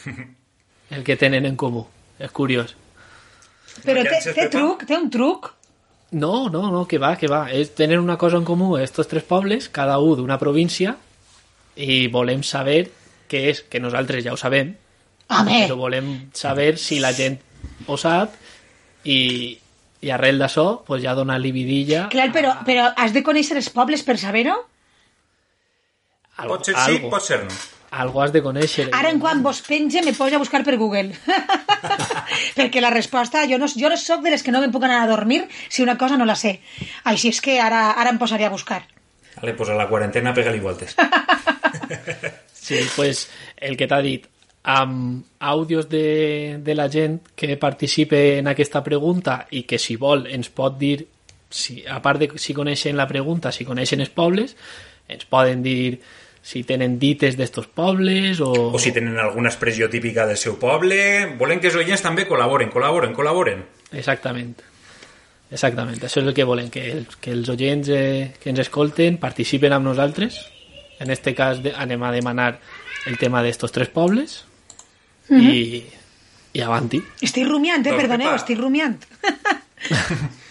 El 0.97 1.05
que 1.07 1.17
tenen 1.17 1.47
en 1.49 1.57
comú. 1.57 1.85
És 2.19 2.33
curiós. 2.35 2.75
Però 3.85 4.03
té, 4.05 4.19
té 4.35 4.49
truc, 4.53 4.85
té 4.89 4.97
un 4.99 5.09
truc. 5.13 5.53
No, 6.13 6.51
no, 6.51 6.71
no, 6.71 6.85
que 6.87 6.99
va, 7.01 7.15
que 7.17 7.29
va. 7.29 7.47
És, 7.51 7.73
tenen 7.75 8.01
una 8.01 8.19
cosa 8.21 8.37
en 8.37 8.45
comú 8.45 8.77
estos 8.77 9.09
tres 9.09 9.25
pobles, 9.25 9.71
cada 9.73 9.99
un 9.99 10.19
d'una 10.21 10.39
província, 10.39 10.97
i 11.77 12.07
volem 12.13 12.43
saber 12.45 12.85
què 13.33 13.47
és, 13.49 13.63
que 13.65 13.81
nosaltres 13.81 14.25
ja 14.27 14.35
ho 14.35 14.41
sabem, 14.41 14.75
Home, 15.33 15.63
però 15.65 15.79
volem 15.81 16.13
saber 16.37 16.77
si 16.77 16.99
la 17.01 17.13
gent 17.17 17.39
ho 17.89 17.97
sap 17.97 18.35
i, 19.09 19.57
i 20.03 20.11
arrel 20.13 20.41
d'això 20.43 20.83
pues 20.85 21.01
ja 21.05 21.15
donar-li 21.17 21.53
vidilla 21.55 22.09
clar, 22.13 22.29
però, 22.35 22.57
però 22.67 22.91
has 22.93 23.15
de 23.15 23.23
conèixer 23.25 23.57
els 23.57 23.71
pobles 23.73 24.05
per 24.05 24.19
saber-ho? 24.21 24.59
Pot 26.43 26.67
ser 26.69 26.75
sí, 26.75 26.97
algo, 26.99 27.13
pot 27.13 27.25
ser 27.25 27.41
no. 27.45 27.61
algo 28.03 28.21
has 28.25 28.35
de 28.35 28.43
conèixer 28.45 28.91
Ara, 28.91 29.13
en 29.15 29.23
quan 29.23 29.41
vos 29.47 29.63
penge, 29.65 30.03
me 30.05 30.13
poso 30.13 30.37
a 30.37 30.43
buscar 30.43 30.65
per 30.67 30.77
Google. 30.77 31.15
perquè 32.57 32.83
la 32.83 32.91
resposta... 32.95 33.47
Jo 33.51 33.59
no, 33.59 33.69
jo 33.69 33.91
no 33.91 33.97
sóc 33.99 34.23
de 34.23 34.33
les 34.35 34.43
que 34.43 34.55
no 34.55 34.61
me'n 34.63 34.73
puc 34.73 34.85
anar 34.87 35.03
a 35.03 35.11
dormir 35.11 35.45
si 35.69 35.83
una 35.83 35.99
cosa 35.99 36.17
no 36.17 36.29
la 36.29 36.37
sé. 36.39 36.59
Així 37.05 37.33
és 37.33 37.41
que 37.45 37.59
ara, 37.61 37.91
ara 37.93 38.13
em 38.15 38.21
posaré 38.21 38.47
a 38.47 38.55
buscar. 38.55 38.83
Vale, 39.37 39.55
pues 39.59 39.71
a 39.73 39.77
la 39.79 39.89
quarantena 39.89 40.35
pega-li 40.35 40.61
voltes. 40.61 40.97
Sí, 42.63 42.79
pues 42.95 43.29
el 43.57 43.75
que 43.77 43.89
t'ha 43.91 43.99
dit, 44.05 44.29
amb 44.63 45.25
àudios 45.43 45.89
de, 45.91 46.61
de 46.63 46.75
la 46.79 46.87
gent 46.89 47.19
que 47.35 47.57
participe 47.59 48.39
en 48.39 48.47
aquesta 48.47 48.85
pregunta 48.87 49.49
i 49.51 49.65
que 49.67 49.81
si 49.83 49.97
vol 49.99 50.29
ens 50.31 50.53
pot 50.55 50.77
dir, 50.79 51.09
si, 51.51 51.83
a 51.83 51.99
part 52.05 52.23
de 52.23 52.29
si 52.39 52.55
coneixen 52.55 52.97
la 52.97 53.09
pregunta, 53.11 53.51
si 53.51 53.67
coneixen 53.67 54.01
els 54.01 54.15
pobles, 54.15 54.55
ens 55.11 55.27
poden 55.27 55.65
dir 55.67 55.99
si 56.43 56.65
tenen 56.67 56.99
dites 56.99 57.37
d'estos 57.39 57.69
pobles 57.71 58.41
o... 58.43 58.51
O 58.75 58.79
si 58.83 58.91
tenen 58.93 59.15
alguna 59.23 59.49
expressió 59.53 59.89
típica 59.89 60.27
del 60.27 60.37
seu 60.37 60.59
poble. 60.59 60.99
Volen 61.39 61.63
que 61.63 61.71
els 61.71 61.79
oients 61.79 62.03
també 62.03 62.27
col·laboren, 62.27 62.73
col·laboren, 62.75 63.15
col·laboren. 63.15 63.63
Exactament. 63.95 64.57
Exactament, 65.53 66.01
això 66.01 66.23
és 66.23 66.27
el 66.27 66.35
que 66.35 66.47
volem, 66.49 66.71
que, 66.73 66.83
el, 66.91 67.03
que 67.21 67.31
els 67.35 67.49
oients 67.53 67.91
eh, 67.93 68.33
que 68.41 68.49
ens 68.51 68.63
escolten 68.65 69.19
participen 69.21 69.75
amb 69.77 69.85
nosaltres. 69.87 70.41
En 71.03 71.13
este 71.13 71.35
cas 71.37 71.61
de, 71.63 71.75
anem 71.77 72.03
a 72.03 72.13
demanar 72.15 72.55
el 73.07 73.19
tema 73.21 73.43
d'estos 73.45 73.75
tres 73.75 73.91
pobles 73.93 74.41
i, 75.29 75.83
i 76.55 76.63
avanti. 76.63 77.03
Estic 77.21 77.47
rumiant, 77.47 77.85
eh? 77.85 77.91
Doncs, 77.91 78.01
Perdoneu, 78.01 78.31
Pepa. 78.33 78.41
estic 78.43 78.59
rumiant. 78.59 78.99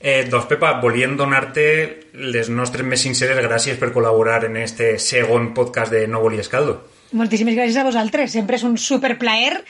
Eh, 0.00 0.24
doncs, 0.32 0.46
Pepa, 0.48 0.78
volíem 0.80 1.12
donar-te 1.12 1.99
les 2.14 2.48
nostres 2.50 2.86
més 2.86 3.00
sinceres 3.04 3.38
gràcies 3.44 3.78
per 3.78 3.92
col·laborar 3.94 4.44
en 4.48 4.56
este 4.56 4.98
segon 4.98 5.52
podcast 5.54 5.92
de 5.92 6.06
No 6.08 6.20
volies 6.20 6.48
caldo. 6.48 6.80
Moltíssimes 7.12 7.54
gràcies 7.56 7.76
a 7.80 7.84
vosaltres. 7.84 8.30
Sempre 8.32 8.56
és 8.56 8.62
un 8.66 8.76
superplaer 8.78 9.64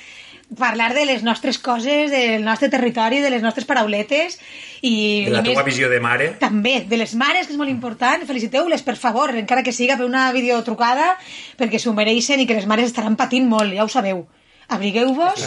parlar 0.58 0.92
de 0.94 1.04
les 1.06 1.22
nostres 1.22 1.58
coses, 1.62 2.10
del 2.10 2.42
nostre 2.44 2.68
territori, 2.68 3.20
de 3.22 3.30
les 3.30 3.40
nostres 3.42 3.64
parauletes 3.68 4.38
i, 4.82 5.26
De 5.26 5.30
la 5.36 5.42
teva 5.46 5.62
visió 5.62 5.88
de 5.88 6.00
mare. 6.02 6.32
també, 6.40 6.80
de 6.90 6.96
les 6.98 7.14
mares, 7.14 7.46
que 7.46 7.52
és 7.54 7.58
molt 7.58 7.70
important. 7.70 8.24
Feliciteu-les, 8.26 8.82
per 8.82 8.96
favor, 8.96 9.30
encara 9.38 9.62
que 9.62 9.72
siga 9.72 9.96
per 9.96 10.06
una 10.08 10.32
videotrucada, 10.34 11.16
perquè 11.56 11.78
s'ho 11.78 11.94
mereixen 11.94 12.40
i 12.42 12.46
que 12.50 12.54
les 12.58 12.66
mares 12.66 12.86
estaran 12.90 13.14
patint 13.16 13.46
molt, 13.48 13.72
ja 13.74 13.84
ho 13.84 13.88
sabeu. 13.88 14.26
Abrigueu-vos, 14.70 15.40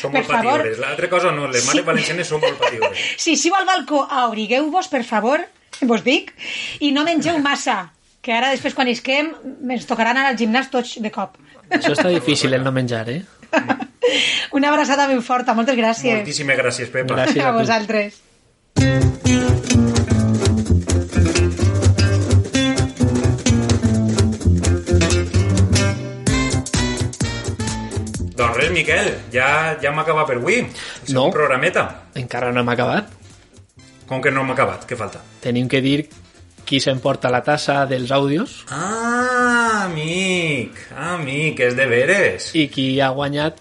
Són 0.00 0.12
per 0.12 0.22
molt 0.22 0.26
favor. 0.30 0.66
L'altra 0.78 1.08
cosa 1.10 1.30
no, 1.34 1.46
les 1.46 1.64
mares 1.66 1.80
Sí. 1.82 1.86
valencianes 1.86 2.28
són 2.28 2.40
molt 2.40 2.58
patiures. 2.58 2.98
Si 3.18 3.36
xiu 3.36 3.54
al 3.54 3.64
balcó, 3.66 4.04
abrigueu-vos, 4.10 4.88
per 4.88 5.04
favor, 5.04 5.40
vos 5.80 6.04
dic, 6.04 6.32
i 6.80 6.92
no 6.92 7.04
mengeu 7.04 7.38
massa, 7.42 7.92
que 8.22 8.32
ara 8.36 8.50
després 8.54 8.74
quan 8.74 8.88
isquem 8.88 9.32
ens 9.70 9.86
tocaran 9.88 10.16
anar 10.16 10.30
al 10.32 10.38
gimnàs 10.38 10.70
tots 10.70 10.98
de 11.02 11.10
cop. 11.10 11.38
Això 11.72 11.94
està 11.96 12.08
difícil, 12.12 12.52
el 12.54 12.62
no 12.64 12.72
menjar, 12.72 13.08
eh? 13.10 13.22
Una 14.58 14.68
abraçada 14.68 15.06
ben 15.08 15.22
forta, 15.22 15.54
moltes 15.54 15.76
gràcies. 15.78 16.20
Moltíssimes 16.20 16.58
gràcies, 16.58 16.90
Pepa. 16.92 17.14
Gràcies 17.16 17.44
a 17.44 17.48
a 17.48 17.56
vosaltres. 17.56 18.20
Doncs 28.36 28.56
res, 28.56 28.70
Miquel, 28.74 29.10
ja, 29.34 29.48
ja 29.82 29.90
hem 29.90 29.98
acabat 30.02 30.26
per 30.30 30.36
avui. 30.40 30.60
El 31.06 31.14
No. 31.14 31.30
programeta. 31.30 31.84
Encara 32.14 32.52
no 32.52 32.60
hem 32.60 32.68
acabat. 32.68 33.10
Com 34.06 34.20
que 34.22 34.30
no 34.30 34.42
hem 34.42 34.50
acabat? 34.54 34.86
Què 34.88 34.96
falta? 34.98 35.22
Tenim 35.40 35.68
que 35.68 35.80
dir 35.84 36.08
qui 36.66 36.78
s'emporta 36.80 37.30
la 37.30 37.42
tassa 37.42 37.82
dels 37.90 38.10
àudios 38.14 38.64
Ah, 38.70 39.84
amic, 39.88 40.78
amic, 40.96 41.60
és 41.60 41.76
de 41.76 41.86
veres. 41.86 42.50
i 42.54 42.68
qui 42.68 43.00
ha 43.00 43.08
guanyat 43.10 43.58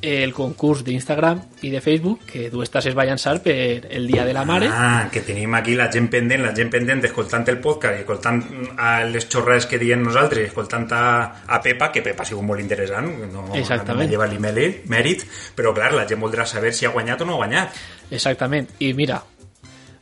el 0.00 0.30
concurs 0.32 0.84
d'Instagram 0.86 1.40
i 1.66 1.70
de 1.72 1.80
Facebook 1.82 2.20
que 2.30 2.44
Dues 2.52 2.70
Tasses 2.70 2.94
va 2.94 3.02
llançar 3.04 3.40
per 3.42 3.88
el 3.90 4.06
Dia 4.06 4.24
de 4.24 4.32
la 4.32 4.44
Mare. 4.46 4.68
Ah, 4.70 5.08
que 5.10 5.20
tenim 5.26 5.52
aquí 5.58 5.74
la 5.74 5.88
gent 5.90 6.06
pendent, 6.08 6.40
la 6.44 6.52
gent 6.54 6.70
pendent 6.70 7.02
escoltant 7.04 7.42
el 7.50 7.58
podcast 7.58 7.96
i 7.98 8.04
escoltant 8.04 8.38
a 8.78 8.92
les 9.04 9.26
xorrades 9.28 9.66
que 9.66 9.76
diem 9.82 10.04
nosaltres, 10.06 10.44
i 10.44 10.46
escoltant 10.52 10.86
a, 10.94 11.42
a 11.48 11.58
Pepa, 11.60 11.90
que 11.90 12.00
Pepa 12.06 12.22
ha 12.22 12.26
sigut 12.30 12.44
molt 12.46 12.60
interessant, 12.62 13.10
no, 13.32 13.48
Exactament. 13.58 14.06
no 14.06 14.12
lleva-li 14.12 14.38
mèrit, 14.38 14.84
mèrit, 14.86 15.26
però 15.58 15.74
clar, 15.74 15.90
la 15.98 16.06
gent 16.06 16.22
voldrà 16.22 16.46
saber 16.46 16.72
si 16.72 16.86
ha 16.86 16.94
guanyat 16.94 17.22
o 17.22 17.26
no 17.26 17.34
ha 17.34 17.42
guanyat. 17.42 17.74
Exactament. 18.12 18.70
I 18.78 18.92
mira, 18.94 19.18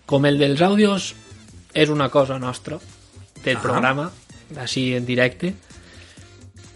com 0.06 0.24
el 0.26 0.38
dels 0.38 0.60
àudios 0.62 1.14
és 1.74 1.88
una 1.90 2.08
cosa 2.08 2.38
nostra, 2.38 2.78
del 3.44 3.56
Ah. 3.56 3.62
programa, 3.62 4.10
així 4.56 4.94
en 4.94 5.04
directe, 5.06 5.54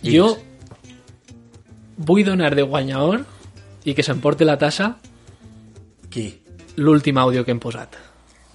jo 0.02 0.36
vull 1.96 2.24
donar 2.24 2.54
de 2.54 2.62
guanyador 2.62 3.24
i 3.84 3.94
que 3.94 4.02
s'emporte 4.02 4.44
la 4.44 4.58
tassa 4.58 4.96
Qui? 6.10 6.40
l'últim 6.76 7.18
àudio 7.18 7.44
que 7.44 7.50
hem 7.52 7.60
posat. 7.60 7.94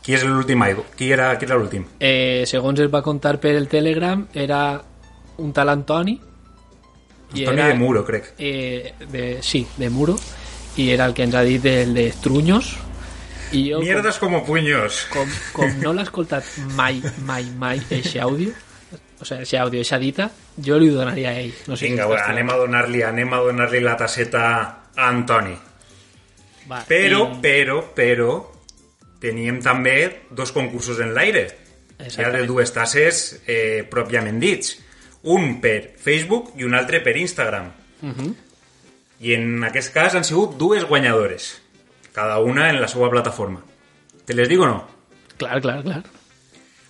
Qui 0.03 0.13
és 0.13 0.23
l'últim? 0.23 0.61
Qui 0.97 1.11
era, 1.11 1.37
qui 1.37 1.45
era 1.45 1.55
l'últim? 1.57 1.85
Eh, 1.99 2.43
segons 2.45 2.79
es 2.79 2.91
va 2.93 3.01
contar 3.01 3.39
per 3.39 3.55
el 3.55 3.67
Telegram, 3.67 4.27
era 4.33 4.83
un 5.37 5.51
tal 5.53 5.69
Antoni. 5.69 6.19
i 7.33 7.39
Antoni 7.41 7.59
era, 7.59 7.67
de 7.67 7.73
Muro, 7.73 8.05
crec. 8.05 8.33
Eh, 8.37 8.93
de, 9.11 9.39
sí, 9.41 9.65
de 9.77 9.89
Muro. 9.89 10.15
I 10.77 10.89
era 10.91 11.05
el 11.05 11.13
que 11.13 11.23
ens 11.23 11.33
ha 11.35 11.41
dit 11.41 11.65
el 11.65 11.93
de 11.93 12.13
Truños. 12.21 12.77
I 13.55 13.69
jo, 13.71 13.79
Mierdas 13.79 14.17
como 14.19 14.43
puños. 14.45 15.05
com, 15.13 15.27
com, 15.53 15.69
com 15.69 15.79
no 15.81 15.93
l'ha 15.93 16.03
escoltat 16.03 16.43
mai, 16.75 17.01
mai, 17.23 17.45
mai, 17.55 17.79
eixe 17.89 18.19
àudio, 18.19 18.51
o 19.21 19.25
sigui, 19.25 19.39
eixe 19.45 19.57
àudio, 19.61 19.79
eixa 19.79 19.99
dita, 20.01 20.29
jo 20.57 20.77
li 20.81 20.89
ho 20.89 20.97
donaria 20.99 21.29
a 21.31 21.39
ell. 21.39 21.53
No 21.67 21.77
sé 21.79 21.87
Vinga, 21.87 22.05
va, 22.09 22.19
anem 22.27 22.49
a 22.51 22.57
donar-li 22.59 23.03
anem 23.07 23.31
a 23.33 23.39
donar-li 23.45 23.79
la 23.85 23.95
tasseta 23.97 24.43
a 24.95 25.07
Antoni. 25.07 25.55
Va, 26.69 26.81
Però, 26.89 27.21
i- 27.31 27.39
però, 27.41 27.79
però, 27.95 28.31
teníem 29.21 29.61
també 29.61 30.25
dos 30.31 30.51
concursos 30.51 30.99
en 30.99 31.13
l'aire. 31.13 31.45
Ja 31.47 32.03
de 32.03 32.05
Exactament. 32.09 32.47
dues 32.47 32.73
tasses 32.73 33.41
eh, 33.47 33.85
pròpiament 33.89 34.39
dits. 34.41 34.73
Un 35.31 35.61
per 35.61 35.93
Facebook 35.97 36.51
i 36.59 36.65
un 36.67 36.75
altre 36.75 36.99
per 37.01 37.15
Instagram. 37.17 37.71
Mhm. 38.01 38.33
I 39.21 39.33
en 39.33 39.63
aquest 39.63 39.93
cas 39.93 40.13
han 40.15 40.25
sigut 40.27 40.57
dues 40.59 40.83
guanyadores. 40.85 41.61
Cada 42.15 42.39
una 42.39 42.69
en 42.71 42.79
la 42.79 42.87
seva 42.87 43.09
plataforma. 43.11 43.59
Te 44.25 44.33
les 44.33 44.47
dic 44.47 44.61
o 44.63 44.67
no? 44.69 44.77
Clar, 45.37 45.59
clar, 45.61 45.81
clar. 45.83 46.03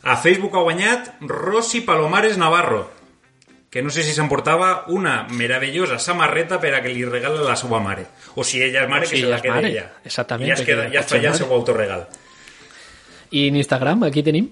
A 0.05 0.15
Facebook 0.21 0.53
ha 0.55 0.61
guanyat 0.61 1.15
Rosy 1.25 1.81
Palomares 1.81 2.37
Navarro, 2.37 2.83
que 3.73 3.81
no 3.81 3.89
sé 3.89 4.03
si 4.05 4.13
s'emportava 4.13 4.85
una 4.93 5.23
meravellosa 5.33 5.97
samarreta 5.99 6.59
per 6.61 6.75
a 6.77 6.81
que 6.85 6.93
li 6.93 7.01
regala 7.09 7.41
la 7.43 7.55
seva 7.57 7.79
mare. 7.81 8.05
O 8.37 8.43
si 8.45 8.61
ella 8.61 8.83
és 8.85 8.89
mare, 8.91 9.07
O 9.07 9.09
que 9.09 9.15
si 9.17 9.21
se 9.23 9.25
ella 9.25 9.33
la 9.33 9.39
és 9.41 9.41
quede 9.47 9.55
mare, 9.55 9.71
ella. 9.73 9.87
exactament, 10.05 10.45
I 10.47 10.53
ja, 10.53 10.59
es 10.61 10.67
queda, 10.69 10.85
ja 10.93 11.01
es 11.01 11.09
fa 11.09 11.19
ja 11.23 11.31
el 11.33 11.39
seu 11.41 11.51
autorregal. 11.57 12.05
I 13.31 13.47
en 13.49 13.57
Instagram, 13.57 14.05
aquí 14.07 14.21
tenim? 14.23 14.51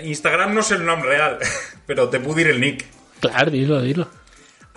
Instagram 0.00 0.54
no 0.54 0.62
sé 0.62 0.76
el 0.78 0.86
nom 0.86 1.02
real, 1.02 1.38
però 1.86 2.06
te 2.10 2.20
puc 2.22 2.38
dir 2.38 2.48
el 2.54 2.60
nick. 2.62 2.86
Clar, 3.20 3.50
dilo, 3.50 3.80
dilo. 3.82 4.06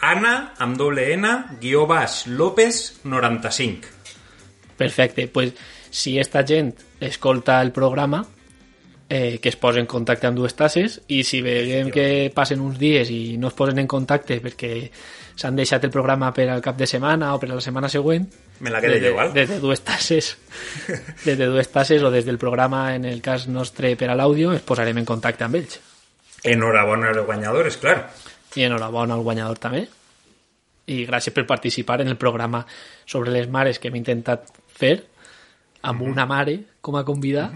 Anna, 0.01 0.53
amb 0.61 0.77
doble 0.77 1.07
N, 1.13 1.29
guió 1.61 1.85
baix, 1.89 2.25
López, 2.27 2.99
95. 3.03 3.93
Perfecte, 4.77 5.27
pues 5.27 5.53
si 5.89 6.19
esta 6.19 6.45
gent 6.45 6.75
escolta 6.99 7.61
el 7.61 7.71
programa, 7.71 8.27
eh, 9.09 9.39
que 9.41 9.49
es 9.49 9.55
posen 9.55 9.81
en 9.81 9.87
contacte 9.87 10.27
amb 10.27 10.37
dues 10.37 10.55
tasses 10.57 10.99
i 11.07 11.21
si 11.23 11.39
veiem 11.41 11.89
que 11.93 12.31
passen 12.35 12.59
uns 12.63 12.77
dies 12.79 13.09
i 13.13 13.37
no 13.39 13.47
es 13.47 13.55
posen 13.55 13.79
en 13.79 13.87
contacte 13.87 14.39
perquè 14.43 14.89
s'han 15.37 15.55
deixat 15.55 15.85
el 15.87 15.93
programa 15.93 16.33
per 16.35 16.49
al 16.51 16.63
cap 16.65 16.77
de 16.77 16.87
setmana 16.89 17.33
o 17.35 17.39
per 17.39 17.51
a 17.51 17.55
la 17.55 17.63
setmana 17.63 17.89
següent 17.89 18.27
Me 18.59 18.73
la 18.73 18.81
quedo 18.81 18.99
des 18.99 19.13
val? 19.15 19.33
des 19.33 19.47
de 19.49 19.59
dues 19.63 19.81
tasses 19.85 20.35
des 21.27 21.37
de 21.37 21.45
dues 21.47 21.71
tasses 21.71 22.03
o 22.03 22.11
des 22.11 22.25
del 22.25 22.37
programa 22.37 22.95
en 22.95 23.05
el 23.05 23.21
cas 23.21 23.47
nostre 23.47 23.95
per 23.95 24.09
a 24.11 24.17
l'àudio 24.17 24.51
es 24.53 24.65
posarem 24.65 24.97
en 24.97 25.05
contacte 25.05 25.45
amb 25.47 25.61
ells 25.61 25.79
Enhorabona 26.43 27.09
als 27.09 27.25
guanyadores, 27.25 27.77
clar. 27.77 28.11
i 28.55 28.63
enhorabona 28.63 29.15
al 29.15 29.23
guanyador 29.23 29.57
també 29.59 29.87
i 30.87 31.03
gràcies 31.07 31.33
per 31.35 31.47
participar 31.47 32.01
en 32.01 32.07
el 32.07 32.17
programa 32.17 32.65
sobre 33.05 33.31
les 33.31 33.47
mares 33.47 33.79
que 33.79 33.87
hem 33.89 33.97
intentat 33.99 34.51
fer 34.77 34.95
amb 35.87 36.03
una 36.05 36.25
mare 36.29 36.59
com 36.81 36.97
a 36.97 37.05
convidat 37.07 37.53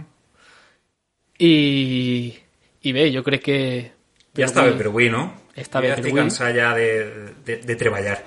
i, 1.41 2.33
i 2.81 2.93
bé, 2.93 3.09
jo 3.13 3.23
crec 3.25 3.43
que 3.45 3.59
Ja 4.37 4.47
està 4.47 4.65
bé 4.67 4.75
per 4.79 4.87
avui, 4.91 5.09
no? 5.11 5.25
Està 5.57 5.81
bé 5.83 5.91
ja 5.91 5.97
estic 5.99 6.15
cansat 6.15 6.55
ja 6.55 6.71
de, 6.77 6.87
de, 7.45 7.57
de 7.67 7.75
treballar. 7.75 8.17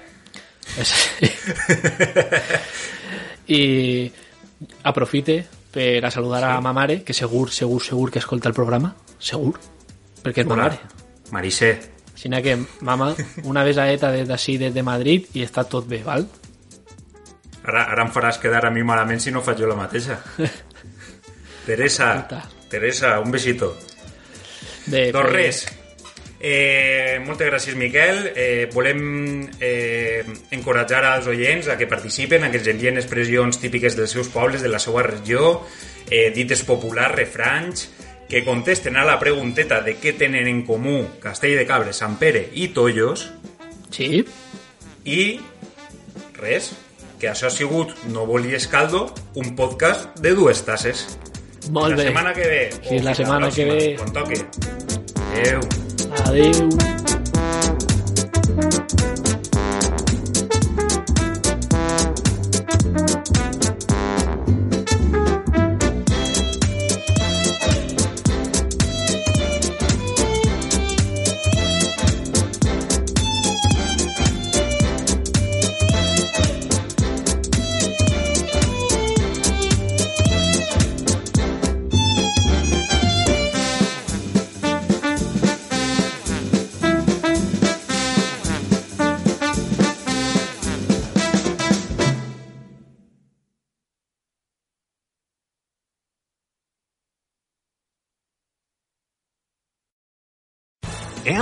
i 3.58 3.62
aprofite 4.84 5.38
per 5.74 6.04
a 6.04 6.10
saludar 6.12 6.44
a 6.50 6.60
ma 6.64 6.72
mare 6.76 7.00
que 7.06 7.16
segur, 7.16 7.48
segur, 7.52 7.80
segur 7.82 8.10
que 8.12 8.20
escolta 8.20 8.50
el 8.50 8.56
programa. 8.56 8.92
Segur, 9.18 9.56
perquè 10.22 10.44
és 10.44 10.50
ma 10.50 10.58
Hola. 10.58 10.68
mare. 10.68 10.78
Marise, 11.32 11.72
Així 12.14 12.28
que, 12.44 12.54
mama, 12.86 13.08
una 13.42 13.64
besaeta 13.66 14.12
des 14.14 14.28
d'ací, 14.28 14.54
des 14.58 14.74
de 14.74 14.82
Madrid, 14.86 15.26
i 15.34 15.42
està 15.42 15.64
tot 15.66 15.88
bé, 15.90 15.98
val? 16.06 16.28
Ara, 17.64 17.86
ara 17.90 18.04
em 18.04 18.12
faràs 18.12 18.38
quedar 18.42 18.64
a 18.66 18.72
mi 18.72 18.84
malament 18.86 19.22
si 19.22 19.32
no 19.32 19.42
faig 19.44 19.62
jo 19.62 19.70
la 19.70 19.78
mateixa. 19.78 20.20
Teresa. 21.66 22.28
Teresa, 22.68 23.18
un 23.20 23.32
besito. 23.32 23.72
De, 24.86 25.10
Doncs 25.12 25.32
res. 25.32 25.64
Eh, 26.44 27.22
moltes 27.24 27.48
gràcies, 27.48 27.76
Miquel. 27.80 28.26
Eh, 28.36 28.68
volem 28.72 29.46
eh, 29.64 30.24
encoratjar 30.52 31.00
als 31.08 31.28
oients 31.32 31.70
a 31.72 31.78
que 31.80 31.88
participen, 31.88 32.44
a 32.44 32.50
que 32.52 32.60
ens 32.60 32.68
envien 32.68 33.00
expressions 33.00 33.60
típiques 33.62 33.96
dels 33.96 34.12
seus 34.12 34.28
pobles, 34.28 34.60
de 34.60 34.68
la 34.68 34.82
seva 34.82 35.06
regió, 35.06 35.62
eh, 36.10 36.28
dites 36.36 36.66
populars, 36.68 37.16
refranys, 37.16 37.88
que 38.28 38.44
contesten 38.44 38.98
a 39.00 39.06
la 39.08 39.16
pregunteta 39.20 39.80
de 39.84 39.96
què 40.00 40.12
tenen 40.20 40.48
en 40.50 40.62
comú 40.68 40.98
Castell 41.22 41.56
de 41.56 41.64
Cabres, 41.68 41.96
Sant 42.02 42.18
Pere 42.20 42.50
i 42.52 42.68
Tollos, 42.76 43.30
Sí, 43.94 44.24
i 45.06 45.38
res, 46.34 46.72
que 47.24 47.30
això 47.32 47.46
ha 47.48 47.52
sigut 47.54 47.94
No 48.12 48.26
volies 48.28 48.66
caldo, 48.68 49.06
un 49.40 49.54
podcast 49.56 50.18
de 50.20 50.34
dues 50.36 50.60
tasses. 50.66 51.06
molt 51.70 51.94
la 51.94 51.96
bé. 51.96 52.02
setmana 52.10 52.34
que 52.34 52.46
ve. 52.46 52.70
Sí, 52.74 52.88
fins 52.90 53.04
la 53.04 53.14
setmana 53.14 53.48
que 53.48 53.64
pròxima, 53.64 53.74
ve. 53.74 53.96
Quan 53.96 54.12
toque. 54.12 54.44
Adéu. 55.32 55.60
Adéu. 56.26 57.23